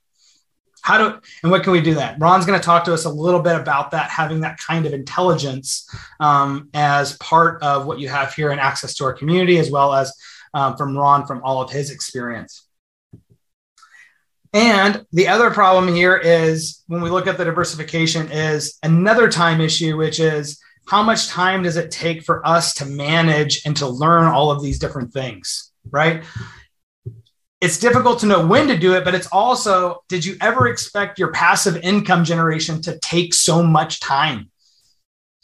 How 0.82 0.98
do 0.98 1.20
and 1.42 1.50
what 1.50 1.62
can 1.62 1.72
we 1.72 1.80
do 1.80 1.94
that? 1.94 2.20
Ron's 2.20 2.44
going 2.44 2.60
to 2.60 2.64
talk 2.64 2.84
to 2.84 2.92
us 2.92 3.06
a 3.06 3.10
little 3.10 3.40
bit 3.40 3.56
about 3.56 3.92
that, 3.92 4.10
having 4.10 4.40
that 4.40 4.58
kind 4.58 4.84
of 4.84 4.92
intelligence 4.92 5.88
um, 6.20 6.68
as 6.74 7.16
part 7.16 7.62
of 7.62 7.86
what 7.86 7.98
you 7.98 8.10
have 8.10 8.34
here 8.34 8.50
and 8.50 8.60
access 8.60 8.94
to 8.96 9.04
our 9.04 9.14
community, 9.14 9.58
as 9.58 9.70
well 9.70 9.94
as 9.94 10.12
um, 10.52 10.76
from 10.76 10.96
Ron 10.96 11.26
from 11.26 11.42
all 11.42 11.62
of 11.62 11.70
his 11.70 11.90
experience. 11.90 12.65
And 14.56 15.04
the 15.12 15.28
other 15.28 15.50
problem 15.50 15.94
here 15.94 16.16
is 16.16 16.82
when 16.86 17.02
we 17.02 17.10
look 17.10 17.26
at 17.26 17.36
the 17.36 17.44
diversification 17.44 18.32
is 18.32 18.78
another 18.82 19.30
time 19.30 19.60
issue, 19.60 19.98
which 19.98 20.18
is 20.18 20.58
how 20.88 21.02
much 21.02 21.28
time 21.28 21.64
does 21.64 21.76
it 21.76 21.90
take 21.90 22.22
for 22.22 22.40
us 22.46 22.72
to 22.76 22.86
manage 22.86 23.66
and 23.66 23.76
to 23.76 23.86
learn 23.86 24.24
all 24.24 24.50
of 24.50 24.62
these 24.62 24.78
different 24.78 25.12
things, 25.12 25.72
right? 25.90 26.24
It's 27.60 27.78
difficult 27.78 28.20
to 28.20 28.26
know 28.26 28.46
when 28.46 28.66
to 28.68 28.78
do 28.78 28.94
it, 28.94 29.04
but 29.04 29.14
it's 29.14 29.26
also, 29.26 30.02
did 30.08 30.24
you 30.24 30.38
ever 30.40 30.68
expect 30.68 31.18
your 31.18 31.32
passive 31.32 31.76
income 31.76 32.24
generation 32.24 32.80
to 32.82 32.98
take 33.00 33.34
so 33.34 33.62
much 33.62 34.00
time? 34.00 34.50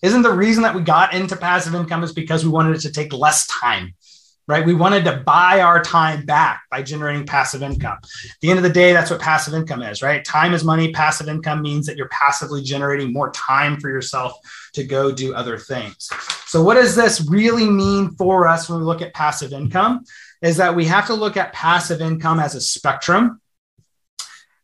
Isn't 0.03 0.23
the 0.23 0.33
reason 0.33 0.63
that 0.63 0.75
we 0.75 0.81
got 0.81 1.13
into 1.13 1.37
passive 1.37 1.75
income 1.75 2.03
is 2.03 2.15
because 2.15 2.47
we 2.47 2.51
wanted 2.51 2.77
it 2.77 2.81
to 2.81 2.93
take 2.93 3.13
less 3.13 3.47
time? 3.47 3.95
Right? 4.49 4.67
We 4.67 4.75
wanted 4.75 5.05
to 5.05 5.23
buy 5.25 5.61
our 5.61 5.83
time 5.83 6.27
back 6.27 6.63
by 6.71 6.83
generating 6.83 7.27
passive 7.27 7.63
income. 7.63 7.99
At 8.03 8.41
the 8.41 8.51
end 8.51 8.59
of 8.59 8.65
the 8.65 8.71
day, 8.71 8.93
that's 8.93 9.11
what 9.11 9.21
passive 9.21 9.55
income 9.55 9.83
is, 9.83 10.03
right? 10.03 10.25
Time 10.25 10.53
is 10.53 10.65
money. 10.65 10.93
Passive 10.93 11.29
income 11.29 11.63
means 11.63 11.87
that 11.87 11.97
you're 11.97 12.09
passively 12.09 12.63
generating 12.63 13.13
more 13.13 13.31
time 13.31 13.79
for 13.79 13.89
yourself 13.89 14.35
to 14.73 14.85
go 14.85 15.13
do 15.13 15.35
other 15.35 15.59
things. 15.59 16.09
So, 16.47 16.63
what 16.63 16.75
does 16.75 16.97
this 16.97 17.27
really 17.31 17.69
mean 17.69 18.11
for 18.17 18.49
us 18.49 18.69
when 18.69 18.79
we 18.81 18.85
look 18.85 19.03
at 19.03 19.15
passive 19.15 19.53
income? 19.53 20.05
Is 20.43 20.57
that 20.57 20.75
we 20.75 20.87
have 20.87 21.07
to 21.07 21.15
look 21.15 21.37
at 21.37 21.53
passive 21.53 22.01
income 22.01 22.41
as 22.41 22.55
a 22.55 22.61
spectrum. 22.61 23.41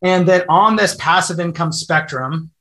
And 0.03 0.29
that 0.29 0.47
on 0.49 0.77
this 0.77 0.97
passive 0.97 1.41
income 1.41 1.73
spectrum, 1.73 2.53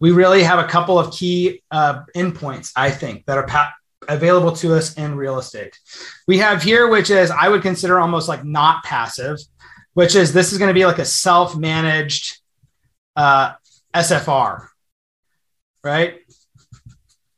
we 0.00 0.12
really 0.12 0.42
have 0.42 0.58
a 0.58 0.68
couple 0.68 0.98
of 0.98 1.12
key 1.12 1.62
uh, 1.70 2.02
endpoints, 2.16 2.72
I 2.76 2.90
think, 2.90 3.26
that 3.26 3.38
are 3.38 3.46
pa- 3.46 3.74
available 4.08 4.52
to 4.52 4.74
us 4.74 4.94
in 4.94 5.16
real 5.16 5.38
estate. 5.38 5.78
We 6.26 6.38
have 6.38 6.62
here, 6.62 6.88
which 6.88 7.10
is 7.10 7.30
I 7.30 7.48
would 7.48 7.62
consider 7.62 8.00
almost 8.00 8.28
like 8.28 8.44
not 8.44 8.84
passive, 8.84 9.38
which 9.94 10.14
is 10.14 10.32
this 10.32 10.52
is 10.52 10.58
going 10.58 10.68
to 10.68 10.74
be 10.74 10.86
like 10.86 10.98
a 10.98 11.04
self 11.04 11.56
managed 11.56 12.38
uh, 13.16 13.54
SFR, 13.94 14.68
right? 15.82 16.20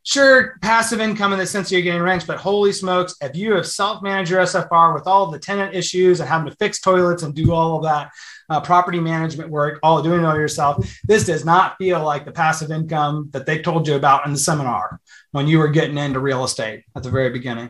Sure, 0.02 0.56
passive 0.62 1.00
income 1.00 1.32
in 1.32 1.38
the 1.40 1.46
sense 1.46 1.72
you're 1.72 1.82
getting 1.82 2.00
rents, 2.00 2.24
but 2.24 2.38
holy 2.38 2.72
smokes, 2.72 3.16
if 3.20 3.34
you 3.34 3.54
have 3.54 3.66
self 3.66 4.02
managed 4.02 4.30
your 4.30 4.40
SFR 4.40 4.94
with 4.94 5.06
all 5.06 5.30
the 5.32 5.38
tenant 5.38 5.74
issues 5.74 6.20
and 6.20 6.28
having 6.28 6.48
to 6.48 6.56
fix 6.56 6.80
toilets 6.80 7.24
and 7.24 7.34
do 7.34 7.52
all 7.52 7.78
of 7.78 7.82
that 7.82 8.12
uh, 8.48 8.60
property 8.60 9.00
management 9.00 9.50
work, 9.50 9.80
all 9.82 10.02
doing 10.02 10.20
it 10.20 10.24
all 10.24 10.36
yourself, 10.36 10.88
this 11.04 11.26
does 11.26 11.44
not 11.44 11.76
feel 11.76 12.04
like 12.04 12.24
the 12.24 12.30
passive 12.30 12.70
income 12.70 13.30
that 13.32 13.46
they 13.46 13.60
told 13.60 13.88
you 13.88 13.96
about 13.96 14.24
in 14.24 14.32
the 14.32 14.38
seminar 14.38 15.00
when 15.36 15.46
you 15.46 15.58
were 15.58 15.68
getting 15.68 15.98
into 15.98 16.18
real 16.18 16.44
estate 16.44 16.84
at 16.96 17.02
the 17.02 17.10
very 17.10 17.28
beginning. 17.28 17.68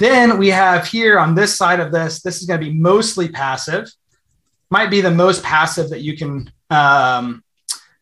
Then 0.00 0.36
we 0.36 0.48
have 0.48 0.84
here 0.84 1.16
on 1.16 1.36
this 1.36 1.56
side 1.56 1.78
of 1.78 1.92
this, 1.92 2.22
this 2.22 2.40
is 2.40 2.46
going 2.48 2.58
to 2.60 2.66
be 2.66 2.72
mostly 2.72 3.28
passive, 3.28 3.88
might 4.68 4.90
be 4.90 5.00
the 5.00 5.12
most 5.12 5.44
passive 5.44 5.90
that 5.90 6.00
you 6.00 6.16
can. 6.16 6.52
Um, 6.70 7.44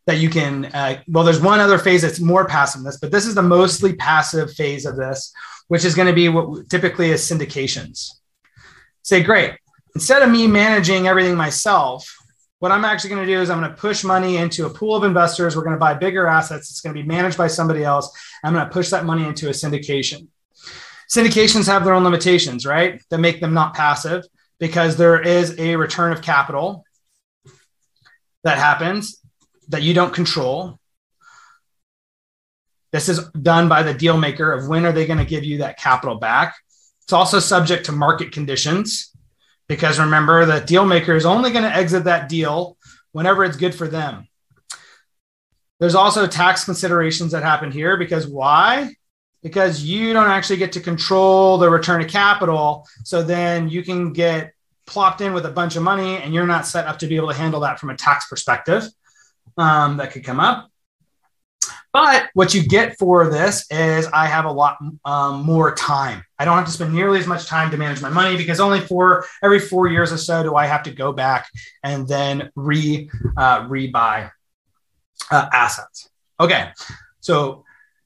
that 0.07 0.17
you 0.17 0.31
can 0.31 0.65
uh, 0.65 1.01
well 1.09 1.23
there's 1.23 1.43
one 1.43 1.61
other 1.61 1.79
phase 1.79 2.03
that's 2.03 2.19
more 2.19 2.47
passive 2.47 2.81
than 2.81 2.87
this 2.87 2.99
but 2.99 3.13
this 3.13 3.27
is 3.27 3.35
the 3.35 3.43
mostly 3.43 3.93
passive 3.95 4.51
phase 4.55 4.85
of 4.87 4.97
this 4.97 5.33
which 5.69 5.85
is 5.85 5.95
going 5.95 6.09
to 6.09 6.15
be 6.15 6.29
what 6.29 6.69
typically 6.69 7.11
is 7.11 7.21
syndications 7.21 8.15
say 9.03 9.23
great 9.23 9.53
instead 9.95 10.23
of 10.23 10.31
me 10.31 10.49
managing 10.49 11.07
everything 11.07 11.37
myself 11.37 12.17
what 12.61 12.71
I'm 12.71 12.85
actually 12.85 13.11
going 13.11 13.27
to 13.27 13.33
do 13.33 13.41
is 13.41 13.49
I'm 13.49 13.59
going 13.59 13.71
to 13.71 13.77
push 13.77 14.05
money 14.05 14.37
into 14.37 14.67
a 14.67 14.71
pool 14.71 14.95
of 14.95 15.03
investors. 15.03 15.57
We're 15.57 15.65
going 15.65 15.75
to 15.75 15.81
buy 15.81 15.95
bigger 15.95 16.27
assets. 16.27 16.71
It's 16.71 16.83
going 16.83 16.95
to 16.95 17.03
be 17.03 17.09
managed 17.09 17.39
by 17.39 17.47
somebody 17.47 17.83
else. 17.83 18.11
I'm 18.45 18.53
going 18.53 18.65
to 18.65 18.73
push 18.73 18.91
that 18.91 19.07
money 19.07 19.25
into 19.25 19.49
a 19.49 19.53
syndication. 19.53 20.29
Syndications 21.11 21.67
have 21.67 21.85
their 21.85 21.95
own 21.95 22.05
limitations, 22.05 22.67
right? 22.67 23.03
That 23.09 23.19
make 23.19 23.41
them 23.41 23.55
not 23.55 23.75
passive 23.75 24.25
because 24.59 24.97
there 24.97 25.21
is 25.21 25.59
a 25.59 25.75
return 25.77 26.13
of 26.13 26.21
capital 26.21 26.85
that 28.45 28.59
happens 28.59 29.21
that 29.69 29.83
you 29.83 29.95
don't 29.95 30.13
control. 30.13 30.79
This 32.93 33.09
is 33.09 33.27
done 33.31 33.71
by 33.71 33.83
the 33.83 33.95
deal 33.95 34.19
maker 34.19 34.53
of 34.53 34.69
when 34.69 34.85
are 34.85 34.93
they 34.93 35.07
going 35.07 35.19
to 35.19 35.25
give 35.25 35.45
you 35.45 35.59
that 35.59 35.79
capital 35.79 36.17
back. 36.17 36.57
It's 37.05 37.15
also 37.15 37.39
subject 37.39 37.87
to 37.87 37.93
market 37.93 38.33
conditions 38.33 39.10
because 39.71 40.01
remember 40.01 40.45
the 40.47 40.59
deal 40.59 40.85
maker 40.85 41.15
is 41.15 41.25
only 41.25 41.53
going 41.53 41.63
to 41.63 41.73
exit 41.73 42.03
that 42.03 42.29
deal 42.29 42.77
whenever 43.13 43.45
it's 43.45 43.57
good 43.57 43.73
for 43.73 43.87
them. 43.87 44.27
There's 45.79 45.95
also 45.95 46.27
tax 46.27 46.65
considerations 46.65 47.31
that 47.31 47.45
happen 47.45 47.71
here 47.71 47.97
because 47.97 48.27
why? 48.27 48.97
Because 49.45 49.85
you 49.85 50.13
don't 50.13 50.27
actually 50.27 50.57
get 50.57 50.73
to 50.73 50.81
control 50.81 51.57
the 51.57 51.71
return 51.71 52.03
of 52.03 52.09
capital. 52.09 52.85
So 53.05 53.23
then 53.23 53.69
you 53.69 53.85
can 53.85 54.13
get 54.13 54.55
plopped 54.87 55.21
in 55.21 55.35
with 55.35 55.47
a 55.47 55.53
bunch 55.53 55.77
of 55.77 55.85
money 55.85 56.17
and 56.17 56.35
you're 56.35 56.49
not 56.49 56.67
set 56.67 56.89
up 56.89 56.99
to 56.99 57.07
be 57.07 57.15
able 57.15 57.29
to 57.29 57.35
handle 57.35 57.61
that 57.61 57.79
from 57.79 57.91
a 57.91 57.97
tax 57.97 58.27
perspective 58.27 58.89
um, 59.57 59.99
that 59.99 60.11
could 60.11 60.25
come 60.25 60.41
up. 60.41 60.69
But 61.93 62.31
what 62.35 62.55
you 62.55 62.63
get 62.63 62.97
for 62.99 63.29
this 63.29 63.67
is 63.71 64.07
I 64.13 64.27
have 64.27 64.45
a 64.45 64.53
lot 64.53 64.79
um, 65.05 65.43
more 65.43 65.75
time. 65.75 66.25
I 66.39 66.45
don't 66.45 66.57
have 66.57 66.67
to 66.67 66.73
spend 66.73 66.95
nearly 66.95 67.19
as 67.19 67.27
much 67.27 67.47
time 67.47 67.71
to 67.73 67.77
manage 67.77 68.01
my 68.01 68.09
money 68.09 68.37
because 68.37 68.61
only 68.61 68.81
for 68.81 69.25
every 69.43 69.59
four 69.59 69.89
years 69.89 70.13
or 70.13 70.19
so 70.19 70.43
do 70.43 70.55
I 70.55 70.67
have 70.67 70.85
to 70.85 70.93
go 70.93 71.13
back 71.13 71.49
and 71.83 72.07
then 72.07 72.51
re 72.55 73.11
uh, 73.37 73.67
rebuy 73.69 74.31
uh, 75.31 75.49
assets. 75.53 76.09
Okay, 76.39 76.71
so 77.21 77.65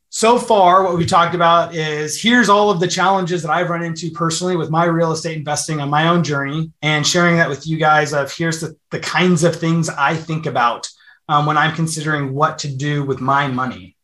so 0.09 0.39
far 0.39 0.85
what 0.85 0.97
we 0.97 1.05
talked 1.05 1.35
about 1.35 1.75
is 1.75 2.21
here's 2.21 2.49
all 2.49 2.71
of 2.71 2.81
the 2.81 2.87
challenges 2.87 3.43
that 3.43 3.51
I've 3.51 3.69
run 3.69 3.83
into 3.83 4.11
personally 4.13 4.57
with 4.57 4.71
my 4.71 4.85
real 4.85 5.13
estate 5.13 5.37
investing 5.37 5.81
on 5.81 5.91
my 5.91 6.09
own 6.09 6.25
journey, 6.25 6.73
and 6.83 7.07
sharing 7.07 7.37
that 7.37 7.49
with 7.49 7.67
you 7.67 7.77
guys. 7.77 8.15
Of 8.15 8.33
here's 8.33 8.61
the, 8.61 8.77
the 8.91 9.01
kinds 9.01 9.45
of 9.45 9.57
things 9.57 9.89
I 9.91 10.15
think 10.15 10.47
about 10.47 10.89
um, 11.29 11.47
when 11.47 11.57
I'm 11.57 11.75
considering 11.75 12.35
what 12.35 12.59
to 12.61 12.69
do 12.69 13.05
with 13.05 13.21
my 13.21 13.49
money. 13.49 13.97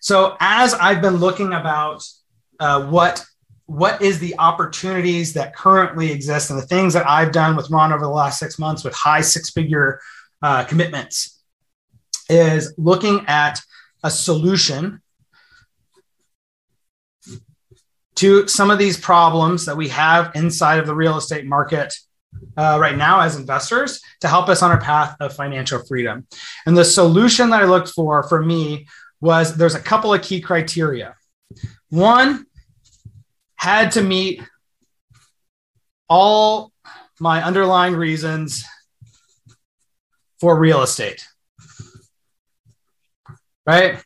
So 0.00 0.36
as 0.40 0.74
I've 0.74 1.02
been 1.02 1.16
looking 1.16 1.52
about 1.52 2.02
uh, 2.60 2.86
what 2.86 3.24
what 3.66 4.00
is 4.00 4.18
the 4.18 4.34
opportunities 4.38 5.34
that 5.34 5.54
currently 5.54 6.10
exist 6.10 6.48
and 6.48 6.58
the 6.58 6.66
things 6.66 6.94
that 6.94 7.06
I've 7.06 7.32
done 7.32 7.54
with 7.54 7.68
Ron 7.68 7.92
over 7.92 8.00
the 8.00 8.08
last 8.08 8.38
six 8.38 8.58
months 8.58 8.82
with 8.82 8.94
high 8.94 9.20
six 9.20 9.50
figure 9.50 10.00
uh, 10.40 10.64
commitments 10.64 11.42
is 12.30 12.72
looking 12.78 13.26
at 13.26 13.60
a 14.02 14.10
solution 14.10 15.02
to 18.14 18.48
some 18.48 18.70
of 18.70 18.78
these 18.78 18.96
problems 18.96 19.66
that 19.66 19.76
we 19.76 19.88
have 19.88 20.32
inside 20.34 20.78
of 20.78 20.86
the 20.86 20.94
real 20.94 21.18
estate 21.18 21.44
market 21.44 21.94
uh, 22.56 22.78
right 22.80 22.96
now 22.96 23.20
as 23.20 23.36
investors 23.36 24.00
to 24.20 24.28
help 24.28 24.48
us 24.48 24.62
on 24.62 24.70
our 24.70 24.80
path 24.80 25.16
of 25.20 25.34
financial 25.34 25.84
freedom. 25.86 26.26
And 26.66 26.76
the 26.76 26.84
solution 26.84 27.50
that 27.50 27.62
I 27.62 27.66
looked 27.66 27.90
for 27.90 28.22
for 28.24 28.42
me 28.42 28.86
was 29.20 29.56
there's 29.56 29.74
a 29.74 29.80
couple 29.80 30.12
of 30.12 30.22
key 30.22 30.40
criteria. 30.40 31.14
One 31.90 32.46
had 33.56 33.92
to 33.92 34.02
meet 34.02 34.42
all 36.08 36.72
my 37.20 37.42
underlying 37.42 37.94
reasons 37.94 38.64
for 40.40 40.58
real 40.58 40.82
estate. 40.82 41.26
Right? 43.66 44.02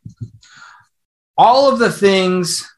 All 1.36 1.72
of 1.72 1.78
the 1.78 1.90
things 1.90 2.71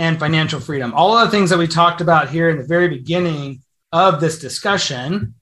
and 0.00 0.18
financial 0.18 0.58
freedom. 0.58 0.94
All 0.94 1.16
of 1.16 1.26
the 1.26 1.30
things 1.30 1.50
that 1.50 1.58
we 1.58 1.66
talked 1.66 2.00
about 2.00 2.30
here 2.30 2.48
in 2.48 2.56
the 2.56 2.64
very 2.64 2.88
beginning 2.88 3.60
of 3.92 4.18
this 4.18 4.38
discussion, 4.38 5.34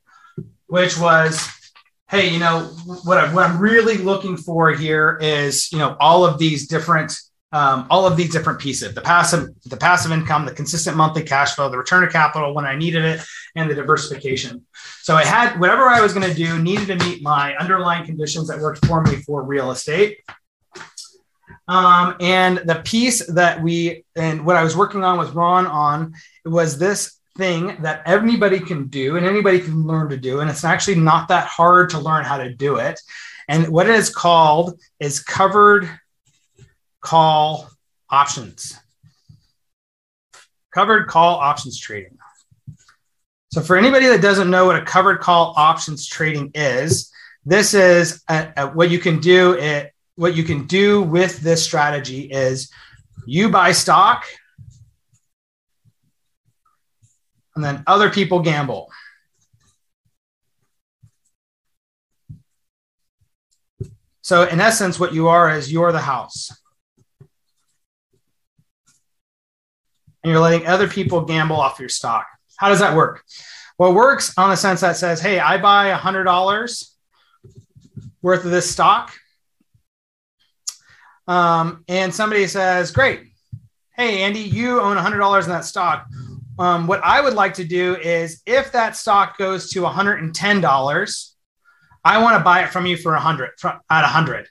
which 0.66 0.99
was, 0.99 1.49
hey, 2.11 2.29
you 2.29 2.40
know, 2.40 2.62
what, 3.05 3.18
I, 3.18 3.33
what 3.33 3.49
I'm 3.49 3.61
really 3.61 3.99
looking 3.99 4.37
for 4.37 4.73
here 4.73 5.16
is, 5.23 5.71
you 5.71 5.79
know, 5.79 5.97
all 6.01 6.25
of 6.25 6.40
these 6.40 6.66
different, 6.66 7.16
um, 7.53 7.87
all 7.88 8.05
of 8.05 8.16
these 8.16 8.33
different 8.33 8.59
pieces: 8.59 8.94
the 8.94 9.01
passive, 9.01 9.49
the 9.64 9.77
passive 9.77 10.11
income, 10.11 10.44
the 10.44 10.53
consistent 10.53 10.97
monthly 10.97 11.23
cash 11.23 11.55
flow, 11.55 11.71
the 11.71 11.79
return 11.79 12.03
of 12.03 12.11
capital 12.11 12.53
when 12.53 12.66
I 12.66 12.75
needed 12.75 13.05
it, 13.05 13.21
and 13.55 13.71
the 13.71 13.77
diversification. 13.77 14.66
So 15.03 15.14
I 15.14 15.25
had 15.25 15.59
whatever 15.61 15.85
I 15.85 16.01
was 16.01 16.12
going 16.12 16.29
to 16.29 16.35
do 16.35 16.59
needed 16.61 16.88
to 16.88 16.97
meet 17.07 17.23
my 17.23 17.55
underlying 17.59 18.05
conditions 18.05 18.49
that 18.49 18.59
worked 18.59 18.85
for 18.87 19.03
me 19.05 19.16
for 19.23 19.44
real 19.44 19.71
estate. 19.71 20.18
Um, 21.68 22.16
and 22.20 22.59
the 22.64 22.81
piece 22.85 23.24
that 23.26 23.62
we 23.62 24.04
and 24.16 24.44
what 24.46 24.57
I 24.57 24.64
was 24.64 24.76
working 24.76 25.04
on 25.04 25.18
with 25.18 25.35
Ron 25.35 25.66
on 25.66 26.14
was 26.44 26.78
this 26.78 27.18
thing 27.37 27.76
that 27.83 28.02
anybody 28.07 28.59
can 28.59 28.88
do 28.88 29.16
and 29.16 29.26
anybody 29.26 29.61
can 29.61 29.87
learn 29.87 30.09
to 30.09 30.16
do. 30.16 30.40
And 30.40 30.50
it's 30.50 30.64
actually 30.64 30.96
not 30.96 31.28
that 31.28 31.46
hard 31.46 31.90
to 31.90 31.98
learn 31.98 32.24
how 32.24 32.38
to 32.38 32.52
do 32.52 32.76
it. 32.76 32.98
And 33.48 33.68
what 33.68 33.88
it 33.88 33.94
is 33.94 34.11
called 34.11 34.81
is 34.98 35.20
covered 35.20 35.88
call 37.00 37.70
options. 38.11 38.78
Covered 40.74 41.07
call 41.07 41.37
options 41.37 41.78
trading. 41.78 42.18
So, 43.50 43.62
for 43.62 43.76
anybody 43.76 44.07
that 44.09 44.20
doesn't 44.20 44.50
know 44.50 44.66
what 44.66 44.76
a 44.76 44.85
covered 44.85 45.20
call 45.20 45.54
options 45.57 46.07
trading 46.07 46.50
is, 46.54 47.11
this 47.46 47.72
is 47.72 48.22
a, 48.28 48.52
a, 48.57 48.66
what 48.68 48.90
you 48.90 48.98
can 48.98 49.20
do. 49.20 49.52
It 49.52 49.92
what 50.18 50.35
you 50.35 50.42
can 50.42 50.66
do 50.66 51.00
with 51.00 51.38
this 51.38 51.62
strategy 51.62 52.22
is 52.22 52.72
you 53.24 53.48
buy 53.48 53.70
stock 53.70 54.26
and 57.54 57.64
then 57.64 57.85
other 57.87 58.11
people 58.11 58.40
gamble. 58.40 58.90
So, 64.22 64.42
in 64.42 64.61
essence, 64.61 64.98
what 64.98 65.14
you 65.14 65.28
are 65.28 65.57
is 65.57 65.72
you're 65.72 65.92
the 65.92 66.00
house. 66.00 66.50
And 70.24 70.33
you're 70.33 70.40
letting 70.40 70.66
other 70.66 70.88
people 70.88 71.20
gamble 71.26 71.57
off 71.57 71.78
your 71.78 71.88
stock. 71.88 72.26
How 72.57 72.70
does 72.70 72.81
that 72.81 72.96
work? 72.96 73.22
Well, 73.78 73.92
it 73.92 73.94
works 73.94 74.37
on 74.37 74.50
the 74.50 74.57
sense 74.57 74.81
that 74.81 74.96
says, 74.96 75.20
hey, 75.20 75.38
I 75.38 75.59
buy 75.59 75.92
$100 75.92 76.90
worth 78.20 78.44
of 78.44 78.50
this 78.50 78.68
stock 78.68 79.12
um, 81.29 81.85
and 81.87 82.12
somebody 82.12 82.47
says, 82.47 82.91
Great. 82.91 83.21
Hey, 83.97 84.23
Andy, 84.23 84.41
you 84.41 84.81
own 84.81 84.97
$100 84.97 85.45
in 85.45 85.51
that 85.51 85.64
stock. 85.64 86.07
Um, 86.59 86.87
what 86.87 87.01
I 87.05 87.21
would 87.21 87.35
like 87.35 87.55
to 87.55 87.64
do 87.64 87.97
is 87.97 88.43
if 88.47 88.73
that 88.73 88.97
stock 88.97 89.38
goes 89.38 89.71
to 89.71 89.83
$110, 89.83 91.33
I 92.05 92.23
want 92.23 92.38
to 92.38 92.45
buy 92.45 92.62
it 92.62 92.71
from 92.71 92.87
you 92.87 92.97
for 92.97 93.12
100 93.12 93.51
at 93.64 93.81
100. 93.88 94.49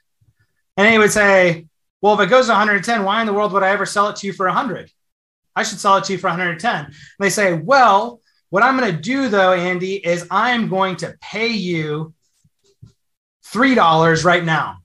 And 0.77 0.91
he 0.91 0.97
would 0.97 1.11
say, 1.11 1.65
well, 2.01 2.13
if 2.13 2.19
it 2.19 2.29
goes 2.29 2.45
to 2.45 2.51
110, 2.51 3.03
why 3.03 3.21
in 3.21 3.27
the 3.27 3.33
world 3.33 3.51
would 3.53 3.63
I 3.63 3.69
ever 3.69 3.85
sell 3.85 4.09
it 4.09 4.17
to 4.17 4.27
you 4.27 4.33
for 4.33 4.45
100? 4.45 4.91
I 5.55 5.63
should 5.63 5.79
sell 5.79 5.97
it 5.97 6.03
to 6.05 6.13
you 6.13 6.19
for 6.19 6.27
110. 6.27 6.85
And 6.85 6.93
they 7.19 7.29
say, 7.29 7.53
well, 7.53 8.21
what 8.49 8.63
I'm 8.63 8.77
going 8.77 8.93
to 8.93 9.01
do 9.01 9.27
though, 9.27 9.53
Andy, 9.53 9.95
is 9.95 10.27
I'm 10.29 10.69
going 10.69 10.97
to 10.97 11.15
pay 11.19 11.47
you 11.47 12.13
$3 13.45 14.23
right 14.23 14.43
now 14.43 14.77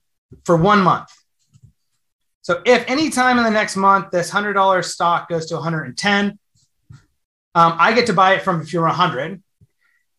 for 0.45 0.57
one 0.57 0.81
month. 0.81 1.11
So 2.43 2.61
if 2.67 2.85
any 2.89 3.09
time 3.09 3.39
in 3.39 3.45
the 3.45 3.51
next 3.51 3.77
month 3.77 4.11
this 4.11 4.29
hundred 4.29 4.55
dollar 4.55 4.83
stock 4.83 5.29
goes 5.29 5.47
to 5.47 5.55
110, 5.55 6.39
um, 7.55 7.77
I 7.79 7.93
get 7.93 8.07
to 8.07 8.13
buy 8.13 8.35
it 8.35 8.43
from 8.43 8.61
if 8.61 8.73
you're 8.73 8.85
100, 8.85 9.43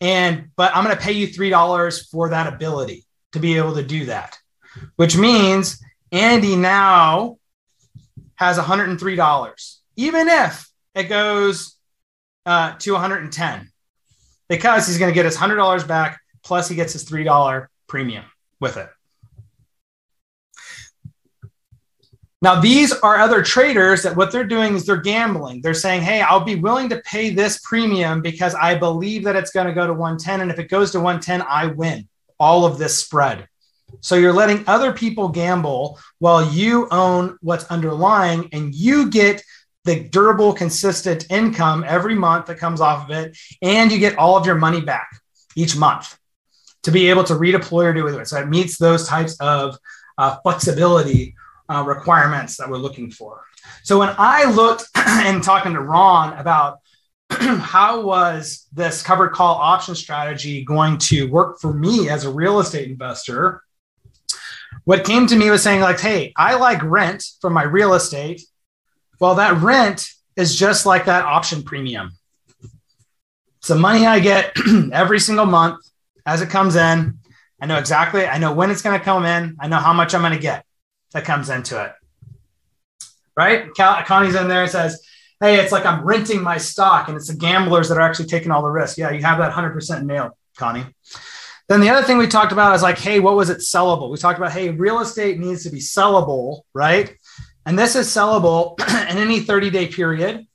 and 0.02 0.50
but 0.56 0.76
I'm 0.76 0.84
going 0.84 0.96
to 0.96 1.02
pay 1.02 1.12
you 1.12 1.28
three 1.28 1.50
dollars 1.50 2.08
for 2.08 2.30
that 2.30 2.52
ability 2.52 3.06
to 3.34 3.40
be 3.40 3.58
able 3.58 3.76
to 3.76 3.84
do 3.84 4.06
that, 4.06 4.38
which 4.96 5.18
means 5.18 5.84
Andy 6.12 6.56
now 6.56 7.38
has 8.36 8.58
103 8.58 9.16
dollars, 9.16 9.82
even 9.96 10.30
if 10.30 10.70
it 10.96 11.04
goes 11.06 11.76
uh, 12.46 12.76
to 12.78 12.94
110, 12.94 13.70
because 14.48 14.88
he's 14.88 14.98
going 14.98 15.12
to 15.12 15.16
get 15.16 15.26
his 15.26 15.36
hundred 15.36 15.58
dollars 15.58 15.84
back 15.84 16.22
plus 16.44 16.70
he 16.70 16.76
gets 16.76 16.94
his 16.94 17.04
three 17.04 17.24
dollar 17.24 17.70
premium 17.88 18.26
with 18.60 18.78
it. 18.78 18.90
Now, 22.44 22.60
these 22.60 22.92
are 22.92 23.20
other 23.20 23.42
traders 23.42 24.04
that 24.04 24.18
what 24.18 24.34
they're 24.34 24.44
doing 24.44 24.76
is 24.76 24.86
they're 24.86 24.98
gambling. 24.98 25.62
They're 25.62 25.74
saying, 25.74 26.02
hey, 26.02 26.20
I'll 26.20 26.44
be 26.44 26.56
willing 26.56 26.90
to 26.90 27.00
pay 27.06 27.30
this 27.30 27.60
premium 27.60 28.22
because 28.22 28.54
I 28.54 28.76
believe 28.76 29.24
that 29.24 29.38
it's 29.38 29.52
going 29.52 29.68
to 29.68 29.74
go 29.74 29.88
to 29.88 29.94
110. 29.94 30.42
And 30.42 30.52
if 30.52 30.60
it 30.60 30.68
goes 30.68 30.92
to 30.92 31.00
110, 31.00 31.42
I 31.48 31.68
win 31.68 32.06
all 32.38 32.66
of 32.66 32.78
this 32.78 32.98
spread. 32.98 33.48
So 34.02 34.16
you're 34.16 34.34
letting 34.34 34.66
other 34.68 34.92
people 34.92 35.30
gamble 35.30 35.98
while 36.20 36.46
you 36.52 36.90
own 36.92 37.38
what's 37.40 37.64
underlying 37.68 38.50
and 38.52 38.76
you 38.76 39.10
get 39.10 39.42
the 39.86 40.04
durable, 40.10 40.52
consistent 40.52 41.26
income 41.30 41.86
every 41.88 42.16
month 42.16 42.48
that 42.48 42.58
comes 42.58 42.82
off 42.82 43.10
of 43.10 43.16
it. 43.16 43.38
And 43.62 43.90
you 43.90 44.00
get 44.00 44.18
all 44.18 44.36
of 44.36 44.46
your 44.46 44.56
money 44.56 44.82
back 44.82 45.18
each 45.56 45.78
month 45.78 46.18
to 46.82 46.92
be 46.92 47.10
able 47.10 47.24
to 47.24 47.36
redeploy 47.36 47.86
or 47.86 47.94
do 47.94 48.04
with 48.04 48.16
it. 48.16 48.28
So 48.28 48.38
it 48.42 48.50
meets 48.50 48.78
those 48.78 49.08
types 49.08 49.38
of 49.40 49.78
uh, 50.18 50.40
flexibility 50.44 51.36
uh, 51.70 51.84
requirements 51.86 52.58
that 52.58 52.70
we're 52.70 52.78
looking 52.78 53.12
for. 53.12 53.44
So 53.84 54.00
when 54.00 54.14
I 54.18 54.50
looked 54.52 54.88
and 54.96 55.44
talking 55.44 55.74
to 55.74 55.80
Ron 55.80 56.38
about 56.38 56.80
how 57.30 58.02
was 58.02 58.68
this 58.74 59.02
covered 59.02 59.30
call 59.30 59.56
option 59.56 59.96
strategy 59.96 60.64
going 60.64 60.98
to 60.98 61.30
work 61.30 61.60
for 61.60 61.74
me 61.74 62.10
as 62.10 62.26
a 62.26 62.32
real 62.32 62.60
estate 62.60 62.90
investor, 62.90 63.62
what 64.86 65.06
came 65.06 65.28
to 65.28 65.36
me 65.36 65.50
was 65.50 65.64
saying 65.64 65.82
like, 65.82 66.00
hey, 66.00 66.34
I 66.36 66.56
like 66.56 66.84
rent 66.84 67.24
from 67.40 67.54
my 67.54 67.64
real 67.64 67.94
estate. 67.94 68.42
Well, 69.20 69.36
that 69.36 69.62
rent 69.62 70.10
is 70.36 70.58
just 70.58 70.86
like 70.86 71.06
that 71.06 71.24
option 71.24 71.64
premium. 71.64 72.12
It's 73.60 73.70
the 73.70 73.76
money 73.76 74.06
I 74.06 74.20
get 74.20 74.58
every 74.92 75.20
single 75.20 75.46
month 75.46 75.80
as 76.26 76.42
it 76.42 76.50
comes 76.50 76.76
in. 76.76 77.20
I 77.62 77.66
know 77.66 77.78
exactly, 77.78 78.28
I 78.28 78.40
know 78.40 78.52
when 78.54 78.72
it's 78.72 78.82
going 78.82 79.00
to 79.00 79.04
come 79.04 79.24
in. 79.24 79.56
I 79.58 79.70
know 79.70 79.78
how 79.78 79.94
much 79.94 80.14
I'm 80.14 80.22
going 80.22 80.34
to 80.34 80.40
get 80.40 80.66
that 81.14 81.26
comes 81.26 81.50
into 81.50 81.84
it. 81.84 81.94
Right? 83.36 83.74
Connie's 83.74 84.36
in 84.36 84.48
there 84.48 84.64
and 84.64 84.72
says, 84.72 85.02
hey, 85.40 85.60
it's 85.60 85.72
like 85.72 85.86
I'm 85.86 86.04
renting 86.04 86.42
my 86.42 86.58
stock 86.58 87.08
and 87.08 87.18
it's 87.18 87.28
the 87.28 87.36
gamblers 87.36 87.90
that 87.90 87.98
are 87.98 88.02
actually 88.02 88.28
taking 88.28 88.52
all 88.52 88.62
the 88.62 88.70
risk. 88.70 88.98
Yeah, 88.98 89.12
you 89.12 89.22
have 89.24 89.40
that 89.40 89.52
100% 89.52 90.04
nailed, 90.04 90.32
Connie. 90.58 90.86
Then 91.70 91.82
the 91.82 91.90
other 91.90 92.06
thing 92.06 92.18
we 92.18 92.28
talked 92.28 92.52
about 92.52 92.76
is 92.76 92.82
like, 92.82 93.00
hey, 93.00 93.20
what 93.20 93.36
was 93.36 93.50
it 93.50 93.60
sellable? 93.60 94.12
We 94.12 94.18
talked 94.18 94.38
about, 94.38 94.52
hey, 94.52 94.70
real 94.70 95.00
estate 95.00 95.40
needs 95.40 95.64
to 95.64 95.70
be 95.70 95.80
sellable, 95.80 96.62
right? 96.74 97.16
And 97.66 97.80
this 97.80 97.96
is 97.96 98.08
sellable 98.08 98.80
in 99.10 99.18
any 99.18 99.40
30 99.40 99.70
day 99.70 99.88
period 99.88 100.46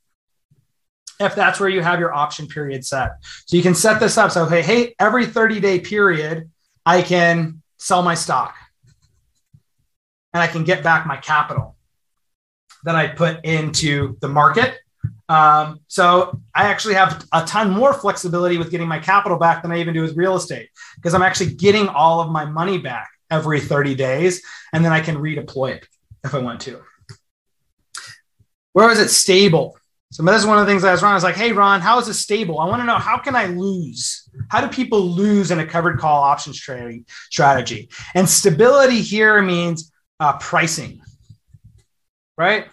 if 1.20 1.34
that's 1.34 1.58
where 1.58 1.68
you 1.68 1.82
have 1.82 1.98
your 1.98 2.14
option 2.14 2.46
period 2.46 2.86
set. 2.86 3.10
So 3.46 3.56
you 3.56 3.62
can 3.62 3.74
set 3.74 3.98
this 3.98 4.16
up. 4.16 4.30
So, 4.30 4.46
hey, 4.46 4.62
hey, 4.62 4.94
every 5.00 5.26
30 5.26 5.58
day 5.60 5.80
period, 5.80 6.50
I 6.86 7.02
can 7.02 7.62
sell 7.78 8.02
my 8.02 8.14
stock 8.14 8.54
and 10.32 10.42
I 10.42 10.46
can 10.46 10.64
get 10.64 10.82
back 10.82 11.06
my 11.06 11.16
capital 11.16 11.76
that 12.84 12.94
I 12.94 13.08
put 13.08 13.44
into 13.44 14.16
the 14.20 14.28
market. 14.28 14.78
Um, 15.28 15.80
so 15.88 16.40
I 16.54 16.68
actually 16.68 16.94
have 16.94 17.26
a 17.32 17.44
ton 17.44 17.70
more 17.70 17.92
flexibility 17.92 18.56
with 18.56 18.70
getting 18.70 18.88
my 18.88 18.98
capital 18.98 19.38
back 19.38 19.62
than 19.62 19.72
I 19.72 19.80
even 19.80 19.94
do 19.94 20.02
with 20.02 20.16
real 20.16 20.36
estate 20.36 20.70
because 20.96 21.14
I'm 21.14 21.22
actually 21.22 21.54
getting 21.54 21.88
all 21.88 22.20
of 22.20 22.30
my 22.30 22.44
money 22.44 22.78
back 22.78 23.10
every 23.30 23.60
30 23.60 23.94
days 23.94 24.42
and 24.72 24.84
then 24.84 24.92
I 24.92 25.00
can 25.00 25.16
redeploy 25.16 25.76
it 25.76 25.86
if 26.24 26.34
I 26.34 26.38
want 26.38 26.60
to. 26.62 26.80
Where 28.72 28.90
is 28.90 28.98
it 28.98 29.08
stable? 29.08 29.76
So 30.10 30.22
this 30.22 30.40
is 30.40 30.46
one 30.46 30.58
of 30.58 30.66
the 30.66 30.72
things 30.72 30.84
I 30.84 30.92
was 30.92 31.02
Ron. 31.02 31.12
I 31.12 31.14
was 31.14 31.24
like, 31.24 31.36
hey, 31.36 31.52
Ron, 31.52 31.82
how 31.82 31.98
is 31.98 32.06
this 32.06 32.20
stable? 32.20 32.60
I 32.60 32.66
want 32.66 32.80
to 32.80 32.86
know 32.86 32.96
how 32.96 33.18
can 33.18 33.36
I 33.36 33.46
lose? 33.46 34.30
How 34.48 34.62
do 34.62 34.68
people 34.68 35.00
lose 35.02 35.50
in 35.50 35.58
a 35.58 35.66
covered 35.66 35.98
call 35.98 36.22
options 36.22 36.58
trading 36.58 37.04
strategy? 37.30 37.90
And 38.14 38.26
stability 38.26 39.02
here 39.02 39.42
means 39.42 39.92
uh, 40.20 40.38
pricing, 40.38 41.00
right? 42.36 42.66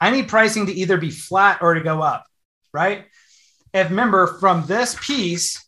I 0.00 0.10
need 0.10 0.28
pricing 0.28 0.66
to 0.66 0.72
either 0.72 0.96
be 0.96 1.10
flat 1.10 1.58
or 1.62 1.74
to 1.74 1.80
go 1.80 2.02
up, 2.02 2.26
right? 2.72 3.06
If 3.72 3.90
remember 3.90 4.38
from 4.38 4.66
this 4.66 4.96
piece, 5.00 5.64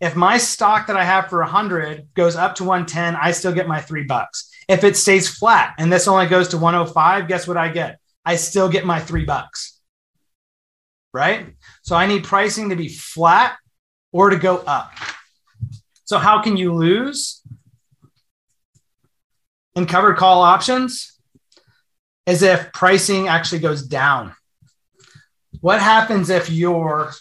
if 0.00 0.16
my 0.16 0.38
stock 0.38 0.86
that 0.86 0.96
I 0.96 1.04
have 1.04 1.28
for 1.28 1.40
100 1.40 2.08
goes 2.14 2.36
up 2.36 2.56
to 2.56 2.64
110, 2.64 3.16
I 3.16 3.32
still 3.32 3.52
get 3.52 3.68
my 3.68 3.80
three 3.80 4.04
bucks. 4.04 4.50
If 4.68 4.84
it 4.84 4.96
stays 4.96 5.28
flat 5.28 5.74
and 5.78 5.92
this 5.92 6.08
only 6.08 6.26
goes 6.26 6.48
to 6.48 6.58
105, 6.58 7.28
guess 7.28 7.46
what 7.46 7.56
I 7.56 7.68
get? 7.68 7.98
I 8.24 8.36
still 8.36 8.68
get 8.68 8.86
my 8.86 9.00
three 9.00 9.24
bucks 9.24 9.72
right? 11.12 11.54
So 11.82 11.96
I 11.96 12.06
need 12.06 12.24
pricing 12.24 12.70
to 12.70 12.76
be 12.76 12.88
flat 12.88 13.56
or 14.12 14.30
to 14.30 14.36
go 14.36 14.58
up. 14.58 14.92
So 16.04 16.18
how 16.18 16.42
can 16.42 16.56
you 16.56 16.74
lose 16.74 17.41
in 19.74 19.86
covered 19.86 20.16
call 20.16 20.42
options? 20.42 21.18
As 22.26 22.42
if 22.42 22.72
pricing 22.72 23.28
actually 23.28 23.58
goes 23.58 23.82
down. 23.82 24.34
What 25.60 25.80
happens 25.80 26.30
if 26.30 26.50
you're 26.50 27.12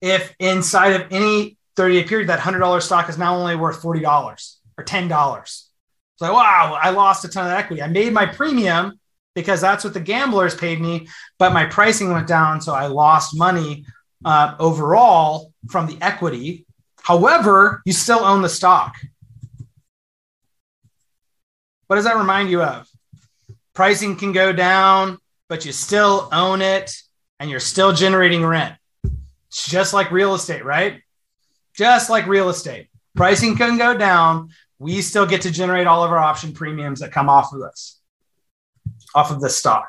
if 0.00 0.34
inside 0.38 1.00
of 1.00 1.12
any 1.12 1.56
30 1.76 2.02
day 2.02 2.08
period 2.08 2.28
that 2.28 2.40
$100 2.40 2.82
stock 2.82 3.08
is 3.08 3.16
now 3.16 3.36
only 3.36 3.56
worth 3.56 3.80
$40 3.80 4.56
or 4.76 4.84
$10? 4.84 5.42
It's 5.42 6.20
like, 6.20 6.32
wow, 6.32 6.78
I 6.80 6.90
lost 6.90 7.24
a 7.24 7.28
ton 7.28 7.46
of 7.46 7.52
equity. 7.52 7.82
I 7.82 7.88
made 7.88 8.12
my 8.12 8.26
premium, 8.26 8.98
because 9.34 9.60
that's 9.60 9.84
what 9.84 9.94
the 9.94 10.00
gamblers 10.00 10.54
paid 10.54 10.80
me, 10.80 11.08
but 11.38 11.52
my 11.52 11.66
pricing 11.66 12.12
went 12.12 12.28
down. 12.28 12.60
So 12.60 12.72
I 12.72 12.86
lost 12.86 13.36
money 13.36 13.84
uh, 14.24 14.54
overall 14.58 15.52
from 15.68 15.86
the 15.86 15.98
equity. 16.00 16.66
However, 17.02 17.82
you 17.84 17.92
still 17.92 18.20
own 18.20 18.42
the 18.42 18.48
stock. 18.48 18.94
What 21.94 21.98
does 21.98 22.06
that 22.06 22.16
remind 22.16 22.50
you 22.50 22.60
of? 22.60 22.90
Pricing 23.72 24.16
can 24.16 24.32
go 24.32 24.52
down, 24.52 25.18
but 25.48 25.64
you 25.64 25.70
still 25.70 26.28
own 26.32 26.60
it 26.60 26.92
and 27.38 27.48
you're 27.48 27.60
still 27.60 27.92
generating 27.92 28.44
rent. 28.44 28.74
It's 29.46 29.70
just 29.70 29.94
like 29.94 30.10
real 30.10 30.34
estate, 30.34 30.64
right? 30.64 31.02
Just 31.72 32.10
like 32.10 32.26
real 32.26 32.48
estate. 32.48 32.88
Pricing 33.14 33.56
can 33.56 33.78
go 33.78 33.96
down. 33.96 34.48
We 34.80 35.02
still 35.02 35.24
get 35.24 35.42
to 35.42 35.52
generate 35.52 35.86
all 35.86 36.02
of 36.02 36.10
our 36.10 36.18
option 36.18 36.52
premiums 36.52 36.98
that 36.98 37.12
come 37.12 37.28
off 37.28 37.52
of 37.52 37.60
this 37.60 38.00
off 39.14 39.30
of 39.30 39.40
the 39.40 39.48
stock. 39.48 39.88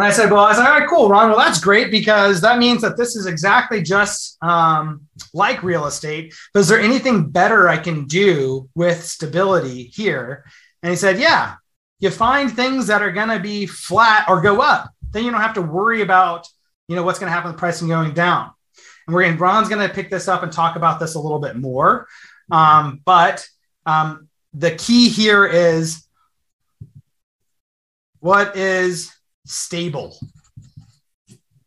And 0.00 0.06
I 0.06 0.12
said, 0.12 0.30
well, 0.30 0.46
I 0.46 0.54
said, 0.54 0.66
all 0.66 0.78
right, 0.80 0.88
cool, 0.88 1.10
Ron. 1.10 1.28
Well, 1.28 1.38
that's 1.38 1.60
great 1.60 1.90
because 1.90 2.40
that 2.40 2.58
means 2.58 2.80
that 2.80 2.96
this 2.96 3.16
is 3.16 3.26
exactly 3.26 3.82
just 3.82 4.42
um, 4.42 5.06
like 5.34 5.62
real 5.62 5.84
estate. 5.84 6.32
But 6.54 6.60
is 6.60 6.68
there 6.68 6.80
anything 6.80 7.28
better 7.28 7.68
I 7.68 7.76
can 7.76 8.06
do 8.06 8.70
with 8.74 9.04
stability 9.04 9.90
here? 9.92 10.46
And 10.82 10.88
he 10.88 10.96
said, 10.96 11.18
yeah, 11.18 11.56
you 11.98 12.08
find 12.08 12.50
things 12.50 12.86
that 12.86 13.02
are 13.02 13.12
going 13.12 13.28
to 13.28 13.40
be 13.40 13.66
flat 13.66 14.24
or 14.26 14.40
go 14.40 14.62
up. 14.62 14.88
Then 15.10 15.26
you 15.26 15.30
don't 15.32 15.42
have 15.42 15.52
to 15.56 15.60
worry 15.60 16.00
about, 16.00 16.48
you 16.88 16.96
know, 16.96 17.02
what's 17.02 17.18
going 17.18 17.28
to 17.28 17.34
happen 17.34 17.50
with 17.50 17.60
pricing 17.60 17.88
going 17.88 18.14
down. 18.14 18.52
And 19.06 19.14
we're 19.14 19.24
going, 19.24 19.36
Ron's 19.36 19.68
going 19.68 19.86
to 19.86 19.94
pick 19.94 20.08
this 20.08 20.28
up 20.28 20.42
and 20.42 20.50
talk 20.50 20.76
about 20.76 20.98
this 20.98 21.14
a 21.14 21.20
little 21.20 21.40
bit 21.40 21.56
more. 21.56 22.08
Um, 22.50 23.02
but 23.04 23.46
um, 23.84 24.30
the 24.54 24.70
key 24.70 25.10
here 25.10 25.44
is 25.44 26.08
what 28.20 28.56
is 28.56 29.14
stable? 29.50 30.16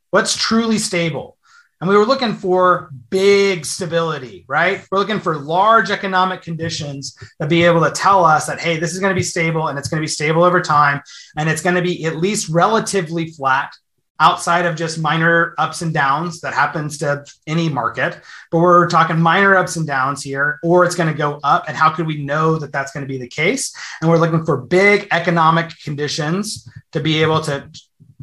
What's 0.10 0.36
truly 0.36 0.78
stable? 0.78 1.38
And 1.82 1.90
we 1.90 1.98
were 1.98 2.06
looking 2.06 2.34
for 2.34 2.92
big 3.10 3.66
stability, 3.66 4.46
right? 4.48 4.86
We're 4.90 5.00
looking 5.00 5.20
for 5.20 5.38
large 5.38 5.92
economic 5.92 6.42
conditions 6.42 7.18
that 7.40 7.50
be 7.50 7.64
able 7.64 7.82
to 7.82 7.92
tell 7.92 8.24
us 8.24 8.46
that, 8.46 8.62
hey, 8.62 8.78
this 8.78 8.94
is 8.94 9.00
going 9.00 9.12
to 9.12 9.20
be 9.20 9.24
stable 9.24 9.68
and 9.68 9.78
it's 9.78 9.90
going 9.90 10.00
to 10.00 10.04
be 10.04 10.08
stable 10.08 10.44
over 10.44 10.62
time. 10.62 11.02
And 11.38 11.50
it's 11.50 11.62
going 11.62 11.76
to 11.76 11.82
be 11.82 12.06
at 12.06 12.16
least 12.16 12.48
relatively 12.48 13.32
flat 13.32 13.74
outside 14.20 14.66
of 14.66 14.76
just 14.76 15.00
minor 15.00 15.56
ups 15.58 15.82
and 15.82 15.94
downs 15.94 16.42
that 16.42 16.54
happens 16.54 17.00
to 17.00 17.26
any 17.48 17.68
market 17.68 18.22
but 18.52 18.60
we're 18.60 18.88
talking 18.88 19.20
minor 19.20 19.56
ups 19.56 19.76
and 19.76 19.88
downs 19.88 20.22
here 20.22 20.60
or 20.64 20.86
it's 20.86 20.96
going 20.96 21.12
to 21.12 21.18
go 21.18 21.40
up 21.44 21.66
and 21.68 21.76
how 21.76 21.90
could 21.90 22.06
we 22.06 22.24
know 22.24 22.58
that 22.58 22.72
that's 22.72 22.92
going 22.92 23.04
to 23.04 23.08
be 23.08 23.18
the 23.18 23.28
case? 23.28 23.76
And 24.02 24.10
we're 24.10 24.18
looking 24.18 24.46
for 24.46 24.58
big 24.58 25.08
economic 25.12 25.72
conditions 25.84 26.70
to 26.92 27.00
be 27.00 27.22
able 27.22 27.42
to 27.42 27.70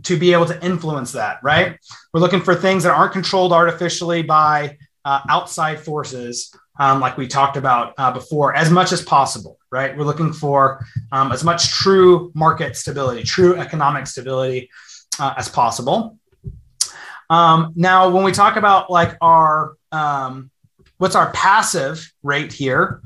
to 0.04 0.16
be 0.16 0.32
able 0.32 0.46
to 0.46 0.64
influence 0.64 1.12
that 1.12 1.38
right? 1.42 1.78
We're 2.14 2.20
looking 2.20 2.40
for 2.40 2.54
things 2.54 2.84
that 2.84 2.92
aren't 2.92 3.12
controlled 3.12 3.52
artificially 3.52 4.22
by 4.22 4.78
uh, 5.04 5.20
outside 5.28 5.80
forces 5.80 6.54
um, 6.78 7.00
like 7.00 7.18
we 7.18 7.26
talked 7.26 7.56
about 7.56 7.94
uh, 7.98 8.12
before 8.12 8.54
as 8.54 8.70
much 8.70 8.92
as 8.92 9.02
possible 9.02 9.58
right? 9.72 9.96
We're 9.96 10.04
looking 10.04 10.32
for 10.32 10.84
um, 11.12 11.32
as 11.32 11.44
much 11.44 11.68
true 11.70 12.30
market 12.34 12.76
stability 12.76 13.24
true 13.24 13.56
economic 13.56 14.06
stability 14.06 14.70
uh, 15.20 15.34
as 15.36 15.48
possible. 15.48 16.18
Um, 17.28 17.72
now, 17.76 18.10
when 18.10 18.24
we 18.24 18.32
talk 18.32 18.56
about 18.56 18.90
like 18.90 19.16
our 19.20 19.76
um, 19.92 20.50
what's 20.98 21.14
our 21.14 21.30
passive 21.32 22.12
rate 22.22 22.52
here, 22.52 23.02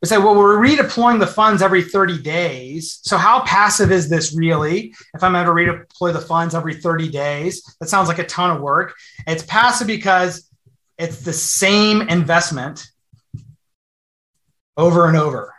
we 0.00 0.06
say, 0.06 0.16
well, 0.16 0.36
we're 0.36 0.58
redeploying 0.58 1.18
the 1.18 1.26
funds 1.26 1.60
every 1.60 1.82
30 1.82 2.22
days. 2.22 3.00
So 3.02 3.16
how 3.16 3.40
passive 3.40 3.90
is 3.90 4.08
this 4.08 4.34
really? 4.34 4.94
If 5.14 5.24
I'm 5.24 5.32
going 5.32 5.44
to 5.44 5.52
redeploy 5.52 6.12
the 6.12 6.20
funds 6.20 6.54
every 6.54 6.74
30 6.74 7.08
days, 7.08 7.62
that 7.80 7.88
sounds 7.88 8.08
like 8.08 8.18
a 8.18 8.24
ton 8.24 8.56
of 8.56 8.62
work. 8.62 8.94
It's 9.26 9.42
passive 9.42 9.88
because 9.88 10.48
it's 10.98 11.20
the 11.22 11.32
same 11.32 12.02
investment 12.02 12.86
over 14.76 15.08
and 15.08 15.16
over. 15.16 15.52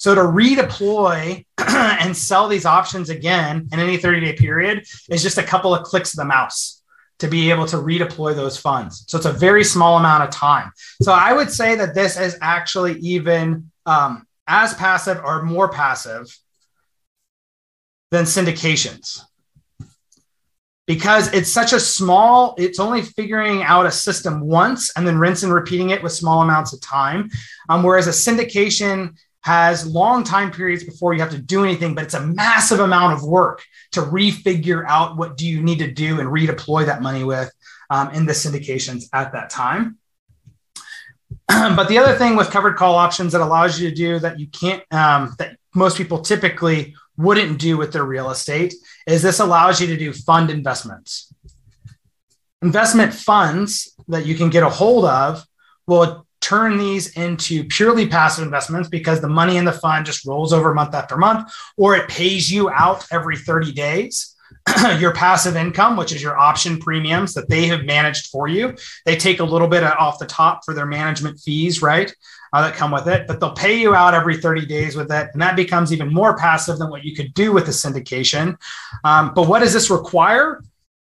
So 0.00 0.14
to 0.14 0.22
redeploy 0.22 1.44
and 1.58 2.16
sell 2.16 2.48
these 2.48 2.64
options 2.64 3.10
again 3.10 3.68
in 3.70 3.78
any 3.78 3.98
30 3.98 4.20
day 4.20 4.32
period 4.32 4.86
is 5.10 5.22
just 5.22 5.36
a 5.36 5.42
couple 5.42 5.74
of 5.74 5.84
clicks 5.84 6.14
of 6.14 6.16
the 6.16 6.24
mouse 6.24 6.82
to 7.18 7.28
be 7.28 7.50
able 7.50 7.66
to 7.66 7.76
redeploy 7.76 8.34
those 8.34 8.56
funds. 8.56 9.04
So 9.08 9.18
it's 9.18 9.26
a 9.26 9.32
very 9.32 9.62
small 9.62 9.98
amount 9.98 10.24
of 10.24 10.30
time. 10.30 10.72
So 11.02 11.12
I 11.12 11.34
would 11.34 11.50
say 11.50 11.74
that 11.74 11.94
this 11.94 12.18
is 12.18 12.38
actually 12.40 12.98
even 13.00 13.70
um, 13.84 14.26
as 14.46 14.72
passive 14.72 15.20
or 15.22 15.42
more 15.42 15.68
passive 15.68 16.34
than 18.10 18.24
syndications 18.24 19.20
because 20.86 21.32
it's 21.34 21.52
such 21.52 21.74
a 21.74 21.78
small 21.78 22.54
it's 22.58 22.80
only 22.80 23.02
figuring 23.02 23.62
out 23.62 23.86
a 23.86 23.92
system 23.92 24.40
once 24.40 24.90
and 24.96 25.06
then 25.06 25.18
rinse 25.18 25.44
and 25.44 25.52
repeating 25.52 25.90
it 25.90 26.02
with 26.02 26.10
small 26.10 26.42
amounts 26.42 26.72
of 26.72 26.80
time 26.80 27.28
um, 27.68 27.84
whereas 27.84 28.08
a 28.08 28.10
syndication 28.10 29.14
has 29.42 29.86
long 29.86 30.22
time 30.22 30.50
periods 30.50 30.84
before 30.84 31.14
you 31.14 31.20
have 31.20 31.30
to 31.30 31.38
do 31.38 31.64
anything, 31.64 31.94
but 31.94 32.04
it's 32.04 32.14
a 32.14 32.26
massive 32.26 32.80
amount 32.80 33.14
of 33.14 33.24
work 33.24 33.62
to 33.92 34.02
refigure 34.02 34.84
out 34.86 35.16
what 35.16 35.36
do 35.36 35.46
you 35.46 35.62
need 35.62 35.78
to 35.78 35.90
do 35.90 36.20
and 36.20 36.28
redeploy 36.28 36.84
that 36.86 37.02
money 37.02 37.24
with 37.24 37.50
um, 37.88 38.10
in 38.10 38.26
the 38.26 38.32
syndications 38.32 39.04
at 39.12 39.32
that 39.32 39.50
time. 39.50 39.98
but 41.48 41.88
the 41.88 41.98
other 41.98 42.16
thing 42.16 42.36
with 42.36 42.50
covered 42.50 42.76
call 42.76 42.94
options 42.94 43.32
that 43.32 43.40
allows 43.40 43.80
you 43.80 43.88
to 43.88 43.94
do 43.94 44.18
that 44.18 44.38
you 44.38 44.46
can't 44.48 44.82
um, 44.92 45.34
that 45.38 45.56
most 45.74 45.96
people 45.96 46.20
typically 46.20 46.94
wouldn't 47.16 47.58
do 47.58 47.76
with 47.76 47.92
their 47.92 48.04
real 48.04 48.30
estate 48.30 48.74
is 49.06 49.22
this 49.22 49.40
allows 49.40 49.80
you 49.80 49.86
to 49.86 49.96
do 49.96 50.12
fund 50.12 50.50
investments. 50.50 51.32
Investment 52.62 53.14
funds 53.14 53.94
that 54.08 54.26
you 54.26 54.34
can 54.34 54.50
get 54.50 54.62
a 54.62 54.68
hold 54.68 55.04
of 55.04 55.44
will 55.86 56.26
turn 56.40 56.78
these 56.78 57.16
into 57.16 57.64
purely 57.64 58.06
passive 58.06 58.44
investments 58.44 58.88
because 58.88 59.20
the 59.20 59.28
money 59.28 59.56
in 59.56 59.64
the 59.64 59.72
fund 59.72 60.06
just 60.06 60.26
rolls 60.26 60.52
over 60.52 60.74
month 60.74 60.94
after 60.94 61.16
month, 61.16 61.52
or 61.76 61.96
it 61.96 62.08
pays 62.08 62.50
you 62.50 62.70
out 62.70 63.06
every 63.12 63.36
30 63.36 63.72
days. 63.72 64.36
your 64.98 65.14
passive 65.14 65.56
income, 65.56 65.96
which 65.96 66.12
is 66.12 66.22
your 66.22 66.36
option 66.36 66.78
premiums 66.78 67.34
that 67.34 67.48
they 67.48 67.66
have 67.66 67.84
managed 67.84 68.26
for 68.28 68.48
you. 68.48 68.74
They 69.06 69.16
take 69.16 69.40
a 69.40 69.44
little 69.44 69.68
bit 69.68 69.82
off 69.82 70.18
the 70.18 70.26
top 70.26 70.64
for 70.64 70.74
their 70.74 70.86
management 70.86 71.40
fees, 71.40 71.82
right? 71.82 72.14
Uh, 72.52 72.62
that 72.62 72.74
come 72.74 72.90
with 72.90 73.06
it, 73.06 73.28
but 73.28 73.38
they'll 73.38 73.52
pay 73.52 73.80
you 73.80 73.94
out 73.94 74.12
every 74.12 74.36
30 74.36 74.66
days 74.66 74.96
with 74.96 75.10
it. 75.12 75.28
And 75.32 75.40
that 75.40 75.54
becomes 75.54 75.92
even 75.92 76.12
more 76.12 76.36
passive 76.36 76.78
than 76.78 76.90
what 76.90 77.04
you 77.04 77.14
could 77.14 77.32
do 77.32 77.52
with 77.52 77.68
a 77.68 77.70
syndication. 77.70 78.56
Um, 79.04 79.32
but 79.34 79.46
what 79.46 79.60
does 79.60 79.72
this 79.72 79.88
require? 79.88 80.60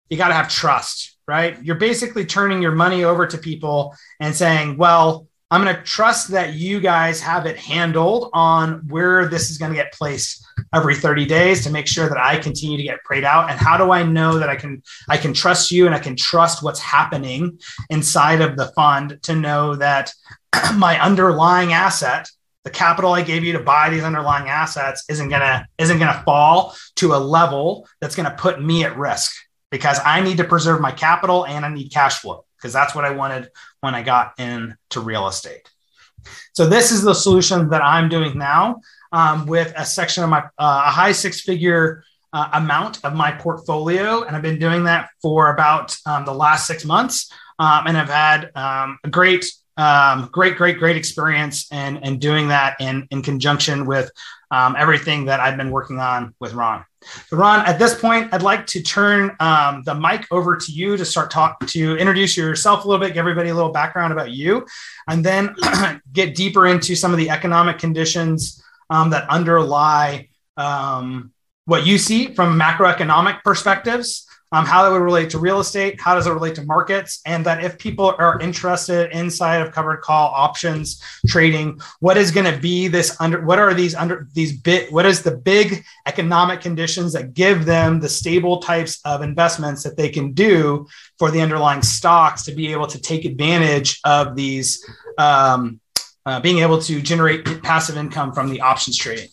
You 0.09 0.17
got 0.17 0.27
to 0.27 0.33
have 0.33 0.49
trust, 0.49 1.16
right? 1.27 1.61
You're 1.63 1.75
basically 1.75 2.25
turning 2.25 2.61
your 2.61 2.71
money 2.71 3.03
over 3.03 3.27
to 3.27 3.37
people 3.37 3.95
and 4.19 4.33
saying, 4.33 4.77
well, 4.77 5.27
I'm 5.49 5.63
going 5.63 5.75
to 5.75 5.81
trust 5.83 6.29
that 6.31 6.55
you 6.55 6.81
guys 6.81 7.21
have 7.21 7.45
it 7.45 7.57
handled 7.57 8.29
on 8.33 8.85
where 8.89 9.29
this 9.29 9.49
is 9.49 9.57
going 9.57 9.71
to 9.71 9.77
get 9.77 9.93
placed 9.93 10.45
every 10.73 10.93
30 10.93 11.25
days 11.25 11.63
to 11.63 11.69
make 11.69 11.87
sure 11.87 12.09
that 12.09 12.17
I 12.17 12.37
continue 12.37 12.75
to 12.75 12.83
get 12.83 13.03
prayed 13.05 13.23
out. 13.23 13.49
And 13.49 13.57
how 13.57 13.77
do 13.77 13.91
I 13.91 14.03
know 14.03 14.39
that 14.39 14.49
I 14.49 14.57
can 14.57 14.83
I 15.07 15.15
can 15.15 15.33
trust 15.33 15.71
you 15.71 15.85
and 15.85 15.95
I 15.95 15.99
can 15.99 16.17
trust 16.17 16.63
what's 16.63 16.81
happening 16.81 17.59
inside 17.89 18.41
of 18.41 18.57
the 18.57 18.67
fund 18.75 19.19
to 19.23 19.35
know 19.35 19.75
that 19.75 20.11
my 20.75 20.99
underlying 20.99 21.71
asset, 21.71 22.29
the 22.65 22.69
capital 22.69 23.13
I 23.13 23.21
gave 23.21 23.45
you 23.45 23.53
to 23.53 23.61
buy 23.61 23.89
these 23.89 24.03
underlying 24.03 24.49
assets 24.49 25.05
isn't 25.09 25.29
gonna 25.29 25.65
isn't 25.77 25.99
gonna 25.99 26.23
fall 26.25 26.75
to 26.97 27.13
a 27.13 27.17
level 27.17 27.87
that's 28.01 28.17
gonna 28.17 28.35
put 28.37 28.61
me 28.61 28.83
at 28.83 28.97
risk 28.97 29.33
because 29.71 29.99
I 30.05 30.21
need 30.21 30.37
to 30.37 30.43
preserve 30.43 30.81
my 30.81 30.91
capital 30.91 31.45
and 31.45 31.65
I 31.65 31.69
need 31.73 31.89
cash 31.89 32.19
flow 32.19 32.45
because 32.57 32.73
that's 32.73 32.95
what 32.95 33.05
I 33.05 33.11
wanted 33.11 33.49
when 33.81 33.95
I 33.95 34.03
got 34.03 34.33
into 34.39 34.99
real 35.01 35.27
estate. 35.27 35.69
So 36.53 36.67
this 36.67 36.91
is 36.91 37.03
the 37.03 37.13
solution 37.13 37.69
that 37.69 37.83
I'm 37.83 38.09
doing 38.09 38.37
now 38.37 38.81
um, 39.11 39.45
with 39.45 39.73
a 39.77 39.85
section 39.85 40.23
of 40.23 40.29
my 40.29 40.39
uh, 40.57 40.83
a 40.87 40.89
high 40.89 41.11
six 41.11 41.41
figure 41.41 42.03
uh, 42.33 42.49
amount 42.53 43.03
of 43.05 43.13
my 43.13 43.31
portfolio, 43.31 44.23
and 44.23 44.35
I've 44.35 44.41
been 44.41 44.59
doing 44.59 44.83
that 44.85 45.09
for 45.21 45.51
about 45.51 45.95
um, 46.05 46.25
the 46.25 46.33
last 46.33 46.67
six 46.67 46.83
months, 46.83 47.31
um, 47.59 47.87
and 47.87 47.97
I've 47.97 48.09
had 48.09 48.51
um, 48.55 48.99
a 49.03 49.09
great. 49.09 49.45
Um, 49.79 50.29
great, 50.31 50.57
great, 50.57 50.79
great 50.79 50.97
experience 50.97 51.71
and, 51.71 51.99
and 52.03 52.19
doing 52.19 52.47
that 52.47 52.77
in, 52.79 53.07
in 53.11 53.21
conjunction 53.21 53.85
with 53.85 54.09
um, 54.49 54.75
everything 54.75 55.25
that 55.25 55.39
I've 55.39 55.55
been 55.55 55.69
working 55.69 55.99
on 55.99 56.33
with 56.39 56.53
Ron. 56.53 56.83
Ron, 57.31 57.65
at 57.65 57.79
this 57.79 57.99
point, 57.99 58.33
I'd 58.33 58.41
like 58.41 58.65
to 58.67 58.81
turn 58.81 59.35
um, 59.39 59.83
the 59.83 59.95
mic 59.95 60.25
over 60.31 60.57
to 60.57 60.71
you 60.71 60.97
to 60.97 61.05
start 61.05 61.31
talk 61.31 61.65
to 61.67 61.97
introduce 61.97 62.35
yourself 62.35 62.83
a 62.83 62.87
little 62.87 63.03
bit, 63.03 63.13
give 63.13 63.19
everybody 63.19 63.49
a 63.49 63.55
little 63.55 63.71
background 63.71 64.13
about 64.13 64.31
you, 64.31 64.65
and 65.07 65.23
then 65.23 65.55
get 66.13 66.35
deeper 66.35 66.67
into 66.67 66.95
some 66.95 67.11
of 67.11 67.17
the 67.17 67.29
economic 67.29 67.79
conditions 67.79 68.63
um, 68.89 69.09
that 69.11 69.29
underlie 69.29 70.27
um, 70.57 71.31
what 71.65 71.85
you 71.85 71.97
see 71.97 72.33
from 72.33 72.59
macroeconomic 72.59 73.43
perspectives 73.43 74.26
um, 74.51 74.65
how 74.65 74.83
that 74.83 74.91
would 74.91 75.01
relate 75.01 75.29
to 75.31 75.39
real 75.39 75.59
estate, 75.59 75.99
how 75.99 76.15
does 76.15 76.25
it 76.25 76.31
relate 76.31 76.55
to 76.55 76.63
markets, 76.63 77.21
and 77.25 77.45
that 77.45 77.63
if 77.63 77.77
people 77.77 78.15
are 78.17 78.39
interested 78.39 79.11
inside 79.11 79.57
of 79.57 79.73
covered 79.73 80.01
call 80.01 80.31
options 80.33 81.01
trading, 81.27 81.79
what 81.99 82.17
is 82.17 82.31
going 82.31 82.51
to 82.51 82.57
be 82.59 82.87
this 82.87 83.19
under? 83.19 83.43
What 83.43 83.59
are 83.59 83.73
these 83.73 83.93
under 83.93 84.27
these 84.33 84.57
bit? 84.57 84.91
What 84.91 85.05
is 85.05 85.21
the 85.21 85.35
big 85.35 85.83
economic 86.05 86.61
conditions 86.61 87.13
that 87.13 87.33
give 87.33 87.65
them 87.65 87.99
the 87.99 88.09
stable 88.09 88.59
types 88.59 88.99
of 89.03 89.21
investments 89.21 89.83
that 89.83 89.97
they 89.97 90.09
can 90.09 90.31
do 90.31 90.87
for 91.19 91.29
the 91.29 91.41
underlying 91.41 91.81
stocks 91.81 92.43
to 92.43 92.53
be 92.53 92.71
able 92.71 92.87
to 92.87 93.01
take 93.01 93.25
advantage 93.25 93.99
of 94.05 94.35
these, 94.35 94.85
um, 95.17 95.81
uh, 96.25 96.39
being 96.39 96.59
able 96.59 96.81
to 96.81 97.01
generate 97.01 97.63
passive 97.63 97.97
income 97.97 98.33
from 98.33 98.49
the 98.49 98.61
options 98.61 98.97
trading. 98.97 99.27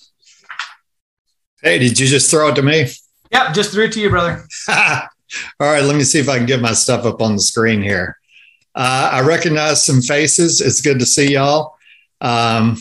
Hey, 1.62 1.78
did 1.78 1.98
you 1.98 2.06
just 2.06 2.30
throw 2.30 2.48
it 2.48 2.56
to 2.56 2.62
me? 2.62 2.88
Yep, 3.34 3.52
just 3.52 3.72
threw 3.72 3.86
it 3.86 3.92
to 3.92 4.00
you, 4.00 4.10
brother. 4.10 4.44
All 4.68 5.08
right, 5.58 5.82
let 5.82 5.96
me 5.96 6.04
see 6.04 6.20
if 6.20 6.28
I 6.28 6.36
can 6.36 6.46
get 6.46 6.60
my 6.60 6.72
stuff 6.72 7.04
up 7.04 7.20
on 7.20 7.34
the 7.34 7.42
screen 7.42 7.82
here. 7.82 8.16
Uh, 8.76 9.10
I 9.12 9.20
recognize 9.22 9.84
some 9.84 10.00
faces. 10.00 10.60
It's 10.60 10.80
good 10.80 11.00
to 11.00 11.06
see 11.06 11.32
y'all. 11.32 11.76
Um, 12.20 12.78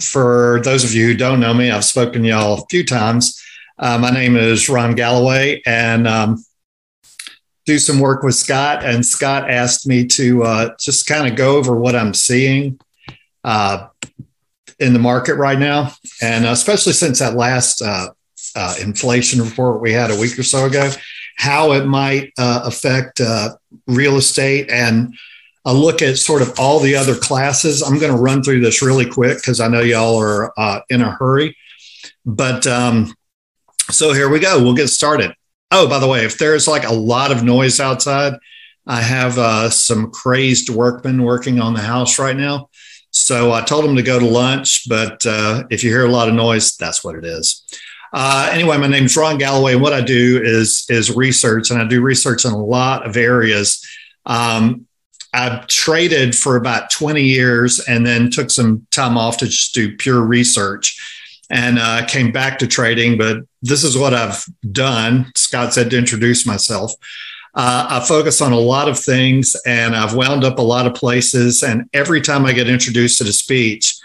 for 0.00 0.60
those 0.64 0.82
of 0.82 0.92
you 0.92 1.06
who 1.06 1.16
don't 1.16 1.38
know 1.38 1.54
me, 1.54 1.70
I've 1.70 1.84
spoken 1.84 2.22
to 2.22 2.28
y'all 2.28 2.60
a 2.60 2.66
few 2.68 2.84
times. 2.84 3.40
Uh, 3.78 3.98
my 3.98 4.10
name 4.10 4.36
is 4.36 4.68
Ron 4.68 4.96
Galloway, 4.96 5.62
and 5.64 6.08
um, 6.08 6.44
do 7.64 7.78
some 7.78 8.00
work 8.00 8.24
with 8.24 8.34
Scott. 8.34 8.84
And 8.84 9.06
Scott 9.06 9.48
asked 9.48 9.86
me 9.86 10.06
to 10.08 10.42
uh, 10.42 10.70
just 10.80 11.06
kind 11.06 11.28
of 11.28 11.36
go 11.36 11.56
over 11.56 11.78
what 11.78 11.94
I'm 11.94 12.14
seeing 12.14 12.80
uh, 13.44 13.86
in 14.80 14.92
the 14.92 14.98
market 14.98 15.34
right 15.36 15.58
now, 15.58 15.92
and 16.20 16.46
especially 16.46 16.94
since 16.94 17.20
that 17.20 17.34
last 17.36 17.80
uh, 18.56 18.74
inflation 18.80 19.42
report 19.42 19.80
we 19.80 19.92
had 19.92 20.10
a 20.10 20.18
week 20.18 20.38
or 20.38 20.42
so 20.42 20.66
ago, 20.66 20.90
how 21.36 21.72
it 21.72 21.86
might 21.86 22.32
uh, 22.38 22.62
affect 22.64 23.20
uh, 23.20 23.56
real 23.86 24.16
estate 24.16 24.70
and 24.70 25.14
a 25.64 25.72
look 25.74 26.00
at 26.02 26.16
sort 26.16 26.42
of 26.42 26.58
all 26.58 26.80
the 26.80 26.96
other 26.96 27.14
classes. 27.14 27.82
I'm 27.82 27.98
going 27.98 28.12
to 28.12 28.18
run 28.18 28.42
through 28.42 28.60
this 28.60 28.82
really 28.82 29.08
quick 29.08 29.38
because 29.38 29.60
I 29.60 29.68
know 29.68 29.80
y'all 29.80 30.16
are 30.16 30.52
uh, 30.58 30.80
in 30.88 31.02
a 31.02 31.10
hurry. 31.10 31.56
But 32.24 32.66
um, 32.66 33.14
so 33.90 34.12
here 34.12 34.28
we 34.28 34.38
go. 34.38 34.62
We'll 34.62 34.74
get 34.74 34.88
started. 34.88 35.34
Oh, 35.70 35.88
by 35.88 35.98
the 35.98 36.08
way, 36.08 36.24
if 36.24 36.38
there's 36.38 36.66
like 36.66 36.84
a 36.84 36.92
lot 36.92 37.30
of 37.30 37.42
noise 37.42 37.80
outside, 37.80 38.34
I 38.86 39.02
have 39.02 39.36
uh, 39.36 39.68
some 39.68 40.10
crazed 40.10 40.70
workmen 40.70 41.22
working 41.22 41.60
on 41.60 41.74
the 41.74 41.82
house 41.82 42.18
right 42.18 42.36
now. 42.36 42.70
So 43.10 43.52
I 43.52 43.62
told 43.62 43.84
them 43.84 43.96
to 43.96 44.02
go 44.02 44.18
to 44.18 44.24
lunch, 44.24 44.88
but 44.88 45.24
uh, 45.26 45.64
if 45.70 45.84
you 45.84 45.90
hear 45.90 46.06
a 46.06 46.10
lot 46.10 46.28
of 46.28 46.34
noise, 46.34 46.76
that's 46.76 47.04
what 47.04 47.14
it 47.14 47.24
is. 47.24 47.64
Uh, 48.12 48.48
anyway, 48.52 48.78
my 48.78 48.86
name 48.86 49.04
is 49.04 49.16
Ron 49.16 49.38
Galloway, 49.38 49.72
and 49.72 49.82
what 49.82 49.92
I 49.92 50.00
do 50.00 50.40
is 50.42 50.86
is 50.88 51.14
research, 51.14 51.70
and 51.70 51.80
I 51.80 51.86
do 51.86 52.00
research 52.00 52.44
in 52.44 52.52
a 52.52 52.64
lot 52.64 53.06
of 53.06 53.16
areas. 53.16 53.86
Um, 54.24 54.86
I've 55.34 55.66
traded 55.66 56.34
for 56.34 56.56
about 56.56 56.90
20 56.90 57.22
years, 57.22 57.80
and 57.80 58.06
then 58.06 58.30
took 58.30 58.50
some 58.50 58.86
time 58.90 59.18
off 59.18 59.38
to 59.38 59.46
just 59.46 59.74
do 59.74 59.96
pure 59.96 60.22
research, 60.22 60.98
and 61.50 61.78
uh, 61.78 62.06
came 62.06 62.32
back 62.32 62.58
to 62.60 62.66
trading. 62.66 63.18
But 63.18 63.38
this 63.60 63.84
is 63.84 63.96
what 63.96 64.14
I've 64.14 64.44
done. 64.72 65.30
Scott 65.36 65.74
said 65.74 65.90
to 65.90 65.98
introduce 65.98 66.46
myself. 66.46 66.92
Uh, 67.54 67.86
I 67.90 68.06
focus 68.06 68.40
on 68.40 68.52
a 68.52 68.58
lot 68.58 68.88
of 68.88 68.98
things, 68.98 69.54
and 69.66 69.94
I've 69.94 70.14
wound 70.14 70.44
up 70.44 70.58
a 70.58 70.62
lot 70.62 70.86
of 70.86 70.94
places. 70.94 71.62
And 71.62 71.90
every 71.92 72.20
time 72.20 72.46
I 72.46 72.52
get 72.52 72.70
introduced 72.70 73.18
to 73.18 73.24
the 73.24 73.32
speech, 73.32 73.97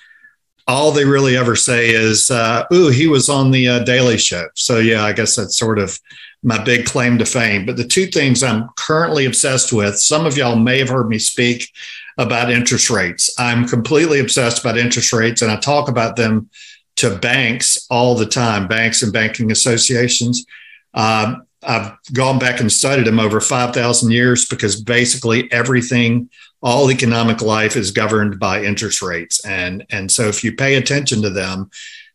all 0.68 0.92
they 0.92 1.06
really 1.06 1.36
ever 1.36 1.56
say 1.56 1.90
is, 1.90 2.32
uh, 2.32 2.64
"Ooh, 2.74 2.90
he 2.90 3.08
was 3.08 3.30
on 3.30 3.52
the 3.52 3.68
uh, 3.68 3.80
Daily 3.80 4.18
Show." 4.18 4.48
So 4.56 4.80
yeah, 4.80 5.04
I 5.04 5.14
guess 5.14 5.36
that's 5.36 5.58
sort 5.58 5.80
of 5.80 6.00
my 6.44 6.62
big 6.64 6.86
claim 6.86 7.18
to 7.18 7.26
fame. 7.26 7.66
But 7.66 7.78
the 7.78 7.88
two 7.88 8.08
things 8.08 8.44
I'm 8.44 8.70
currently 8.76 9.26
obsessed 9.26 9.72
with. 9.72 9.98
Some 9.98 10.26
of 10.26 10.38
y'all 10.38 10.56
may 10.56 10.80
have 10.80 10.90
heard 10.90 11.08
me 11.08 11.20
speak 11.20 11.70
about 12.18 12.52
interest 12.52 12.90
rates. 12.90 13.34
I'm 13.40 13.68
completely 13.68 14.20
obsessed 14.20 14.60
about 14.60 14.78
interest 14.78 15.14
rates, 15.14 15.42
and 15.42 15.52
I 15.52 15.56
talk 15.58 15.90
about 15.90 16.16
them 16.16 16.50
to 16.98 17.18
banks 17.18 17.88
all 17.90 18.16
the 18.16 18.26
time, 18.26 18.68
banks 18.68 19.02
and 19.02 19.12
banking 19.12 19.52
associations. 19.52 20.46
Um, 20.94 21.48
I've 21.66 21.94
gone 22.12 22.40
back 22.40 22.60
and 22.60 22.72
studied 22.72 23.08
them 23.08 23.20
over 23.20 23.40
5,000 23.40 24.12
years 24.12 24.46
because 24.46 24.82
basically 24.82 25.52
everything 25.52 26.30
all 26.64 26.90
economic 26.90 27.42
life 27.42 27.76
is 27.76 27.92
governed 27.92 28.40
by 28.40 28.64
interest 28.64 29.02
rates. 29.02 29.46
And, 29.46 29.86
and 29.92 30.10
so 30.10 30.28
if 30.30 30.44
you 30.44 30.56
pay 30.56 30.76
attention 30.76 31.22
to 31.22 31.30
them, 31.30 31.70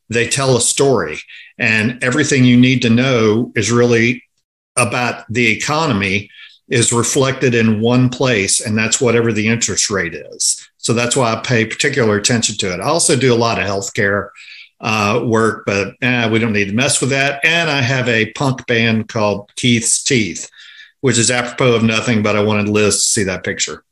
they 0.09 0.27
tell 0.27 0.57
a 0.57 0.61
story. 0.61 1.19
And 1.59 2.03
everything 2.03 2.45
you 2.45 2.57
need 2.57 2.81
to 2.83 2.91
know 2.91 3.53
is 3.55 3.71
really 3.71 4.25
about 4.77 5.31
the 5.31 5.53
economy 5.53 6.31
is 6.69 6.93
reflected 6.93 7.55
in 7.55 7.81
one 7.81 8.09
place, 8.09 8.61
and 8.61 8.77
that's 8.77 9.01
whatever 9.01 9.33
the 9.33 9.49
interest 9.49 9.91
rate 9.91 10.15
is. 10.15 10.69
So 10.77 10.93
that's 10.93 11.17
why 11.17 11.33
I 11.33 11.41
pay 11.41 11.65
particular 11.65 12.17
attention 12.17 12.57
to 12.59 12.73
it. 12.73 12.81
I 12.81 12.85
also 12.85 13.17
do 13.17 13.35
a 13.35 13.37
lot 13.37 13.59
of 13.59 13.67
healthcare 13.67 14.31
uh, 14.81 15.23
work, 15.25 15.65
but 15.67 15.95
eh, 16.03 16.29
we 16.29 16.39
don't 16.39 16.53
need 16.53 16.69
to 16.69 16.75
mess 16.75 17.01
with 17.01 17.11
that. 17.11 17.45
And 17.45 17.71
I 17.71 17.81
have 17.81 18.09
a 18.09 18.33
punk 18.33 18.67
band 18.67 19.09
called 19.09 19.51
Keith's 19.57 20.03
Teeth, 20.03 20.49
which 21.01 21.19
is 21.19 21.31
apropos 21.31 21.75
of 21.75 21.83
nothing, 21.83 22.23
but 22.23 22.37
I 22.37 22.43
wanted 22.43 22.69
Liz 22.69 22.97
to 22.97 23.09
see 23.09 23.25
that 23.25 23.45
picture. 23.45 23.83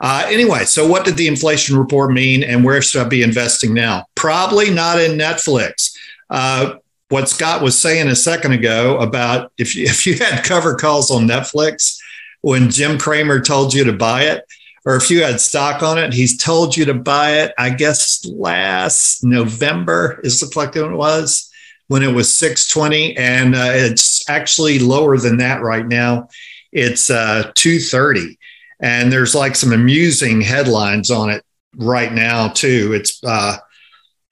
Uh, 0.00 0.24
anyway, 0.28 0.64
so 0.64 0.86
what 0.86 1.04
did 1.04 1.16
the 1.16 1.28
inflation 1.28 1.76
report 1.76 2.12
mean 2.12 2.42
and 2.42 2.64
where 2.64 2.82
should 2.82 3.04
I 3.04 3.08
be 3.08 3.22
investing 3.22 3.74
now? 3.74 4.06
Probably 4.14 4.70
not 4.70 5.00
in 5.00 5.18
Netflix. 5.18 5.96
Uh, 6.30 6.74
what 7.08 7.28
Scott 7.28 7.62
was 7.62 7.78
saying 7.78 8.08
a 8.08 8.16
second 8.16 8.52
ago 8.52 8.98
about 8.98 9.52
if 9.58 9.74
you, 9.74 9.84
if 9.88 10.06
you 10.06 10.14
had 10.14 10.44
cover 10.44 10.74
calls 10.74 11.10
on 11.10 11.26
Netflix 11.26 11.96
when 12.40 12.70
Jim 12.70 12.98
Cramer 12.98 13.40
told 13.40 13.72
you 13.72 13.84
to 13.84 13.92
buy 13.92 14.24
it, 14.24 14.44
or 14.84 14.96
if 14.96 15.10
you 15.10 15.22
had 15.24 15.40
stock 15.40 15.82
on 15.82 15.96
it, 15.98 16.12
he's 16.12 16.36
told 16.36 16.76
you 16.76 16.84
to 16.84 16.94
buy 16.94 17.38
it. 17.38 17.54
I 17.56 17.70
guess 17.70 18.24
last 18.26 19.24
November 19.24 20.20
is 20.22 20.40
the 20.40 20.52
like 20.58 20.76
it 20.76 20.90
was 20.90 21.50
when 21.88 22.02
it 22.02 22.12
was 22.12 22.36
620, 22.36 23.16
and 23.16 23.54
uh, 23.54 23.70
it's 23.72 24.28
actually 24.28 24.78
lower 24.78 25.16
than 25.16 25.38
that 25.38 25.62
right 25.62 25.86
now. 25.86 26.28
It's 26.72 27.08
uh, 27.08 27.50
230, 27.54 28.38
and 28.80 29.12
there's 29.12 29.34
like 29.34 29.56
some 29.56 29.72
amusing 29.72 30.40
headlines 30.40 31.10
on 31.10 31.30
it 31.30 31.44
right 31.76 32.12
now 32.12 32.48
too. 32.48 32.92
It's 32.94 33.22
uh, 33.24 33.56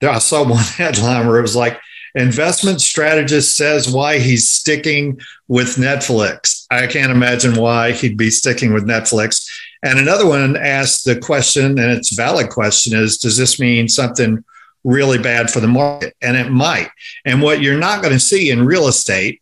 I 0.03 0.19
saw 0.19 0.43
one 0.49 0.65
headline 0.65 1.27
where 1.27 1.39
it 1.39 1.43
was 1.43 1.57
like 1.57 1.81
investment 2.15 2.81
strategist 2.81 3.57
says 3.57 3.91
why 3.91 4.19
he's 4.19 4.53
sticking 4.53 5.21
with 5.49 5.77
Netflix. 5.77 6.67
I 6.71 6.87
can't 6.87 7.13
imagine 7.13 7.55
why 7.55 7.93
he'd 7.93 8.17
be 8.17 8.31
sticking 8.31 8.73
with 8.73 8.87
Netflix. 8.87 9.49
And 9.83 9.99
another 9.99 10.27
one 10.27 10.57
asked 10.57 11.05
the 11.05 11.19
question, 11.19 11.79
and 11.79 11.91
it's 11.91 12.13
a 12.13 12.17
valid 12.17 12.51
question 12.51 12.97
is 12.97 13.19
does 13.19 13.37
this 13.37 13.59
mean 13.59 13.89
something 13.89 14.45
really 14.85 15.19
bad 15.19 15.51
for 15.51 15.61
the 15.61 15.69
market? 15.69 16.15
And 16.21 16.37
it 16.37 16.51
might. 16.51 16.91
And 17.25 17.43
what 17.43 17.63
you're 17.63 17.79
not 17.79 18.03
going 18.03 18.15
to 18.15 18.21
see 18.21 18.51
in 18.51 18.67
real 18.67 18.89
estate 18.89 19.41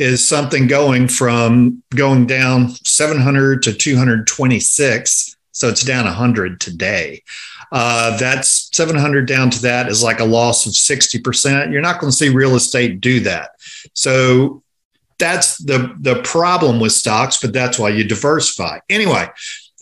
is 0.00 0.26
something 0.26 0.66
going 0.66 1.06
from 1.06 1.82
going 1.94 2.26
down 2.26 2.70
700 2.70 3.62
to 3.64 3.74
226. 3.74 5.36
So 5.52 5.68
it's 5.68 5.84
down 5.84 6.06
100 6.06 6.58
today. 6.58 7.22
Uh, 7.70 8.16
that's 8.16 8.74
700 8.74 9.28
down 9.28 9.50
to 9.50 9.62
that 9.62 9.88
is 9.88 10.02
like 10.02 10.20
a 10.20 10.24
loss 10.24 10.64
of 10.66 10.72
60%. 10.72 11.70
You're 11.70 11.82
not 11.82 12.00
going 12.00 12.10
to 12.10 12.16
see 12.16 12.30
real 12.30 12.56
estate 12.56 13.02
do 13.02 13.20
that. 13.20 13.50
So 13.92 14.62
that's 15.18 15.58
the, 15.58 15.94
the 16.00 16.22
problem 16.22 16.80
with 16.80 16.92
stocks, 16.92 17.38
but 17.38 17.52
that's 17.52 17.78
why 17.78 17.90
you 17.90 18.02
diversify. 18.04 18.78
Anyway, 18.88 19.28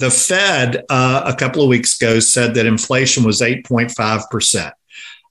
the 0.00 0.10
Fed 0.10 0.84
uh, 0.90 1.22
a 1.26 1.36
couple 1.36 1.62
of 1.62 1.68
weeks 1.68 1.96
ago 1.96 2.18
said 2.18 2.54
that 2.54 2.66
inflation 2.66 3.22
was 3.22 3.40
8.5%. 3.40 4.72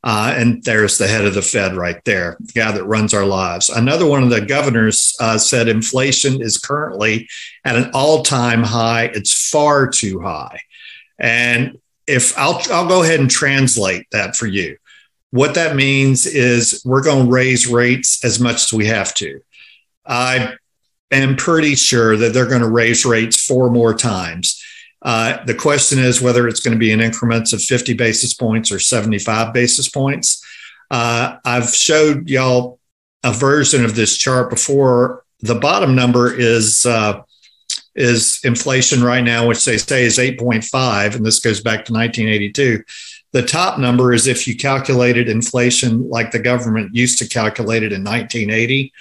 Uh, 0.10 0.34
and 0.38 0.64
there's 0.64 0.98
the 0.98 1.06
head 1.06 1.26
of 1.26 1.34
the 1.34 1.42
Fed 1.42 1.76
right 1.76 2.02
there, 2.06 2.38
the 2.40 2.54
guy 2.54 2.72
that 2.72 2.86
runs 2.86 3.14
our 3.14 3.26
lives. 3.26 3.70
Another 3.70 4.06
one 4.06 4.24
of 4.24 4.30
the 4.30 4.40
governors 4.40 5.14
uh, 5.20 5.38
said 5.38 5.68
inflation 5.68 6.42
is 6.42 6.58
currently 6.58 7.28
at 7.66 7.76
an 7.76 7.92
all 7.94 8.24
time 8.24 8.64
high. 8.64 9.12
It's 9.14 9.50
far 9.50 9.86
too 9.86 10.22
high. 10.22 10.62
And 11.20 11.80
if 12.08 12.38
I'll, 12.40 12.62
I'll 12.72 12.88
go 12.88 13.04
ahead 13.04 13.20
and 13.20 13.30
translate 13.30 14.08
that 14.14 14.38
for 14.38 14.48
you. 14.48 14.78
What 15.32 15.56
that 15.56 15.76
means 15.76 16.26
is 16.26 16.82
we're 16.86 17.04
going 17.04 17.26
to 17.26 17.32
raise 17.32 17.68
rates 17.68 18.24
as 18.24 18.40
much 18.40 18.64
as 18.64 18.72
we 18.72 18.86
have 18.86 19.14
to. 19.16 19.42
I 20.06 20.54
am 21.12 21.36
pretty 21.36 21.76
sure 21.76 22.16
that 22.16 22.34
they're 22.34 22.48
going 22.48 22.62
to 22.62 22.70
raise 22.70 23.06
rates 23.06 23.44
four 23.46 23.70
more 23.70 23.94
times. 23.94 24.64
Uh, 25.02 25.44
the 25.46 25.54
question 25.54 26.00
is 26.00 26.22
whether 26.22 26.48
it's 26.48 26.60
going 26.60 26.74
to 26.74 26.80
be 26.80 26.92
in 26.92 27.02
increments 27.02 27.54
of 27.54 27.62
50 27.62 27.94
basis 27.94 28.34
points 28.34 28.72
or 28.72 28.80
75 28.80 29.54
basis 29.54 29.90
points. 29.90 30.44
Uh, 30.90 31.38
I've 31.46 31.70
showed 31.70 32.30
y'all 32.30 32.80
a 33.24 33.32
version 33.32 33.86
of 33.86 33.96
this 33.96 34.18
chart 34.18 34.50
before. 34.50 35.24
The 35.42 35.56
bottom 35.56 35.96
number 35.96 36.34
is 36.34 36.86
uh, 36.86 37.22
is 37.96 38.40
inflation 38.44 39.04
right 39.04 39.24
now, 39.24 39.48
which 39.48 39.66
they 39.66 39.78
say 39.78 40.04
is 40.04 40.18
8.5, 40.18 41.16
and 41.16 41.26
this 41.26 41.40
goes 41.40 41.62
back 41.62 41.86
to 41.86 41.94
1982. 41.94 42.84
The 43.34 43.42
top 43.42 43.80
number 43.80 44.14
is 44.14 44.28
if 44.28 44.48
you 44.48 44.56
calculated 44.56 45.28
inflation 45.28 46.08
like 46.10 46.32
the 46.32 46.40
government 46.40 46.96
used 46.96 47.20
to 47.20 47.28
calculate 47.28 47.84
it 47.84 47.92
in 47.92 48.04
1980, 48.04 48.94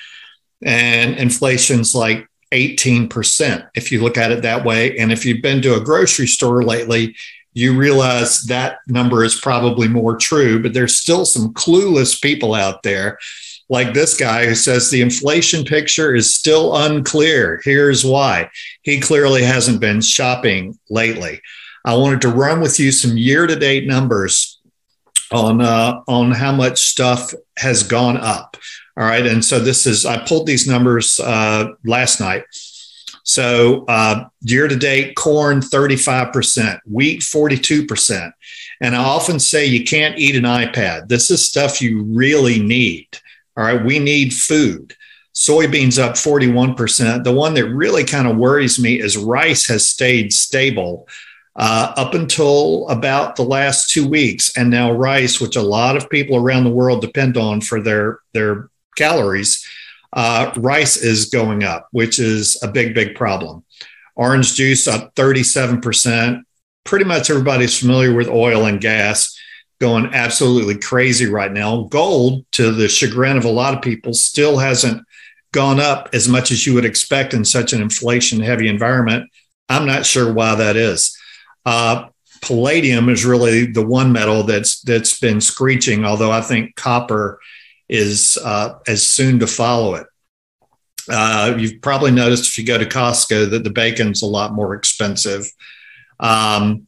and 0.63 1.17
inflation's 1.17 1.95
like 1.95 2.27
18%, 2.53 3.69
if 3.75 3.91
you 3.91 4.03
look 4.03 4.17
at 4.17 4.33
it 4.33 4.43
that 4.43 4.65
way. 4.65 4.97
And 4.99 5.13
if 5.13 5.25
you've 5.25 5.43
been 5.43 5.63
to 5.63 5.75
a 5.75 5.81
grocery 5.81 6.27
store 6.27 6.63
lately, 6.63 7.17
you 7.55 7.77
realize 7.77 8.43
that 8.43 8.79
number 8.87 9.25
is 9.25 9.41
probably 9.41 9.89
more 9.89 10.17
true, 10.17 10.63
but 10.63 10.75
there's 10.75 10.99
still 10.99 11.25
some 11.25 11.55
clueless 11.55 12.21
people 12.21 12.55
out 12.55 12.83
there 12.83 13.19
like 13.69 13.95
this 13.95 14.17
guy 14.17 14.47
who 14.47 14.55
says 14.55 14.91
the 14.91 15.01
inflation 15.03 15.65
picture 15.65 16.15
is 16.15 16.35
still 16.35 16.77
unclear. 16.77 17.61
Here's 17.65 18.05
why. 18.05 18.51
He 18.83 19.01
clearly 19.01 19.43
hasn't 19.43 19.81
been 19.81 20.01
shopping 20.01 20.79
lately. 20.89 21.41
I 21.85 21.95
wanted 21.95 22.21
to 22.23 22.29
run 22.29 22.61
with 22.61 22.79
you 22.79 22.93
some 22.93 23.17
year 23.17 23.47
to 23.47 23.57
date 23.57 23.87
numbers 23.87 24.56
on 25.33 25.61
uh, 25.61 26.03
on 26.07 26.33
how 26.33 26.53
much 26.53 26.81
stuff 26.81 27.33
has 27.59 27.83
gone 27.83 28.17
up. 28.17 28.57
All 28.97 29.05
right, 29.05 29.27
and 29.27 29.45
so 29.45 29.59
this 29.59 29.87
is 29.87 30.07
I 30.07 30.25
pulled 30.27 30.47
these 30.47 30.67
numbers 30.67 31.21
uh, 31.21 31.69
last 31.85 32.21
night. 32.21 32.45
So 33.27 33.85
uh, 33.89 34.29
year 34.43 34.69
to 34.69 34.77
date, 34.77 35.17
corn 35.17 35.61
35%, 35.61 36.79
wheat 36.89 37.23
42%. 37.23 38.33
And 38.81 38.95
I 38.95 39.03
often 39.03 39.41
say 39.41 39.67
you 39.67 39.85
can't 39.85 40.17
eat 40.17 40.37
an 40.37 40.45
iPad. 40.45 41.09
This 41.09 41.29
is 41.33 41.45
stuff 41.45 41.83
you 41.83 42.05
really 42.05 42.63
need. 42.63 43.09
All 43.57 43.65
right, 43.65 43.85
we 43.85 43.99
need 43.99 44.33
food. 44.33 44.95
Soybeans 45.35 45.99
up 45.99 46.15
41%. 46.15 47.25
The 47.25 47.33
one 47.33 47.55
that 47.55 47.69
really 47.69 48.05
kind 48.05 48.29
of 48.29 48.37
worries 48.37 48.79
me 48.79 49.01
is 49.01 49.17
rice 49.17 49.67
has 49.67 49.89
stayed 49.89 50.33
stable 50.33 51.09
uh, 51.57 51.93
up 51.97 52.15
until 52.15 52.87
about 52.89 53.37
the 53.37 53.43
last 53.43 53.91
two 53.91 54.07
weeks. 54.07 54.57
And 54.57 54.71
now 54.71 54.93
rice, 54.93 55.41
which 55.41 55.57
a 55.57 55.63
lot 55.63 55.97
of 55.97 56.11
people 56.11 56.37
around 56.37 56.65
the 56.65 56.71
world 56.71 57.01
depend 57.01 57.37
on 57.37 57.61
for 57.61 57.81
their, 57.81 58.21
their 58.33 58.69
calories, 58.97 59.67
uh, 60.13 60.53
rice 60.57 60.97
is 60.97 61.27
going 61.27 61.65
up, 61.65 61.89
which 61.93 62.19
is 62.19 62.63
a 62.63 62.69
big, 62.69 62.95
big 62.95 63.15
problem. 63.15 63.65
Orange 64.15 64.55
juice 64.55 64.87
up 64.87 65.15
37%. 65.15 66.43
Pretty 66.85 67.05
much 67.05 67.31
everybody's 67.31 67.79
familiar 67.79 68.15
with 68.15 68.29
oil 68.29 68.67
and 68.67 68.81
gas 68.81 69.37
going 69.79 70.15
absolutely 70.15 70.79
crazy 70.79 71.27
right 71.27 71.53
now. 71.53 71.83
Gold, 71.85 72.47
to 72.53 72.73
the 72.73 72.89
chagrin 72.89 73.37
of 73.37 73.45
a 73.45 73.51
lot 73.51 73.75
of 73.75 73.83
people, 73.83 74.15
still 74.15 74.59
hasn't 74.59 75.05
gone 75.53 75.81
up 75.81 76.11
as 76.13 76.29
much 76.29 76.51
as 76.51 76.67
you 76.67 76.75
would 76.75 76.85
expect 76.85 77.35
in 77.35 77.45
such 77.45 77.73
an 77.73 77.83
inflation 77.83 78.41
heavy 78.41 78.69
environment. 78.69 79.31
I'm 79.69 79.87
not 79.87 80.07
sure 80.07 80.33
why 80.33 80.55
that 80.55 80.77
is. 80.77 81.17
Uh, 81.67 82.09
palladium 82.41 83.09
is 83.09 83.25
really 83.25 83.67
the 83.67 83.85
one 83.85 84.13
metal 84.13 84.45
that's 84.45 84.81
that's 84.83 85.19
been 85.19 85.41
screeching, 85.41 86.05
although 86.05 86.31
I 86.31 86.41
think 86.41 86.77
copper 86.77 87.41
is 87.89 88.39
uh, 88.43 88.79
as 88.87 89.07
soon 89.07 89.41
to 89.41 89.47
follow 89.47 89.97
it. 89.97 90.07
Uh, 91.09 91.55
you've 91.59 91.81
probably 91.83 92.11
noticed 92.11 92.49
if 92.49 92.59
you 92.59 92.65
go 92.65 92.79
to 92.79 92.85
Costco 92.85 93.51
that 93.51 93.65
the 93.65 93.71
bacon's 93.71 94.23
a 94.23 94.27
lot 94.27 94.53
more 94.53 94.75
expensive. 94.75 95.47
Um, 96.19 96.87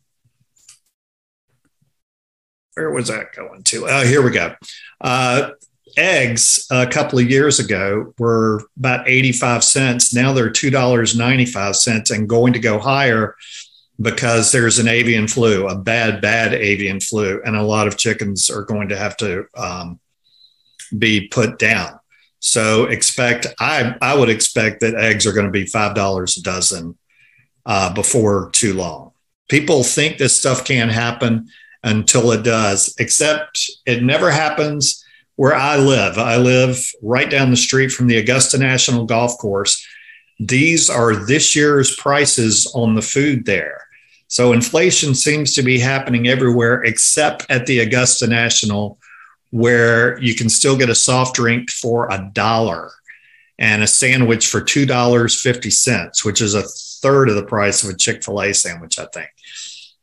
where 2.75 2.91
was 2.91 3.09
that 3.09 3.33
going 3.35 3.65
to? 3.65 3.87
Oh, 3.89 4.05
here 4.05 4.23
we 4.23 4.31
go. 4.31 4.55
Uh, 5.01 5.51
eggs 5.97 6.67
a 6.71 6.87
couple 6.87 7.19
of 7.19 7.29
years 7.29 7.59
ago 7.59 8.15
were 8.19 8.63
about 8.79 9.09
85 9.09 9.65
cents. 9.65 10.15
Now 10.15 10.33
they're 10.33 10.51
$2.95 10.51 12.11
and 12.15 12.29
going 12.29 12.53
to 12.53 12.59
go 12.59 12.79
higher 12.79 13.35
because 14.01 14.53
there's 14.53 14.79
an 14.79 14.89
avian 14.89 15.27
flu, 15.27 15.67
a 15.67 15.77
bad, 15.77 16.21
bad 16.21 16.55
avian 16.55 17.01
flu, 17.01 17.41
and 17.45 17.57
a 17.57 17.63
lot 17.63 17.87
of 17.89 17.97
chickens 17.97 18.49
are 18.49 18.63
going 18.63 18.89
to 18.89 18.97
have 18.97 19.17
to 19.17 19.47
um, 19.57 19.99
be 20.97 21.29
put 21.29 21.59
down. 21.59 21.99
So 22.41 22.85
expect 22.85 23.47
I 23.59 23.97
I 24.01 24.15
would 24.15 24.29
expect 24.29 24.81
that 24.81 24.95
eggs 24.95 25.27
are 25.27 25.33
going 25.33 25.47
to 25.47 25.53
be 25.53 25.67
five 25.67 25.95
dollars 25.95 26.37
a 26.37 26.43
dozen 26.43 26.97
uh, 27.67 27.93
before 27.93 28.51
too 28.53 28.75
long. 28.75 29.13
People 29.49 29.83
think 29.83 30.19
this 30.19 30.39
stuff 30.39 30.65
can't 30.65 30.93
happen 30.93 31.49
until 31.83 32.31
it 32.33 32.45
does, 32.45 32.95
except 32.99 33.71
it 33.87 34.03
never 34.03 34.31
happens 34.31 35.05
where 35.37 35.55
I 35.55 35.77
live. 35.77 36.19
I 36.19 36.37
live 36.37 36.79
right 37.03 37.31
down 37.31 37.51
the 37.51 37.57
street 37.57 37.91
from 37.91 38.07
the 38.09 38.19
Augusta 38.19 38.59
National 38.59 39.05
Golf 39.05 39.39
Course. 39.39 39.85
These 40.39 40.89
are 40.91 41.15
this 41.15 41.57
year's 41.57 41.97
prices 41.97 42.71
on 42.75 42.95
the 42.95 43.03
food 43.03 43.47
there. 43.47 43.88
So 44.29 44.53
inflation 44.53 45.15
seems 45.15 45.55
to 45.55 45.63
be 45.63 45.79
happening 45.79 46.29
everywhere 46.29 46.85
except 46.85 47.47
at 47.51 47.67
the 47.67 47.81
Augusta 47.81 48.27
National, 48.27 48.99
where 49.51 50.19
you 50.21 50.35
can 50.35 50.51
still 50.51 50.77
get 50.77 50.91
a 50.91 50.95
soft 50.95 51.35
drink 51.35 51.71
for 51.71 52.09
a 52.11 52.31
dollar 52.35 52.91
and 53.59 53.83
a 53.83 53.87
sandwich 53.87 54.47
for 54.47 54.61
$2.50, 54.61 56.25
which 56.25 56.41
is 56.43 56.55
a 56.55 56.63
third 57.03 57.31
of 57.31 57.37
the 57.37 57.43
price 57.43 57.83
of 57.83 57.91
a 57.91 57.97
Chick 57.97 58.23
fil 58.23 58.43
A 58.43 58.53
sandwich, 58.53 58.99
I 58.99 59.07
think. 59.07 59.31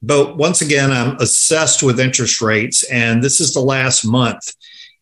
But 0.02 0.38
once 0.38 0.62
again, 0.62 0.92
I'm 0.92 1.14
obsessed 1.14 1.84
with 1.84 2.00
interest 2.00 2.42
rates, 2.42 2.84
and 2.92 3.24
this 3.24 3.40
is 3.40 3.54
the 3.54 3.62
last 3.62 4.06
month 4.06 4.54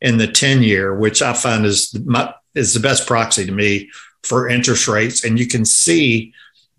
in 0.01 0.17
the 0.17 0.27
10 0.27 0.61
year, 0.63 0.95
which 0.95 1.21
I 1.21 1.33
find 1.33 1.65
is 1.65 1.97
my, 2.05 2.33
is 2.55 2.73
the 2.73 2.79
best 2.79 3.07
proxy 3.07 3.45
to 3.45 3.51
me 3.51 3.89
for 4.23 4.49
interest 4.49 4.87
rates. 4.87 5.23
And 5.23 5.39
you 5.39 5.47
can 5.47 5.65
see 5.65 6.33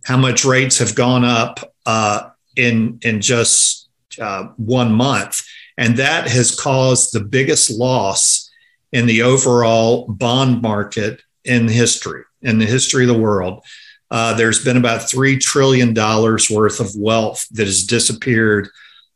how 0.05 0.17
much 0.17 0.45
rates 0.45 0.79
have 0.79 0.95
gone 0.95 1.25
up 1.25 1.75
uh, 1.87 2.31
in 2.57 2.99
in 3.03 3.21
just 3.21 3.89
uh, 4.21 4.49
one 4.57 4.93
month, 4.93 5.43
and 5.77 5.97
that 5.97 6.29
has 6.29 6.59
caused 6.59 7.13
the 7.13 7.21
biggest 7.21 7.71
loss 7.71 8.51
in 8.93 9.07
the 9.07 9.23
overall 9.23 10.07
bond 10.09 10.63
market 10.63 11.21
in 11.45 11.69
history, 11.69 12.23
in 12.43 12.59
the 12.59 12.67
history 12.67 13.05
of 13.05 13.09
the 13.09 13.19
world. 13.19 13.65
uh, 14.11 14.35
there's 14.35 14.63
been 14.63 14.77
about 14.77 15.01
$3 15.01 15.41
trillion 15.41 15.93
worth 15.93 16.79
of 16.79 16.95
wealth 16.97 17.47
that 17.51 17.67
has 17.67 17.85
disappeared 17.85 18.69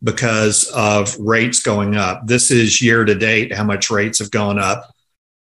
because 0.02 0.64
of 0.74 1.16
rates 1.18 1.60
going 1.62 1.96
up. 1.96 2.26
This 2.26 2.50
is 2.50 2.82
year 2.82 3.04
to 3.04 3.14
date, 3.14 3.52
how 3.54 3.64
much 3.64 3.90
rates 3.90 4.18
have 4.18 4.30
gone 4.30 4.58
up 4.58 4.92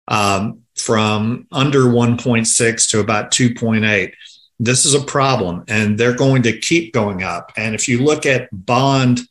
um, 0.07 0.61
from 0.75 1.47
under 1.51 1.85
1.6 1.85 2.89
to 2.91 2.99
about 2.99 3.31
2.8. 3.31 4.13
This 4.59 4.85
is 4.85 4.93
a 4.93 5.01
problem, 5.01 5.63
and 5.67 5.97
they're 5.97 6.15
going 6.15 6.43
to 6.43 6.57
keep 6.57 6.93
going 6.93 7.23
up. 7.23 7.51
And 7.57 7.75
if 7.75 7.87
you 7.87 8.03
look 8.03 8.25
at 8.25 8.49
bond 8.51 9.21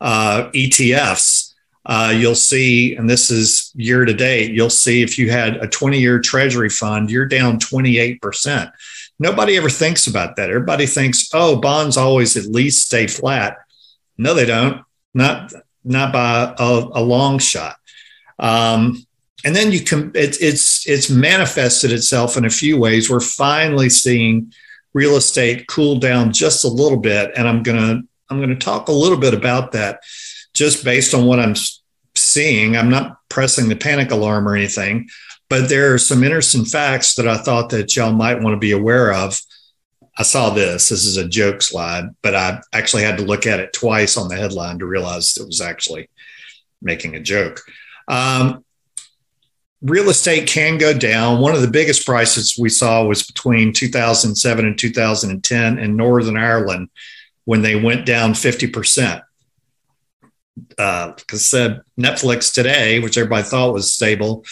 uh, 0.00 0.50
ETFs, 0.54 1.54
uh, 1.86 2.14
you'll 2.16 2.34
see, 2.34 2.94
and 2.94 3.08
this 3.08 3.30
is 3.30 3.72
year 3.74 4.04
to 4.04 4.14
date, 4.14 4.52
you'll 4.52 4.70
see 4.70 5.02
if 5.02 5.18
you 5.18 5.30
had 5.30 5.56
a 5.56 5.66
20 5.66 5.98
year 5.98 6.20
treasury 6.20 6.68
fund, 6.68 7.10
you're 7.10 7.26
down 7.26 7.58
28%. 7.58 8.70
Nobody 9.18 9.56
ever 9.56 9.68
thinks 9.68 10.06
about 10.06 10.36
that. 10.36 10.50
Everybody 10.50 10.86
thinks, 10.86 11.28
oh, 11.34 11.60
bonds 11.60 11.96
always 11.96 12.36
at 12.36 12.46
least 12.46 12.86
stay 12.86 13.06
flat. 13.06 13.58
No, 14.16 14.34
they 14.34 14.46
don't. 14.46 14.82
Not 15.14 15.52
not 15.82 16.12
by 16.12 16.54
a, 16.58 16.86
a 16.92 17.02
long 17.02 17.38
shot. 17.38 17.76
Um, 18.38 19.04
and 19.44 19.54
then 19.54 19.72
you 19.72 19.80
can 19.80 20.10
it, 20.14 20.36
it's 20.40 20.86
it's 20.88 21.10
manifested 21.10 21.92
itself 21.92 22.36
in 22.36 22.44
a 22.44 22.50
few 22.50 22.78
ways. 22.78 23.08
We're 23.08 23.20
finally 23.20 23.90
seeing 23.90 24.52
real 24.92 25.16
estate 25.16 25.66
cool 25.66 25.98
down 25.98 26.32
just 26.32 26.64
a 26.64 26.68
little 26.68 26.98
bit, 26.98 27.32
and 27.36 27.48
I'm 27.48 27.62
gonna 27.62 28.02
I'm 28.28 28.40
gonna 28.40 28.56
talk 28.56 28.88
a 28.88 28.92
little 28.92 29.18
bit 29.18 29.34
about 29.34 29.72
that, 29.72 30.00
just 30.54 30.84
based 30.84 31.14
on 31.14 31.26
what 31.26 31.40
I'm 31.40 31.54
seeing. 32.16 32.76
I'm 32.76 32.90
not 32.90 33.18
pressing 33.28 33.68
the 33.68 33.76
panic 33.76 34.10
alarm 34.10 34.48
or 34.48 34.54
anything, 34.54 35.08
but 35.48 35.68
there 35.68 35.94
are 35.94 35.98
some 35.98 36.24
interesting 36.24 36.64
facts 36.64 37.14
that 37.14 37.28
I 37.28 37.38
thought 37.38 37.70
that 37.70 37.94
y'all 37.96 38.12
might 38.12 38.42
want 38.42 38.54
to 38.54 38.58
be 38.58 38.72
aware 38.72 39.12
of 39.12 39.40
I 40.20 40.22
saw 40.22 40.50
this. 40.50 40.90
This 40.90 41.06
is 41.06 41.16
a 41.16 41.26
joke 41.26 41.62
slide, 41.62 42.10
but 42.20 42.34
I 42.34 42.60
actually 42.74 43.04
had 43.04 43.16
to 43.16 43.24
look 43.24 43.46
at 43.46 43.58
it 43.58 43.72
twice 43.72 44.18
on 44.18 44.28
the 44.28 44.36
headline 44.36 44.78
to 44.80 44.86
realize 44.86 45.34
it 45.38 45.46
was 45.46 45.62
actually 45.62 46.10
making 46.82 47.14
a 47.14 47.20
joke. 47.20 47.62
Um, 48.06 48.62
real 49.82 50.10
estate 50.10 50.48
can 50.48 50.78
go 50.78 50.96
down. 50.96 51.40
One 51.40 51.54
of 51.54 51.62
the 51.62 51.70
biggest 51.70 52.04
prices 52.04 52.56
we 52.58 52.68
saw 52.68 53.04
was 53.04 53.22
between 53.22 53.72
2007 53.72 54.64
and 54.64 54.78
2010 54.78 55.78
in 55.78 55.96
Northern 55.96 56.36
Ireland 56.36 56.90
when 57.44 57.62
they 57.62 57.76
went 57.76 58.06
down 58.06 58.32
50%. 58.32 59.22
Uh, 60.76 61.12
because 61.12 61.48
said 61.48 61.80
Netflix 61.98 62.52
today, 62.52 62.98
which 62.98 63.16
everybody 63.16 63.42
thought 63.42 63.72
was 63.72 63.92
stable, 63.92 64.44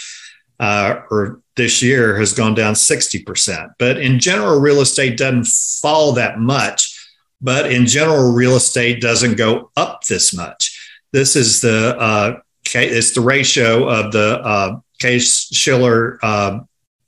uh, 0.59 1.03
or 1.11 1.43
this 1.57 1.83
year 1.83 2.17
has 2.17 2.33
gone 2.33 2.55
down 2.55 2.75
60%. 2.75 3.71
But 3.79 3.99
in 3.99 4.19
general, 4.19 4.61
real 4.61 4.81
estate 4.81 5.19
doesn't 5.19 5.47
fall 5.47 6.13
that 6.13 6.39
much. 6.39 6.95
But 7.41 7.71
in 7.71 7.87
general, 7.87 8.33
real 8.33 8.57
estate 8.57 9.01
doesn't 9.01 9.37
go 9.37 9.71
up 9.77 10.05
this 10.05 10.35
much. 10.35 10.75
This 11.13 11.37
is 11.37 11.61
the 11.61 11.97
uh, 11.99 12.41
it's 12.75 13.13
the 13.13 13.21
ratio 13.21 13.89
of 13.89 14.13
the 14.13 14.41
uh, 14.41 14.81
Case 14.99 15.49
Shiller 15.53 16.19
uh, 16.23 16.61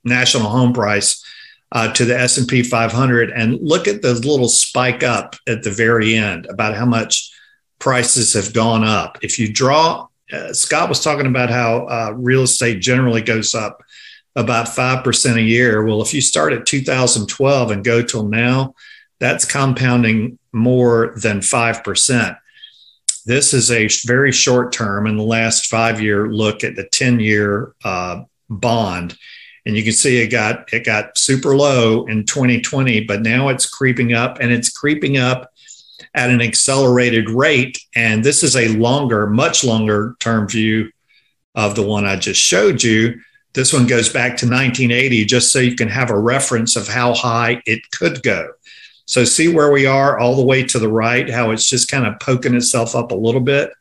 national 0.04 0.48
home 0.48 0.72
price 0.72 1.24
uh, 1.72 1.92
to 1.92 2.04
the 2.04 2.18
S&P 2.18 2.62
500 2.62 3.30
and 3.30 3.58
look 3.60 3.86
at 3.86 4.02
the 4.02 4.14
little 4.14 4.48
spike 4.48 5.02
up 5.02 5.36
at 5.48 5.62
the 5.62 5.70
very 5.70 6.14
end 6.14 6.46
about 6.46 6.74
how 6.74 6.86
much 6.86 7.30
prices 7.78 8.32
have 8.32 8.52
gone 8.52 8.84
up. 8.84 9.18
If 9.22 9.38
you 9.38 9.52
draw 9.52 10.08
uh, 10.32 10.52
Scott 10.52 10.88
was 10.88 11.02
talking 11.02 11.26
about 11.26 11.50
how 11.50 11.86
uh, 11.86 12.12
real 12.16 12.42
estate 12.42 12.80
generally 12.80 13.22
goes 13.22 13.54
up 13.54 13.82
about 14.36 14.66
5% 14.66 15.36
a 15.36 15.42
year. 15.42 15.84
Well, 15.84 16.02
if 16.02 16.14
you 16.14 16.20
start 16.20 16.52
at 16.52 16.66
2012 16.66 17.70
and 17.70 17.84
go 17.84 18.02
till 18.02 18.28
now, 18.28 18.74
that's 19.18 19.44
compounding 19.44 20.38
more 20.52 21.14
than 21.16 21.40
5%. 21.40 22.36
This 23.24 23.54
is 23.54 23.70
a 23.70 23.88
very 24.06 24.32
short 24.32 24.72
term 24.72 25.06
in 25.06 25.16
the 25.16 25.22
last 25.22 25.66
five 25.66 26.00
year 26.00 26.28
look 26.28 26.64
at 26.64 26.76
the 26.76 26.84
10 26.84 27.20
year 27.20 27.74
uh, 27.84 28.22
bond. 28.48 29.16
And 29.66 29.76
you 29.76 29.82
can 29.82 29.92
see 29.92 30.22
it 30.22 30.28
got 30.28 30.72
it 30.72 30.84
got 30.84 31.18
super 31.18 31.54
low 31.54 32.06
in 32.06 32.24
2020, 32.24 33.04
but 33.04 33.22
now 33.22 33.48
it's 33.48 33.68
creeping 33.68 34.14
up 34.14 34.38
and 34.40 34.50
it's 34.50 34.70
creeping 34.70 35.18
up 35.18 35.50
at 36.14 36.30
an 36.30 36.40
accelerated 36.40 37.28
rate. 37.28 37.78
And 37.94 38.24
this 38.24 38.42
is 38.42 38.56
a 38.56 38.68
longer, 38.68 39.26
much 39.26 39.62
longer 39.64 40.16
term 40.18 40.48
view 40.48 40.90
of 41.54 41.74
the 41.74 41.86
one 41.86 42.06
I 42.06 42.16
just 42.16 42.40
showed 42.40 42.82
you. 42.82 43.20
This 43.52 43.72
one 43.72 43.86
goes 43.86 44.08
back 44.08 44.36
to 44.38 44.46
1980, 44.46 45.24
just 45.24 45.52
so 45.52 45.58
you 45.58 45.74
can 45.74 45.88
have 45.88 46.10
a 46.10 46.18
reference 46.18 46.76
of 46.76 46.86
how 46.86 47.14
high 47.14 47.60
it 47.66 47.80
could 47.90 48.22
go. 48.22 48.48
So, 49.10 49.24
see 49.24 49.52
where 49.52 49.72
we 49.72 49.86
are 49.86 50.20
all 50.20 50.36
the 50.36 50.44
way 50.44 50.62
to 50.62 50.78
the 50.78 50.88
right, 50.88 51.28
how 51.28 51.50
it's 51.50 51.68
just 51.68 51.90
kind 51.90 52.06
of 52.06 52.20
poking 52.20 52.54
itself 52.54 52.94
up 52.94 53.10
a 53.10 53.16
little 53.16 53.40
bit. 53.40 53.72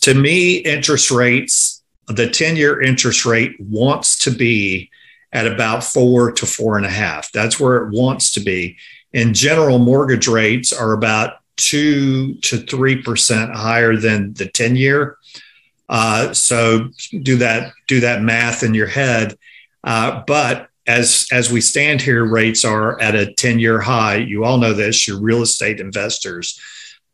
To 0.00 0.14
me, 0.14 0.56
interest 0.56 1.12
rates, 1.12 1.80
the 2.08 2.28
10 2.28 2.56
year 2.56 2.82
interest 2.82 3.24
rate 3.24 3.54
wants 3.60 4.18
to 4.24 4.32
be 4.32 4.90
at 5.32 5.46
about 5.46 5.84
four 5.84 6.32
to 6.32 6.44
four 6.44 6.76
and 6.76 6.84
a 6.84 6.90
half. 6.90 7.30
That's 7.30 7.60
where 7.60 7.76
it 7.76 7.92
wants 7.92 8.32
to 8.32 8.40
be. 8.40 8.76
In 9.12 9.32
general, 9.32 9.78
mortgage 9.78 10.26
rates 10.26 10.72
are 10.72 10.92
about 10.92 11.34
two 11.54 12.34
to 12.40 12.56
three 12.56 13.00
percent 13.00 13.54
higher 13.54 13.96
than 13.96 14.32
the 14.34 14.48
10 14.48 14.74
year. 14.74 15.18
Uh, 15.88 16.34
so 16.34 16.88
do 17.22 17.36
that 17.36 17.72
do 17.86 18.00
that 18.00 18.22
math 18.22 18.64
in 18.64 18.74
your 18.74 18.88
head. 18.88 19.38
Uh, 19.84 20.24
but 20.26 20.67
as 20.88 21.26
as 21.30 21.52
we 21.52 21.60
stand 21.60 22.00
here, 22.00 22.24
rates 22.24 22.64
are 22.64 23.00
at 23.00 23.14
a 23.14 23.32
10 23.34 23.58
year 23.58 23.80
high. 23.80 24.16
You 24.16 24.44
all 24.44 24.58
know 24.58 24.72
this. 24.72 25.06
You're 25.06 25.20
real 25.20 25.42
estate 25.42 25.78
investors. 25.78 26.58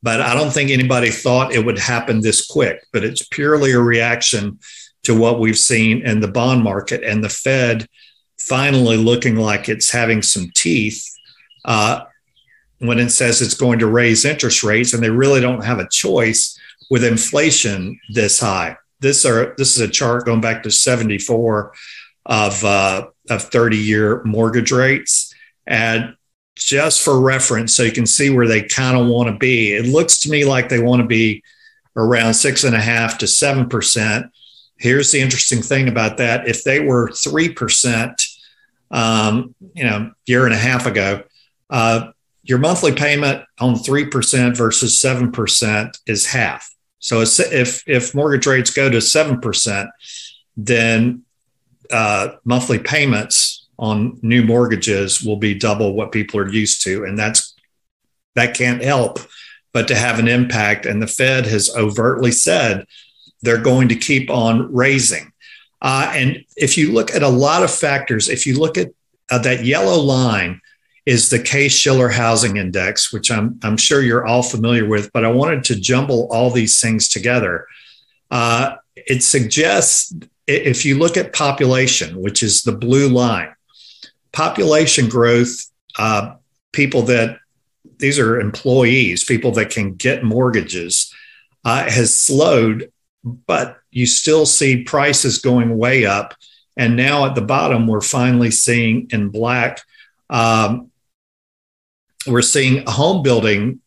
But 0.03 0.21
I 0.21 0.35
don't 0.35 0.53
think 0.53 0.71
anybody 0.71 1.11
thought 1.11 1.53
it 1.53 1.65
would 1.65 1.79
happen 1.79 2.21
this 2.21 2.47
quick. 2.47 2.87
But 2.93 3.05
it's 3.05 3.27
purely 3.27 3.73
a 3.73 3.81
reaction 3.81 4.61
to 5.03 5.19
what 5.19 5.41
we've 5.41 5.59
seen 5.59 6.07
in 6.07 6.21
the 6.21 6.29
bond 6.29 6.63
market 6.63 7.03
and 7.03 7.23
the 7.23 7.29
Fed 7.29 7.87
finally 8.39 8.97
looking 8.97 9.37
like 9.37 9.69
it's 9.69 9.91
having 9.91 10.23
some 10.23 10.51
teeth. 10.55 11.05
Uh, 11.65 12.05
when 12.79 12.99
it 12.99 13.11
says 13.11 13.41
it's 13.41 13.55
going 13.55 13.79
to 13.79 13.87
raise 13.87 14.25
interest 14.25 14.63
rates, 14.63 14.93
and 14.93 15.03
they 15.03 15.11
really 15.11 15.41
don't 15.41 15.65
have 15.65 15.79
a 15.79 15.89
choice 15.89 16.59
with 16.91 17.03
inflation 17.03 17.99
this 18.13 18.41
high. 18.41 18.77
This 19.01 19.25
are 19.25 19.55
this 19.57 19.75
is 19.75 19.81
a 19.81 19.89
chart 19.89 20.27
going 20.27 20.41
back 20.41 20.63
to 20.63 20.71
74 20.71 21.73
of 22.27 22.65
uh, 22.65 23.07
of 23.31 23.43
30 23.43 23.77
year 23.77 24.23
mortgage 24.25 24.73
rates, 24.73 25.35
and 25.67 26.15
just 26.57 27.03
for 27.03 27.21
reference, 27.21 27.75
so 27.75 27.83
you 27.83 27.93
can 27.93 28.07
see 28.07 28.31
where 28.31 28.47
they 28.47 28.63
kind 28.63 28.97
of 28.97 29.07
want 29.07 29.29
to 29.29 29.37
be. 29.37 29.73
It 29.73 29.87
looks 29.87 30.19
to 30.21 30.31
me 30.31 30.45
like 30.45 30.69
they 30.69 30.81
want 30.81 31.03
to 31.03 31.09
be 31.09 31.43
around 31.97 32.35
six 32.35 32.65
and 32.65 32.77
a 32.77 32.81
half 32.81 33.19
to 33.19 33.27
seven 33.27 33.69
percent. 33.69 34.27
Here's 34.77 35.11
the 35.13 35.21
interesting 35.21 35.63
thing 35.63 35.89
about 35.89 36.19
that: 36.19 36.47
if 36.47 36.65
they 36.65 36.81
were 36.81 37.11
three 37.11 37.49
percent, 37.49 38.23
um, 38.91 39.55
you 39.75 39.85
know, 39.85 40.13
year 40.27 40.45
and 40.45 40.55
a 40.55 40.59
half 40.59 40.87
ago, 40.87 41.23
uh, 41.71 42.11
your 42.45 42.59
monthly 42.59 42.93
payment 42.93 43.43
on 43.59 43.75
3% 43.75 44.57
versus 44.57 45.03
7% 45.03 45.99
is 46.07 46.27
half. 46.27 46.71
So 46.99 47.23
if, 47.23 47.83
if 47.89 48.15
mortgage 48.15 48.47
rates 48.47 48.71
go 48.71 48.89
to 48.91 48.99
7%, 48.99 49.89
then 50.57 51.24
uh, 51.95 52.37
monthly 52.45 52.79
payments 52.79 53.67
on 53.79 54.19
new 54.23 54.43
mortgages 54.43 55.23
will 55.23 55.37
be 55.37 55.55
double 55.55 55.95
what 55.95 56.13
people 56.13 56.41
are 56.41 56.49
used 56.49 56.83
to. 56.83 57.05
And 57.05 57.19
that's, 57.19 57.55
that 58.35 58.57
can't 58.57 58.83
help 58.83 59.21
but 59.73 59.89
to 59.89 59.95
have 59.95 60.19
an 60.19 60.29
impact. 60.29 60.87
And 60.87 61.01
the 61.01 61.07
Fed 61.07 61.47
has 61.47 61.75
overtly 61.75 62.31
said 62.31 62.87
they're 63.43 63.63
going 63.63 63.89
to 63.89 63.97
keep 63.97 64.31
on 64.31 64.73
raising. 64.73 65.33
Uh, 65.81 66.11
and 66.15 66.45
if 66.57 66.77
you 66.79 66.93
look 66.93 67.15
at 67.15 67.23
a 67.23 67.29
lot 67.29 67.63
of 67.63 67.71
factors, 67.71 68.29
if 68.29 68.47
you 68.47 68.59
look 68.59 68.77
at 68.77 68.89
uh, 69.31 69.39
that 69.39 69.65
yellow 69.65 70.01
line, 70.01 70.61
is 71.07 71.29
the 71.29 71.39
Case 71.39 71.77
Shiller 71.77 72.09
Housing 72.09 72.57
Index, 72.57 73.13
which 73.13 73.31
I'm, 73.31 73.61
I'm 73.63 73.77
sure 73.77 74.01
you're 74.01 74.27
all 74.27 74.43
familiar 74.43 74.89
with, 74.89 75.13
but 75.13 75.25
I 75.25 75.29
wanted 75.29 75.65
to 75.65 75.79
jumble 75.79 76.29
all 76.31 76.51
these 76.51 76.81
things 76.81 77.09
together. 77.09 77.67
Uh, 78.31 78.77
it 78.97 79.23
suggests 79.23 80.15
if 80.47 80.85
you 80.85 80.99
look 80.99 81.17
at 81.17 81.33
population, 81.33 82.21
which 82.21 82.43
is 82.43 82.63
the 82.63 82.73
blue 82.73 83.09
line, 83.09 83.55
population 84.33 85.09
growth, 85.09 85.51
uh, 85.99 86.35
people 86.73 87.03
that 87.03 87.39
these 87.99 88.19
are 88.19 88.41
employees, 88.41 89.25
people 89.25 89.53
that 89.53 89.71
can 89.71 89.95
get 89.95 90.25
mortgages, 90.25 91.15
uh, 91.65 91.89
has 91.89 92.19
slowed, 92.19 92.93
but 93.25 93.79
you 93.91 94.07
still 94.07 94.45
see 94.45 94.83
prices 94.83 95.39
going 95.39 95.79
way 95.79 96.05
up. 96.05 96.35
And 96.77 96.97
now 96.97 97.25
at 97.25 97.35
the 97.35 97.41
bottom, 97.41 97.87
we're 97.87 98.01
finally 98.01 98.51
seeing 98.51 99.09
in 99.11 99.29
black 99.29 99.81
um, 100.31 100.91
we're 102.27 102.43
seeing 102.43 102.85
home 102.87 103.23
building 103.23 103.81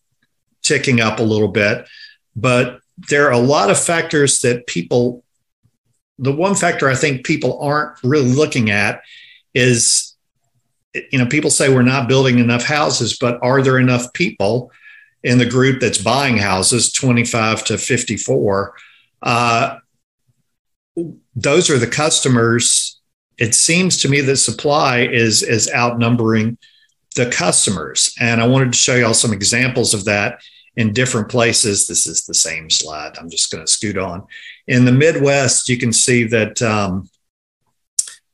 ticking 0.62 1.00
up 1.00 1.20
a 1.20 1.24
little 1.24 1.48
bit, 1.48 1.88
but 2.36 2.80
there 3.10 3.28
are 3.28 3.32
a 3.32 3.40
lot 3.40 3.70
of 3.70 3.80
factors 3.80 4.42
that 4.42 4.68
people, 4.68 5.24
the 6.20 6.32
one 6.32 6.56
factor 6.56 6.90
I 6.90 6.96
think 6.96 7.26
people 7.26 7.60
aren't 7.62 7.98
really 8.04 8.32
looking 8.32 8.70
at 8.72 9.02
is 9.54 10.16
you 11.12 11.20
know, 11.20 11.26
people 11.26 11.50
say 11.50 11.74
we're 11.74 11.82
not 11.82 12.08
building 12.08 12.40
enough 12.40 12.64
houses, 12.64 13.18
but 13.18 13.40
are 13.42 13.62
there 13.62 13.78
enough 13.78 14.12
people 14.14 14.72
in 15.24 15.38
the 15.38 15.46
group 15.46 15.80
that's 15.80 15.98
buying 15.98 16.38
houses, 16.38 16.92
25 16.92 17.66
to 17.66 17.78
54? 17.78 18.76
Uh, 19.22 19.78
those 21.36 21.70
are 21.70 21.78
the 21.78 21.88
customers. 21.88 23.00
It 23.38 23.54
seems 23.54 23.98
to 24.02 24.10
me 24.10 24.22
that 24.22 24.38
supply 24.38 25.02
is 25.02 25.44
is 25.44 25.72
outnumbering 25.72 26.58
the 27.16 27.30
customers, 27.30 28.16
and 28.20 28.42
I 28.42 28.48
wanted 28.48 28.72
to 28.72 28.78
show 28.78 28.96
y'all 28.96 29.14
some 29.14 29.34
examples 29.34 29.94
of 29.94 30.06
that 30.06 30.40
in 30.78 30.94
different 30.94 31.28
places. 31.28 31.88
This 31.88 32.08
is 32.08 32.26
the 32.26 32.34
same 32.34 32.70
slide. 32.70 33.18
I'm 33.18 33.30
just 33.30 33.52
going 33.52 33.66
to 33.66 33.72
scoot 33.72 33.98
on. 33.98 34.26
In 34.68 34.86
the 34.86 34.92
Midwest, 34.92 35.68
you 35.68 35.78
can 35.78 35.92
see 35.92 36.24
that 36.26 36.62
um, 36.62 37.10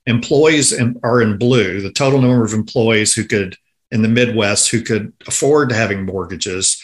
employees 0.06 0.78
are 1.04 1.22
in 1.22 1.38
blue. 1.38 1.82
The 1.82 1.91
total 1.91 2.22
number 2.22 2.44
of 2.44 2.54
employees 2.54 3.14
who 3.14 3.24
could 3.24 3.58
in 3.91 4.02
the 4.02 4.10
Midwest 4.10 4.72
who 4.72 4.82
could 4.82 5.14
afford 5.28 5.70
to 5.70 5.76
having 5.76 6.06
mortgages 6.06 6.82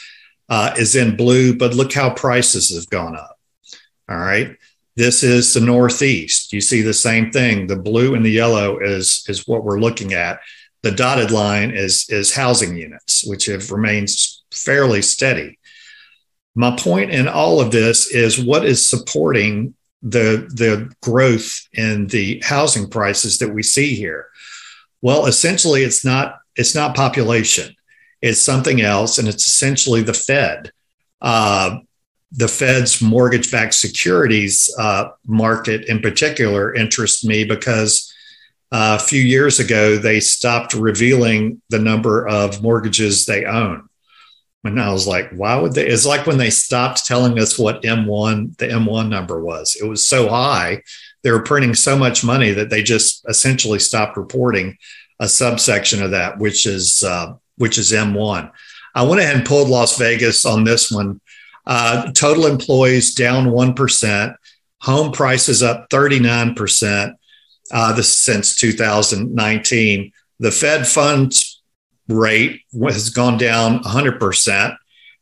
uh, 0.48 0.74
is 0.78 0.96
in 0.96 1.18
blue, 1.18 1.56
but 1.56 1.74
look 1.74 1.92
how 1.92 2.12
prices 2.12 2.74
have 2.76 2.90
gone 2.90 3.16
up. 3.16 3.38
All 4.08 4.18
right. 4.18 4.56
This 4.96 5.24
is 5.24 5.54
the 5.54 5.60
Northeast. 5.60 6.54
You 6.54 6.62
see 6.62 6.82
the 6.82 6.94
same 6.94 7.32
thing. 7.32 7.66
The 7.66 7.76
blue 7.76 8.14
and 8.14 8.24
the 8.24 8.32
yellow 8.32 8.78
is, 8.80 9.26
is 9.28 9.48
what 9.48 9.64
we're 9.64 9.80
looking 9.80 10.14
at. 10.14 10.40
The 10.84 10.92
dotted 10.92 11.32
line 11.32 11.72
is, 11.72 12.06
is 12.10 12.36
housing 12.36 12.78
units, 12.78 13.24
which 13.26 13.48
have 13.48 13.72
remained 13.72 14.10
fairly 14.52 15.02
steady. 15.02 15.60
My 16.56 16.76
point 16.76 17.12
in 17.12 17.28
all 17.28 17.62
of 17.62 17.72
this 17.72 18.14
is 18.14 18.40
what 18.40 18.66
is 18.66 18.88
supporting 18.88 19.76
the, 20.02 20.50
the 20.54 20.92
growth 21.02 21.68
in 21.74 22.08
the 22.08 22.42
housing 22.44 22.90
prices 22.90 23.38
that 23.40 23.54
we 23.54 23.64
see 23.64 23.96
here? 23.96 24.28
Well, 25.02 25.26
essentially, 25.26 25.84
it's 25.84 26.04
not, 26.04 26.40
it's 26.56 26.76
not 26.76 26.96
population. 26.96 27.76
It's 28.22 28.42
something 28.42 28.82
else, 28.82 29.18
and 29.18 29.28
it's 29.28 29.48
essentially 29.48 30.02
the 30.02 30.14
Fed. 30.14 30.72
Uh, 31.22 31.80
the 32.32 32.48
Fed's 32.48 33.02
mortgage 33.02 33.52
backed 33.52 33.74
securities 33.74 34.74
uh, 34.78 35.10
market 35.26 35.86
in 35.86 36.00
particular 36.00 36.74
interests 36.74 37.26
me 37.26 37.44
because 37.44 38.14
uh, 38.72 38.98
a 39.00 39.04
few 39.04 39.22
years 39.22 39.60
ago 39.60 39.98
they 39.98 40.20
stopped 40.20 40.74
revealing 40.74 41.62
the 41.70 41.80
number 41.80 42.28
of 42.28 42.62
mortgages 42.62 43.26
they 43.26 43.46
own. 43.46 43.89
And 44.64 44.82
I 44.82 44.92
was 44.92 45.08
like, 45.08 45.32
why 45.32 45.58
would 45.58 45.74
they? 45.74 45.88
It's 45.88 46.06
like 46.06 46.28
when 46.28 46.38
they 46.38 46.50
stopped 46.50 47.06
telling 47.06 47.40
us 47.40 47.58
what 47.58 47.82
M1, 47.84 48.58
the 48.58 48.68
M1 48.68 49.10
number 49.10 49.42
was. 49.42 49.78
It 49.82 49.88
was 49.88 50.06
so 50.06 50.28
high. 50.28 50.84
They 51.24 51.32
were 51.32 51.44
printing 51.44 51.76
so 51.76 51.98
much 51.98 52.24
money 52.24 52.52
that 52.52 52.70
they 52.70 52.84
just 52.84 53.26
essentially 53.30 53.80
stopped 53.80 54.18
reporting 54.18 54.78
a 55.20 55.30
subsection 55.30 56.04
of 56.04 56.12
that, 56.12 56.40
which 56.40 56.66
is 56.66 57.04
uh, 57.04 57.36
which 57.58 57.78
is 57.78 57.92
M1. 57.92 58.52
I 58.96 59.04
went 59.04 59.22
ahead 59.22 59.36
and 59.36 59.46
pulled 59.46 59.70
Las 59.70 59.98
Vegas 59.98 60.46
on 60.46 60.64
this 60.64 60.92
one 60.92 61.22
uh, 61.66 62.12
total 62.14 62.48
employees 62.48 63.14
down 63.14 63.46
1%, 63.46 64.36
home 64.82 65.12
prices 65.12 65.62
up 65.62 65.90
39%. 65.90 67.14
Uh, 67.72 67.94
this 67.94 68.18
since 68.18 68.56
2019. 68.56 70.12
The 70.40 70.52
Fed 70.52 70.88
funds 70.88 71.49
rate 72.10 72.62
has 72.82 73.10
gone 73.10 73.38
down 73.38 73.84
100%. 73.84 74.76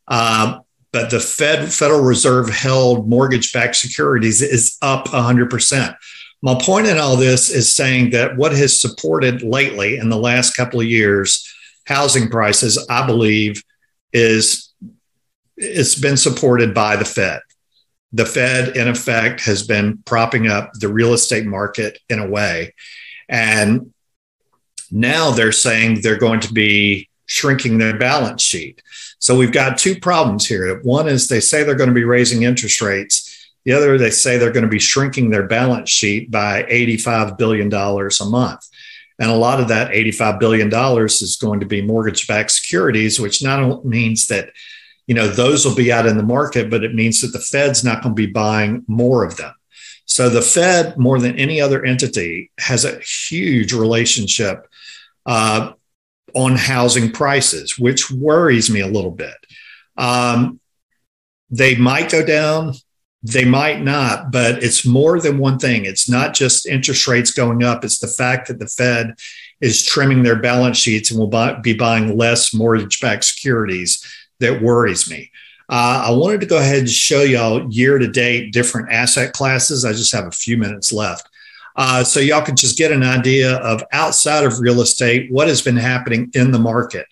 Uh, 0.06 0.58
but 0.92 1.10
the 1.10 1.20
Fed 1.20 1.72
Federal 1.72 2.02
Reserve 2.02 2.48
held 2.48 3.08
mortgage 3.08 3.52
backed 3.52 3.76
securities 3.76 4.40
is 4.40 4.78
up 4.80 5.06
100%. 5.06 5.94
My 6.40 6.58
point 6.60 6.86
in 6.86 6.98
all 6.98 7.16
this 7.16 7.50
is 7.50 7.74
saying 7.74 8.10
that 8.10 8.36
what 8.36 8.52
has 8.52 8.80
supported 8.80 9.42
lately 9.42 9.96
in 9.96 10.08
the 10.08 10.16
last 10.16 10.56
couple 10.56 10.80
of 10.80 10.86
years 10.86 11.44
housing 11.86 12.28
prices, 12.28 12.86
I 12.88 13.06
believe, 13.06 13.62
is 14.12 14.72
it's 15.56 15.98
been 15.98 16.16
supported 16.16 16.72
by 16.72 16.96
the 16.96 17.04
Fed. 17.04 17.40
The 18.12 18.24
Fed, 18.24 18.76
in 18.76 18.88
effect, 18.88 19.40
has 19.42 19.66
been 19.66 19.98
propping 20.06 20.46
up 20.46 20.72
the 20.74 20.88
real 20.88 21.12
estate 21.12 21.44
market 21.44 21.98
in 22.08 22.18
a 22.18 22.28
way. 22.28 22.74
And 23.28 23.92
now 24.90 25.30
they're 25.30 25.52
saying 25.52 26.00
they're 26.00 26.18
going 26.18 26.40
to 26.40 26.52
be 26.52 27.08
shrinking 27.26 27.78
their 27.78 27.96
balance 27.96 28.42
sheet. 28.42 28.82
So 29.18 29.36
we've 29.36 29.52
got 29.52 29.78
two 29.78 29.98
problems 29.98 30.46
here. 30.46 30.80
One 30.82 31.08
is 31.08 31.28
they 31.28 31.40
say 31.40 31.62
they're 31.62 31.74
going 31.74 31.90
to 31.90 31.94
be 31.94 32.04
raising 32.04 32.42
interest 32.42 32.80
rates. 32.80 33.52
The 33.64 33.72
other, 33.72 33.98
they 33.98 34.10
say 34.10 34.38
they're 34.38 34.52
going 34.52 34.64
to 34.64 34.70
be 34.70 34.78
shrinking 34.78 35.30
their 35.30 35.46
balance 35.46 35.90
sheet 35.90 36.30
by 36.30 36.62
$85 36.64 37.36
billion 37.36 37.72
a 37.72 38.24
month. 38.24 38.66
And 39.18 39.30
a 39.30 39.34
lot 39.34 39.60
of 39.60 39.68
that 39.68 39.90
$85 39.90 40.38
billion 40.38 40.72
is 40.72 41.38
going 41.40 41.60
to 41.60 41.66
be 41.66 41.82
mortgage 41.82 42.26
backed 42.26 42.52
securities, 42.52 43.18
which 43.18 43.42
not 43.42 43.60
only 43.60 43.84
means 43.84 44.28
that 44.28 44.50
you 45.08 45.14
know, 45.14 45.26
those 45.26 45.64
will 45.64 45.74
be 45.74 45.90
out 45.90 46.06
in 46.06 46.18
the 46.18 46.22
market, 46.22 46.70
but 46.70 46.84
it 46.84 46.94
means 46.94 47.22
that 47.22 47.32
the 47.32 47.40
Fed's 47.40 47.82
not 47.82 48.02
going 48.02 48.14
to 48.14 48.26
be 48.26 48.30
buying 48.30 48.84
more 48.86 49.24
of 49.24 49.38
them. 49.38 49.54
So 50.04 50.28
the 50.28 50.42
Fed, 50.42 50.98
more 50.98 51.18
than 51.18 51.38
any 51.38 51.60
other 51.60 51.84
entity, 51.84 52.50
has 52.58 52.84
a 52.84 53.00
huge 53.00 53.72
relationship 53.72 54.68
uh, 55.28 55.74
on 56.34 56.56
housing 56.56 57.12
prices, 57.12 57.78
which 57.78 58.10
worries 58.10 58.70
me 58.70 58.80
a 58.80 58.86
little 58.86 59.10
bit. 59.10 59.36
Um, 59.96 60.58
they 61.50 61.76
might 61.76 62.10
go 62.10 62.24
down, 62.24 62.74
they 63.22 63.44
might 63.44 63.82
not, 63.82 64.32
but 64.32 64.62
it's 64.62 64.86
more 64.86 65.20
than 65.20 65.38
one 65.38 65.58
thing. 65.58 65.84
It's 65.84 66.08
not 66.08 66.34
just 66.34 66.66
interest 66.66 67.06
rates 67.06 67.30
going 67.30 67.62
up, 67.62 67.84
it's 67.84 67.98
the 67.98 68.08
fact 68.08 68.48
that 68.48 68.58
the 68.58 68.66
Fed 68.66 69.14
is 69.60 69.84
trimming 69.84 70.22
their 70.22 70.40
balance 70.40 70.78
sheets 70.78 71.10
and 71.10 71.20
will 71.20 71.28
buy, 71.28 71.54
be 71.54 71.74
buying 71.74 72.16
less 72.16 72.54
mortgage 72.54 73.00
backed 73.00 73.24
securities 73.24 74.04
that 74.40 74.62
worries 74.62 75.10
me. 75.10 75.30
Uh, 75.68 76.04
I 76.06 76.10
wanted 76.12 76.40
to 76.40 76.46
go 76.46 76.56
ahead 76.56 76.78
and 76.78 76.90
show 76.90 77.20
y'all 77.20 77.70
year 77.70 77.98
to 77.98 78.08
date 78.08 78.52
different 78.52 78.90
asset 78.90 79.34
classes. 79.34 79.84
I 79.84 79.92
just 79.92 80.14
have 80.14 80.26
a 80.26 80.30
few 80.30 80.56
minutes 80.56 80.92
left. 80.92 81.27
Uh, 81.78 82.02
so 82.02 82.18
y'all 82.18 82.42
can 82.42 82.56
just 82.56 82.76
get 82.76 82.90
an 82.90 83.04
idea 83.04 83.54
of 83.58 83.84
outside 83.92 84.44
of 84.44 84.58
real 84.58 84.80
estate, 84.80 85.30
what 85.30 85.46
has 85.46 85.62
been 85.62 85.76
happening 85.76 86.28
in 86.34 86.50
the 86.50 86.58
market. 86.58 87.06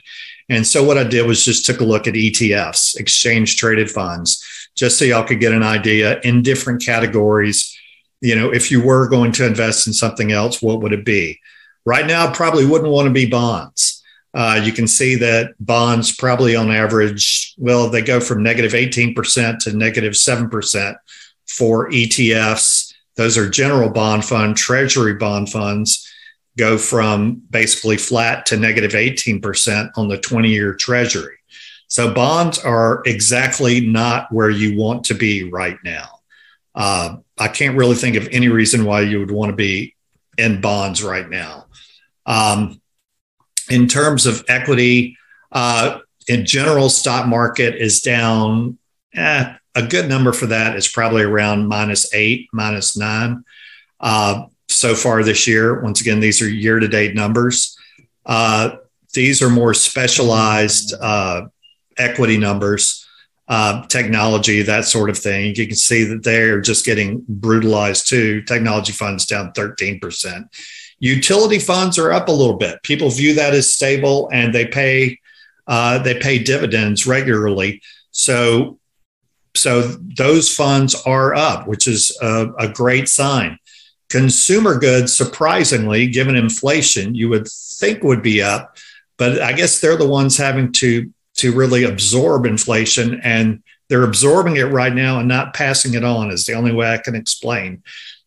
And 0.49 0.67
so 0.67 0.83
what 0.83 0.99
I 0.99 1.05
did 1.05 1.25
was 1.25 1.45
just 1.45 1.65
took 1.65 1.81
a 1.81 1.85
look 1.85 2.09
at 2.09 2.15
ETFs, 2.15 2.99
exchange 2.99 3.57
traded 3.59 3.89
funds, 3.89 4.45
just 4.75 4.99
so 4.99 5.05
y'all 5.05 5.25
could 5.25 5.39
get 5.39 5.55
an 5.55 5.63
idea 5.63 6.21
in 6.21 6.43
different 6.43 6.85
categories. 6.85 7.79
You 8.21 8.35
know, 8.35 8.53
if 8.53 8.73
you 8.73 8.85
were 8.85 9.09
going 9.09 9.31
to 9.33 9.47
invest 9.47 9.87
in 9.87 9.93
something 9.93 10.33
else, 10.33 10.61
what 10.61 10.83
would 10.83 10.93
it 10.93 11.05
be? 11.05 11.39
Right 11.85 12.07
now, 12.07 12.33
probably 12.33 12.67
wouldn't 12.67 12.91
want 12.91 13.07
to 13.07 13.13
be 13.13 13.27
bonds. 13.27 14.03
Uh, 14.35 14.61
you 14.63 14.73
can 14.73 14.89
see 14.89 15.15
that 15.15 15.55
bonds 15.61 16.15
probably 16.17 16.57
on 16.57 16.73
average, 16.73 17.55
well, 17.57 17.89
they 17.89 18.03
go 18.03 18.19
from 18.19 18.43
negative 18.43 18.73
18% 18.73 19.61
to 19.61 19.77
negative 19.77 20.15
7% 20.15 20.97
for 21.47 21.89
ETFs. 21.91 22.86
Those 23.17 23.39
are 23.39 23.49
general 23.49 23.91
bond 23.91 24.25
fund, 24.25 24.57
treasury 24.57 25.15
bond 25.15 25.51
funds 25.51 26.07
go 26.57 26.79
from 26.79 27.43
basically 27.51 27.97
flat 27.97 28.47
to 28.47 28.57
negative 28.57 28.93
18% 28.93 29.91
on 29.97 30.09
the 30.09 30.19
20 30.19 30.49
year 30.49 30.75
treasury. 30.75 31.37
So 31.89 32.13
bonds 32.13 32.59
are 32.59 33.03
exactly 33.07 33.81
not 33.81 34.33
where 34.33 34.51
you 34.51 34.77
want 34.77 35.05
to 35.05 35.15
be 35.15 35.51
right 35.51 35.77
now. 35.85 36.21
Uh, 36.75 37.17
I 37.39 37.49
can't 37.49 37.77
really 37.77 37.95
think 37.95 38.17
of 38.17 38.29
any 38.33 38.49
reason 38.49 38.85
why 38.85 39.03
you 39.03 39.21
would 39.21 39.31
want 39.31 39.51
to 39.51 39.57
be 39.57 39.95
in 40.37 40.61
bonds 40.61 41.03
right 41.03 41.29
now. 41.29 41.67
Um, 42.25 42.81
in 43.71 43.89
terms 43.89 44.27
of 44.27 44.45
equity, 44.49 45.17
uh, 45.53 46.01
in 46.29 46.45
general, 46.45 46.89
stock 46.89 47.27
market 47.27 47.77
is 47.77 48.01
down. 48.01 48.79
Eh, 49.15 49.55
a 49.77 49.87
good 49.87 50.09
number 50.09 50.33
for 50.33 50.47
that 50.47 50.75
is 50.75 50.89
probably 50.89 51.23
around 51.23 51.69
minus 51.69 52.13
eight, 52.15 52.49
minus 52.53 52.97
nine 52.97 53.45
uh, 54.01 54.47
so 54.69 54.95
far 54.95 55.23
this 55.23 55.47
year. 55.47 55.81
Once 55.83 56.01
again, 56.01 56.19
these 56.19 56.41
are 56.43 56.49
year 56.49 56.81
to 56.81 56.89
date 56.89 57.15
numbers. 57.15 57.77
Uh, 58.25 58.77
these 59.13 59.43
are 59.43 59.51
more 59.51 59.75
specialized 59.75 60.95
uh, 61.01 61.43
equity 61.99 62.39
numbers, 62.39 63.07
uh, 63.49 63.87
technology, 63.87 64.63
that 64.63 64.87
sort 64.87 65.11
of 65.11 65.19
thing. 65.19 65.55
You 65.55 65.67
can 65.67 65.77
see 65.77 66.05
that 66.05 66.25
they're 66.25 66.61
just 66.61 66.85
getting 66.85 67.25
brutalized 67.29 68.09
too. 68.09 68.43
Technology 68.43 68.93
funds 68.93 69.27
down 69.27 69.53
13%. 69.53 70.49
Utility 70.99 71.59
funds 71.59 71.99
are 71.99 72.13
up 72.13 72.29
a 72.29 72.33
little 72.33 72.57
bit. 72.57 72.83
People 72.83 73.11
view 73.11 73.35
that 73.35 73.53
as 73.53 73.75
stable, 73.75 74.31
and 74.33 74.55
they 74.55 74.67
pay 74.67 75.19
uh, 75.67 75.99
they 75.99 76.19
pay 76.19 76.39
dividends 76.39 77.07
regularly. 77.07 77.83
So 78.13 78.79
so 79.57 79.83
those 79.83 80.53
funds 80.53 80.95
are 81.07 81.35
up, 81.35 81.67
which 81.67 81.87
is 81.87 82.17
a, 82.23 82.53
a 82.59 82.69
great 82.69 83.09
sign. 83.09 83.59
Consumer 84.09 84.79
goods, 84.79 85.17
surprisingly, 85.17 86.07
given 86.07 86.37
inflation, 86.37 87.15
you 87.15 87.29
would 87.29 87.49
think 87.49 88.03
would 88.03 88.23
be 88.23 88.41
up, 88.41 88.77
but 89.19 89.43
I 89.43 89.53
guess 89.53 89.81
they're 89.81 89.97
the 89.97 90.07
ones 90.07 90.37
having 90.37 90.73
to 90.73 91.13
to 91.37 91.53
really 91.53 91.85
absorb 91.85 92.47
inflation 92.47 93.21
and 93.23 93.63
they're 93.89 94.05
absorbing 94.05 94.57
it 94.57 94.65
right 94.65 94.93
now 94.93 95.19
and 95.19 95.29
not 95.29 95.55
passing 95.55 95.95
it 95.95 96.03
on 96.03 96.31
is 96.31 96.47
the 96.47 96.55
only 96.55 96.73
way 96.73 96.93
I 96.93 96.99
can 96.99 97.15
explain 97.15 97.83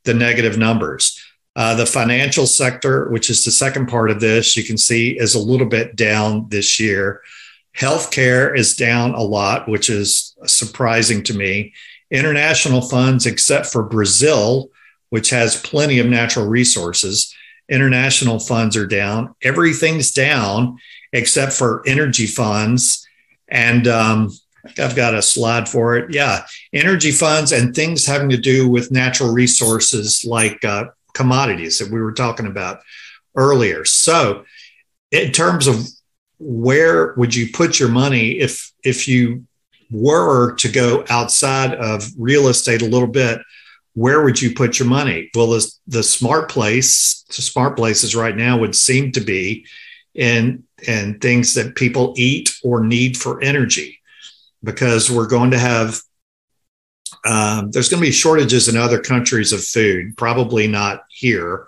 the 0.06 0.14
negative 0.14 0.58
numbers. 0.58 1.20
Uh, 1.56 1.76
the 1.76 1.86
financial 1.86 2.46
sector, 2.46 3.10
which 3.10 3.30
is 3.30 3.44
the 3.44 3.52
second 3.52 3.88
part 3.88 4.12
of 4.12 4.20
this, 4.20 4.56
you 4.56 4.64
can 4.64 4.78
see 4.78 5.18
is 5.20 5.36
a 5.36 5.40
little 5.40 5.68
bit 5.68 5.96
down 5.96 6.48
this 6.50 6.80
year. 6.80 7.22
Healthcare 7.78 8.58
is 8.58 8.76
down 8.76 9.14
a 9.14 9.22
lot, 9.22 9.68
which 9.68 9.90
is 9.90 10.29
surprising 10.46 11.24
to 11.24 11.34
me. 11.34 11.74
International 12.12 12.82
funds, 12.82 13.26
except 13.26 13.68
for 13.68 13.84
Brazil, 13.84 14.70
which 15.10 15.30
has 15.30 15.62
plenty 15.62 16.00
of 16.00 16.08
natural 16.08 16.48
resources, 16.48 17.34
international 17.70 18.40
funds 18.40 18.76
are 18.76 18.88
down. 18.88 19.36
Everything's 19.44 20.12
down 20.12 20.78
except 21.14 21.54
for 21.54 21.84
energy 21.86 22.28
funds. 22.28 23.08
And 23.48 23.88
um, 23.88 24.32
I've 24.78 24.96
got 24.96 25.16
a 25.16 25.22
slide 25.22 25.68
for 25.68 25.98
it. 25.98 26.14
Yeah, 26.14 26.46
energy 26.74 27.12
funds 27.12 27.52
and 27.52 27.74
things 27.74 28.06
having 28.06 28.30
to 28.30 28.38
do 28.38 28.70
with 28.70 28.92
natural 28.92 29.32
resources 29.32 30.26
like 30.26 30.64
uh, 30.64 30.86
commodities 31.14 31.80
that 31.80 31.92
we 31.92 32.02
were 32.02 32.14
talking 32.14 32.46
about 32.46 32.82
earlier. 33.36 33.86
So, 33.86 34.46
in 35.12 35.32
terms 35.32 35.68
of 35.68 35.88
where 36.40 37.14
would 37.16 37.36
you 37.36 37.52
put 37.52 37.80
your 37.80 37.90
money 37.90 38.40
if 38.40 38.72
if 38.84 39.08
you 39.08 39.46
were 39.92 40.56
to 40.56 40.70
go 40.70 41.04
outside 41.10 41.74
of 41.74 42.10
real 42.18 42.48
estate 42.48 42.82
a 42.82 42.88
little 42.88 43.08
bit? 43.08 43.40
Where 43.96 44.24
would 44.24 44.42
you 44.42 44.54
put 44.54 44.80
your 44.80 44.88
money? 44.88 45.30
Well, 45.36 45.48
the, 45.48 45.72
the 45.88 46.04
smart 46.04 46.50
place, 46.50 47.26
the 47.36 47.42
smart 47.42 47.76
places 47.76 48.16
right 48.16 48.36
now 48.36 48.58
would 48.58 48.76
seem 48.76 49.12
to 49.14 49.20
be 49.20 49.66
in 50.14 50.64
in 50.88 51.20
things 51.20 51.54
that 51.56 51.76
people 51.76 52.14
eat 52.18 52.56
or 52.64 52.84
need 52.84 53.18
for 53.18 53.42
energy, 53.42 54.00
because 54.64 55.12
we're 55.12 55.28
going 55.28 55.52
to 55.52 55.60
have 55.60 56.00
um, 57.26 57.72
there's 57.72 57.90
going 57.90 58.02
to 58.02 58.08
be 58.08 58.14
shortages 58.14 58.68
in 58.68 58.78
other 58.78 59.02
countries 59.02 59.52
of 59.52 59.64
food, 59.64 60.16
probably 60.16 60.68
not 60.68 61.04
here. 61.10 61.68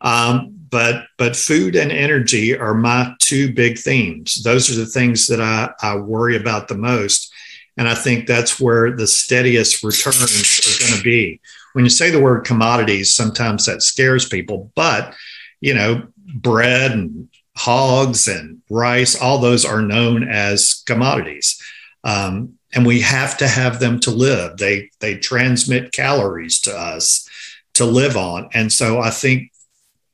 Um, 0.00 0.54
but 0.70 1.04
but 1.16 1.36
food 1.36 1.76
and 1.76 1.92
energy 1.92 2.56
are 2.56 2.74
my 2.74 3.14
two 3.20 3.52
big 3.52 3.78
themes. 3.78 4.42
Those 4.42 4.70
are 4.70 4.78
the 4.78 4.90
things 4.90 5.26
that 5.28 5.40
I, 5.40 5.70
I 5.80 5.96
worry 5.96 6.36
about 6.36 6.68
the 6.68 6.76
most. 6.76 7.32
And 7.78 7.88
I 7.88 7.94
think 7.94 8.26
that's 8.26 8.60
where 8.60 8.94
the 8.94 9.06
steadiest 9.06 9.82
returns 9.82 10.20
are 10.20 10.84
going 10.84 10.98
to 10.98 11.02
be. 11.02 11.40
When 11.72 11.84
you 11.84 11.90
say 11.90 12.10
the 12.10 12.20
word 12.20 12.44
commodities, 12.44 13.14
sometimes 13.14 13.66
that 13.66 13.82
scares 13.82 14.28
people, 14.28 14.72
but 14.74 15.14
you 15.60 15.74
know, 15.74 16.06
bread 16.34 16.90
and 16.90 17.28
hogs 17.56 18.28
and 18.28 18.60
rice, 18.70 19.20
all 19.20 19.38
those 19.38 19.64
are 19.64 19.82
known 19.82 20.28
as 20.28 20.82
commodities. 20.86 21.60
Um, 22.04 22.58
and 22.74 22.86
we 22.86 23.00
have 23.00 23.38
to 23.38 23.48
have 23.48 23.80
them 23.80 23.98
to 24.00 24.10
live. 24.10 24.58
They 24.58 24.90
they 25.00 25.16
transmit 25.16 25.92
calories 25.92 26.60
to 26.62 26.76
us 26.76 27.28
to 27.74 27.84
live 27.84 28.16
on. 28.16 28.48
And 28.52 28.72
so 28.72 29.00
I 29.00 29.10
think 29.10 29.52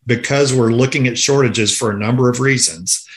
because 0.07 0.53
we're 0.53 0.73
looking 0.73 1.09
at 1.09 1.19
shortages 1.19 1.77
for 1.77 1.91
a 1.91 1.99
number 1.99 2.29
of 2.29 2.41
reasons, 2.41 3.09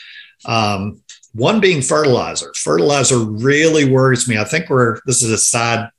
um, 0.46 1.02
one 1.34 1.60
being 1.60 1.82
fertilizer. 1.82 2.52
Fertilizer 2.56 3.18
really 3.18 3.90
worries 3.90 4.28
me. 4.28 4.38
I 4.38 4.44
think 4.44 4.70
we're 4.70 5.00
this 5.06 5.24
is 5.24 5.32
a 5.32 5.38
side 5.38 5.90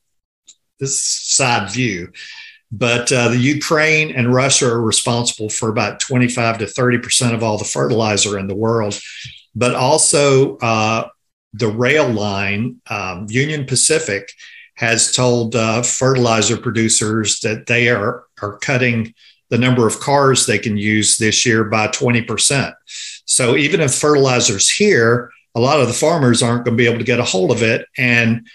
this 0.79 1.01
side 1.01 1.69
view, 1.69 2.11
but 2.71 3.11
uh, 3.11 3.29
the 3.29 3.37
Ukraine 3.37 4.11
and 4.11 4.33
Russia 4.33 4.67
are 4.67 4.81
responsible 4.81 5.49
for 5.49 5.69
about 5.69 5.99
25 5.99 6.59
to 6.59 6.67
30 6.67 6.97
percent 6.99 7.33
of 7.33 7.43
all 7.43 7.57
the 7.57 7.65
fertilizer 7.65 8.37
in 8.39 8.47
the 8.47 8.55
world, 8.55 8.99
but 9.55 9.75
also 9.75 10.57
uh, 10.57 11.07
the 11.53 11.67
rail 11.67 12.07
line, 12.07 12.81
um, 12.89 13.25
Union 13.29 13.65
Pacific, 13.65 14.31
has 14.75 15.11
told 15.11 15.55
uh, 15.55 15.83
fertilizer 15.83 16.55
producers 16.55 17.41
that 17.41 17.65
they 17.67 17.89
are, 17.89 18.23
are 18.41 18.57
cutting 18.59 19.13
the 19.49 19.57
number 19.57 19.85
of 19.85 19.99
cars 19.99 20.45
they 20.45 20.59
can 20.59 20.77
use 20.77 21.17
this 21.17 21.45
year 21.45 21.65
by 21.65 21.87
20%. 21.87 22.73
So 23.29 23.55
even 23.55 23.81
if 23.81 23.93
fertilizer's 23.93 24.69
here, 24.69 25.31
a 25.55 25.59
lot 25.59 25.79
of 25.79 25.87
the 25.87 25.93
farmers 25.93 26.41
aren't 26.41 26.65
going 26.65 26.77
to 26.77 26.81
be 26.81 26.87
able 26.87 26.99
to 26.99 27.03
get 27.03 27.19
a 27.19 27.23
hold 27.23 27.51
of 27.51 27.63
it. 27.63 27.85
And 27.97 28.47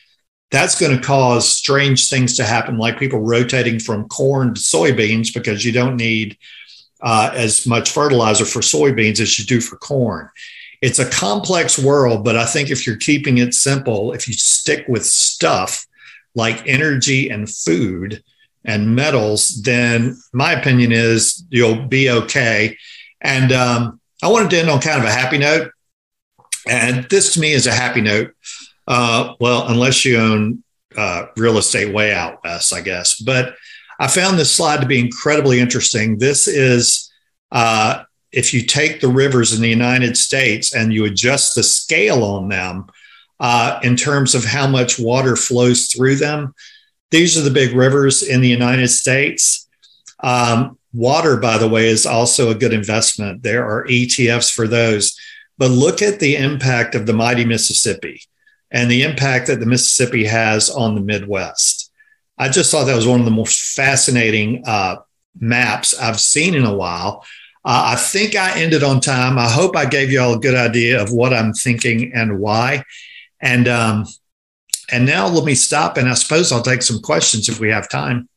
that's 0.50 0.78
going 0.78 0.96
to 0.96 1.02
cause 1.02 1.48
strange 1.48 2.08
things 2.08 2.36
to 2.36 2.44
happen, 2.44 2.78
like 2.78 2.98
people 2.98 3.20
rotating 3.20 3.78
from 3.78 4.08
corn 4.08 4.54
to 4.54 4.60
soybeans 4.60 5.34
because 5.34 5.64
you 5.64 5.72
don't 5.72 5.96
need 5.96 6.38
uh, 7.02 7.30
as 7.34 7.66
much 7.66 7.90
fertilizer 7.90 8.44
for 8.44 8.60
soybeans 8.60 9.20
as 9.20 9.38
you 9.38 9.44
do 9.44 9.60
for 9.60 9.76
corn 9.76 10.28
it's 10.84 10.98
a 10.98 11.08
complex 11.08 11.78
world, 11.78 12.26
but 12.26 12.36
I 12.36 12.44
think 12.44 12.70
if 12.70 12.86
you're 12.86 12.98
keeping 12.98 13.38
it 13.38 13.54
simple, 13.54 14.12
if 14.12 14.28
you 14.28 14.34
stick 14.34 14.84
with 14.86 15.02
stuff 15.02 15.86
like 16.34 16.68
energy 16.68 17.30
and 17.30 17.48
food 17.48 18.22
and 18.66 18.94
metals, 18.94 19.62
then 19.62 20.14
my 20.34 20.52
opinion 20.52 20.92
is 20.92 21.42
you'll 21.48 21.86
be 21.86 22.10
okay. 22.10 22.76
And 23.22 23.50
um, 23.50 23.98
I 24.24 24.28
wanted 24.28 24.48
to 24.50 24.58
end 24.58 24.70
on 24.70 24.80
kind 24.80 24.98
of 24.98 25.04
a 25.04 25.12
happy 25.12 25.36
note. 25.36 25.70
And 26.66 27.04
this 27.10 27.34
to 27.34 27.40
me 27.40 27.52
is 27.52 27.66
a 27.66 27.74
happy 27.74 28.00
note. 28.00 28.32
Uh, 28.88 29.34
well, 29.38 29.68
unless 29.68 30.02
you 30.06 30.18
own 30.18 30.64
uh, 30.96 31.26
real 31.36 31.58
estate 31.58 31.92
way 31.92 32.14
out 32.14 32.42
west, 32.42 32.72
I 32.72 32.80
guess. 32.80 33.20
But 33.20 33.54
I 34.00 34.08
found 34.08 34.38
this 34.38 34.50
slide 34.50 34.80
to 34.80 34.86
be 34.86 34.98
incredibly 34.98 35.60
interesting. 35.60 36.16
This 36.16 36.48
is 36.48 37.12
uh, 37.52 38.04
if 38.32 38.54
you 38.54 38.62
take 38.62 39.02
the 39.02 39.08
rivers 39.08 39.52
in 39.52 39.60
the 39.60 39.68
United 39.68 40.16
States 40.16 40.74
and 40.74 40.90
you 40.90 41.04
adjust 41.04 41.54
the 41.54 41.62
scale 41.62 42.24
on 42.24 42.48
them 42.48 42.86
uh, 43.40 43.78
in 43.82 43.94
terms 43.94 44.34
of 44.34 44.42
how 44.42 44.66
much 44.66 44.98
water 44.98 45.36
flows 45.36 45.88
through 45.88 46.16
them, 46.16 46.54
these 47.10 47.36
are 47.36 47.42
the 47.42 47.50
big 47.50 47.74
rivers 47.74 48.22
in 48.22 48.40
the 48.40 48.48
United 48.48 48.88
States. 48.88 49.68
Um, 50.20 50.78
water, 50.94 51.36
by 51.36 51.58
the 51.58 51.68
way, 51.68 51.88
is 51.88 52.06
also 52.06 52.50
a 52.50 52.54
good 52.54 52.72
investment. 52.72 53.42
There 53.42 53.64
are 53.64 53.86
ETFs 53.86 54.52
for 54.52 54.66
those. 54.66 55.18
But 55.58 55.70
look 55.70 56.02
at 56.02 56.20
the 56.20 56.36
impact 56.36 56.94
of 56.94 57.06
the 57.06 57.12
mighty 57.12 57.44
Mississippi 57.44 58.22
and 58.70 58.90
the 58.90 59.02
impact 59.02 59.46
that 59.48 59.60
the 59.60 59.66
Mississippi 59.66 60.24
has 60.24 60.70
on 60.70 60.94
the 60.94 61.00
Midwest. 61.00 61.92
I 62.38 62.48
just 62.48 62.70
thought 62.70 62.84
that 62.84 62.96
was 62.96 63.06
one 63.06 63.20
of 63.20 63.26
the 63.26 63.30
most 63.30 63.74
fascinating 63.76 64.64
uh, 64.66 64.96
maps 65.38 65.94
I've 65.98 66.18
seen 66.18 66.54
in 66.54 66.64
a 66.64 66.74
while 66.74 67.24
uh, 67.64 67.92
I 67.92 67.96
think 67.96 68.36
I 68.36 68.60
ended 68.60 68.82
on 68.82 69.00
time. 69.00 69.38
I 69.38 69.48
hope 69.48 69.74
I 69.74 69.86
gave 69.86 70.12
you 70.12 70.20
all 70.20 70.34
a 70.34 70.38
good 70.38 70.54
idea 70.54 71.00
of 71.00 71.12
what 71.12 71.32
I'm 71.32 71.54
thinking 71.54 72.12
and 72.12 72.38
why. 72.38 72.84
And 73.40 73.66
um, 73.68 74.04
and 74.92 75.06
now 75.06 75.26
let 75.28 75.44
me 75.44 75.54
stop, 75.54 75.96
and 75.96 76.08
I 76.08 76.14
suppose 76.14 76.52
I'll 76.52 76.62
take 76.62 76.82
some 76.82 77.00
questions 77.00 77.48
if 77.48 77.58
we 77.58 77.70
have 77.70 77.88
time. 77.88 78.28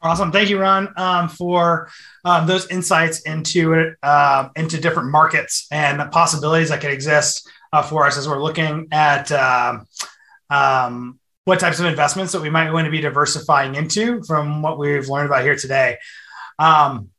Awesome, 0.00 0.30
thank 0.30 0.48
you, 0.48 0.60
Ron, 0.60 0.92
um, 0.96 1.28
for 1.28 1.90
um, 2.24 2.46
those 2.46 2.70
insights 2.70 3.20
into 3.22 3.72
it, 3.72 3.96
uh, 4.02 4.48
into 4.54 4.80
different 4.80 5.10
markets 5.10 5.66
and 5.72 5.98
the 5.98 6.06
possibilities 6.06 6.68
that 6.68 6.80
could 6.80 6.92
exist 6.92 7.50
uh, 7.72 7.82
for 7.82 8.06
us 8.06 8.16
as 8.16 8.28
we're 8.28 8.40
looking 8.40 8.86
at 8.92 9.32
um, 9.32 9.86
um, 10.50 11.18
what 11.46 11.58
types 11.58 11.80
of 11.80 11.86
investments 11.86 12.32
that 12.32 12.40
we 12.40 12.48
might 12.48 12.70
want 12.70 12.84
to 12.84 12.92
be 12.92 13.00
diversifying 13.00 13.74
into 13.74 14.22
from 14.22 14.62
what 14.62 14.78
we've 14.78 15.08
learned 15.08 15.26
about 15.26 15.42
here 15.42 15.56
today. 15.56 15.96
Um, 16.60 17.10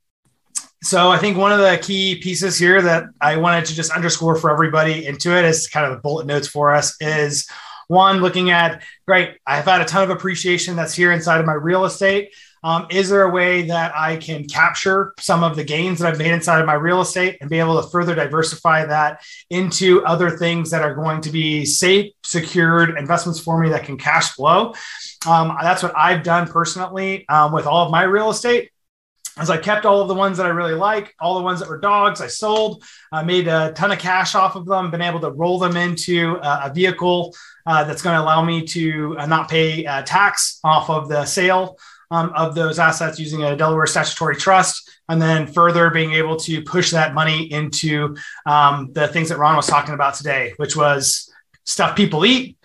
so 0.81 1.09
I 1.09 1.17
think 1.17 1.37
one 1.37 1.51
of 1.51 1.59
the 1.59 1.77
key 1.81 2.15
pieces 2.15 2.57
here 2.57 2.81
that 2.81 3.05
I 3.19 3.35
wanted 3.35 3.65
to 3.65 3.75
just 3.75 3.91
underscore 3.91 4.37
for 4.37 4.49
everybody 4.49 5.05
into 5.05 5.37
it 5.37 5.43
is 5.43 5.67
kind 5.67 5.85
of 5.85 5.91
the 5.91 5.99
bullet 5.99 6.25
notes 6.25 6.47
for 6.47 6.73
us 6.73 6.95
is 7.01 7.45
one 7.89 8.21
looking 8.21 8.51
at 8.51 8.83
great. 9.05 9.37
I've 9.45 9.65
had 9.65 9.81
a 9.81 9.85
ton 9.85 10.03
of 10.03 10.11
appreciation 10.11 10.77
that's 10.77 10.93
here 10.93 11.11
inside 11.11 11.41
of 11.41 11.45
my 11.45 11.53
real 11.53 11.83
estate. 11.83 12.29
Um, 12.63 12.87
is 12.89 13.09
there 13.09 13.23
a 13.23 13.29
way 13.29 13.63
that 13.63 13.95
I 13.95 14.17
can 14.17 14.45
capture 14.45 15.13
some 15.19 15.43
of 15.43 15.55
the 15.55 15.63
gains 15.63 15.99
that 15.99 16.11
I've 16.11 16.17
made 16.17 16.31
inside 16.31 16.59
of 16.59 16.65
my 16.65 16.73
real 16.73 17.01
estate 17.01 17.37
and 17.41 17.49
be 17.49 17.59
able 17.59 17.81
to 17.81 17.87
further 17.89 18.15
diversify 18.15 18.85
that 18.85 19.21
into 19.49 20.03
other 20.05 20.29
things 20.29 20.71
that 20.71 20.81
are 20.81 20.95
going 20.95 21.21
to 21.21 21.29
be 21.29 21.65
safe, 21.65 22.13
secured 22.23 22.97
investments 22.97 23.39
for 23.39 23.59
me 23.59 23.69
that 23.69 23.83
can 23.83 23.97
cash 23.97 24.31
flow? 24.31 24.73
Um, 25.27 25.57
that's 25.61 25.83
what 25.83 25.97
I've 25.97 26.23
done 26.23 26.47
personally 26.47 27.27
um, 27.29 27.51
with 27.51 27.65
all 27.65 27.85
of 27.85 27.91
my 27.91 28.03
real 28.03 28.29
estate 28.29 28.71
as 29.39 29.49
I 29.49 29.57
kept 29.57 29.85
all 29.85 30.01
of 30.01 30.09
the 30.09 30.13
ones 30.13 30.37
that 30.37 30.45
I 30.45 30.49
really 30.49 30.73
like, 30.73 31.15
all 31.19 31.37
the 31.37 31.43
ones 31.43 31.61
that 31.61 31.69
were 31.69 31.79
dogs, 31.79 32.19
I 32.19 32.27
sold. 32.27 32.83
I 33.11 33.23
made 33.23 33.47
a 33.47 33.71
ton 33.71 33.91
of 33.91 33.97
cash 33.97 34.35
off 34.35 34.55
of 34.55 34.65
them, 34.65 34.91
been 34.91 35.01
able 35.01 35.21
to 35.21 35.31
roll 35.31 35.57
them 35.59 35.77
into 35.77 36.37
a, 36.43 36.69
vehicle 36.73 37.33
uh, 37.65 37.85
that's 37.85 38.01
going 38.01 38.15
to 38.17 38.21
allow 38.21 38.43
me 38.43 38.65
to 38.65 39.15
uh, 39.17 39.25
not 39.25 39.49
pay 39.49 39.85
uh, 39.85 40.01
tax 40.03 40.59
off 40.63 40.89
of 40.89 41.07
the 41.07 41.25
sale 41.25 41.77
um, 42.11 42.31
of 42.35 42.55
those 42.55 42.79
assets 42.79 43.19
using 43.19 43.43
a 43.43 43.55
Delaware 43.55 43.87
statutory 43.87 44.35
trust. 44.35 44.89
And 45.09 45.21
then 45.21 45.47
further 45.47 45.89
being 45.89 46.13
able 46.13 46.37
to 46.37 46.61
push 46.61 46.91
that 46.91 47.13
money 47.13 47.51
into 47.51 48.15
um, 48.45 48.91
the 48.93 49.07
things 49.07 49.29
that 49.29 49.37
Ron 49.37 49.55
was 49.55 49.67
talking 49.67 49.95
about 49.95 50.13
today, 50.13 50.53
which 50.57 50.75
was 50.75 51.31
stuff 51.65 51.95
people 51.95 52.25
eat 52.25 52.57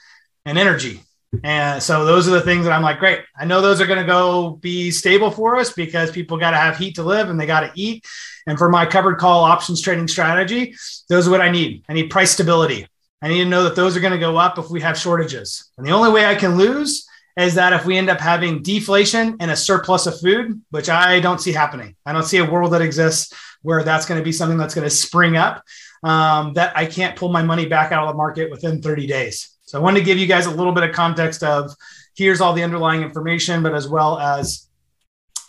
and 0.45 0.59
energy. 0.59 1.01
And 1.43 1.83
so 1.83 2.05
those 2.05 2.29
are 2.29 2.33
the 2.33 2.41
things 2.43 2.65
that 2.65 2.73
I'm 2.73 2.83
like, 2.83 2.99
great. 2.99 3.21
I 3.37 3.45
know 3.45 3.61
those 3.61 3.81
are 3.81 3.87
going 3.87 3.99
to 3.99 4.07
go 4.07 4.51
be 4.51 4.91
stable 4.91 5.31
for 5.31 5.57
us 5.57 5.73
because 5.73 6.11
people 6.11 6.37
got 6.37 6.53
to 6.53 6.57
have 6.57 6.77
heat 6.77 6.97
to 6.97 7.03
live 7.03 7.31
and 7.31 7.41
they 7.41 7.47
got 7.47 7.61
to 7.61 7.73
eat. 7.75 8.05
And 8.47 8.59
for 8.59 8.69
my 8.69 8.87
covered 8.87 9.17
call 9.17 9.43
options 9.43 9.81
trading 9.81 10.07
strategy, 10.07 10.77
those 11.09 11.27
are 11.27 11.31
what 11.31 11.41
I 11.41 11.51
need. 11.51 11.85
I 11.89 11.95
need 11.95 12.11
price 12.11 12.31
stability. 12.31 12.87
I 13.23 13.29
need 13.29 13.45
to 13.45 13.49
know 13.49 13.65
that 13.65 13.75
those 13.75 13.97
are 13.97 14.01
going 14.01 14.13
to 14.13 14.19
go 14.19 14.37
up 14.37 14.59
if 14.59 14.69
we 14.69 14.83
have 14.83 14.99
shortages. 14.99 15.71
And 15.79 15.87
the 15.87 15.93
only 15.93 16.13
way 16.13 16.27
I 16.27 16.35
can 16.35 16.57
lose 16.57 17.09
is 17.37 17.55
that 17.55 17.73
if 17.73 17.85
we 17.85 17.99
end 17.99 18.09
up 18.09 18.21
having 18.21 18.63
deflation 18.63 19.37
and 19.41 19.51
a 19.51 19.57
surplus 19.57 20.07
of 20.07 20.19
food, 20.21 20.61
which 20.71 20.89
I 20.89 21.21
don't 21.21 21.41
see 21.41 21.53
happening, 21.53 21.97
I 22.07 22.13
don't 22.13 22.25
see 22.25 22.39
a 22.39 22.49
world 22.49 22.73
that 22.73 22.83
exists 22.83 23.35
where 23.63 23.83
that's 23.83 24.07
going 24.07 24.21
to 24.21 24.25
be 24.25 24.33
something 24.33 24.59
that's 24.59 24.75
going 24.75 24.87
to 24.87 24.95
spring 24.95 25.37
up, 25.37 25.65
um, 26.05 26.53
that 26.55 26.77
I 26.77 26.87
can't 26.87 27.17
pull 27.17 27.31
my 27.31 27.43
money 27.43 27.67
back 27.67 27.91
out 27.91 28.05
of 28.05 28.09
the 28.09 28.17
market 28.17 28.51
within 28.51 28.81
30 28.81 29.07
days. 29.07 29.57
So 29.63 29.79
I 29.79 29.83
wanted 29.83 30.01
to 30.01 30.05
give 30.05 30.19
you 30.19 30.27
guys 30.27 30.47
a 30.47 30.51
little 30.51 30.73
bit 30.73 30.85
of 30.85 30.95
context 30.95 31.43
of 31.43 31.73
here's 32.15 32.41
all 32.41 32.53
the 32.53 32.63
underlying 32.63 33.03
information, 33.03 33.63
but 33.63 33.75
as 33.75 33.89
well 33.89 34.19
as 34.19 34.69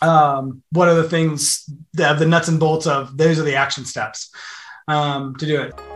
um, 0.02 0.62
what 0.72 0.88
are 0.88 0.94
the 0.94 1.08
things 1.08 1.68
that 1.94 2.18
the 2.18 2.26
nuts 2.26 2.48
and 2.48 2.58
bolts 2.58 2.86
of 2.86 3.16
those 3.16 3.38
are 3.38 3.44
the 3.44 3.54
action 3.54 3.84
steps 3.84 4.30
um, 4.88 5.36
to 5.36 5.46
do 5.46 5.60
it. 5.60 5.95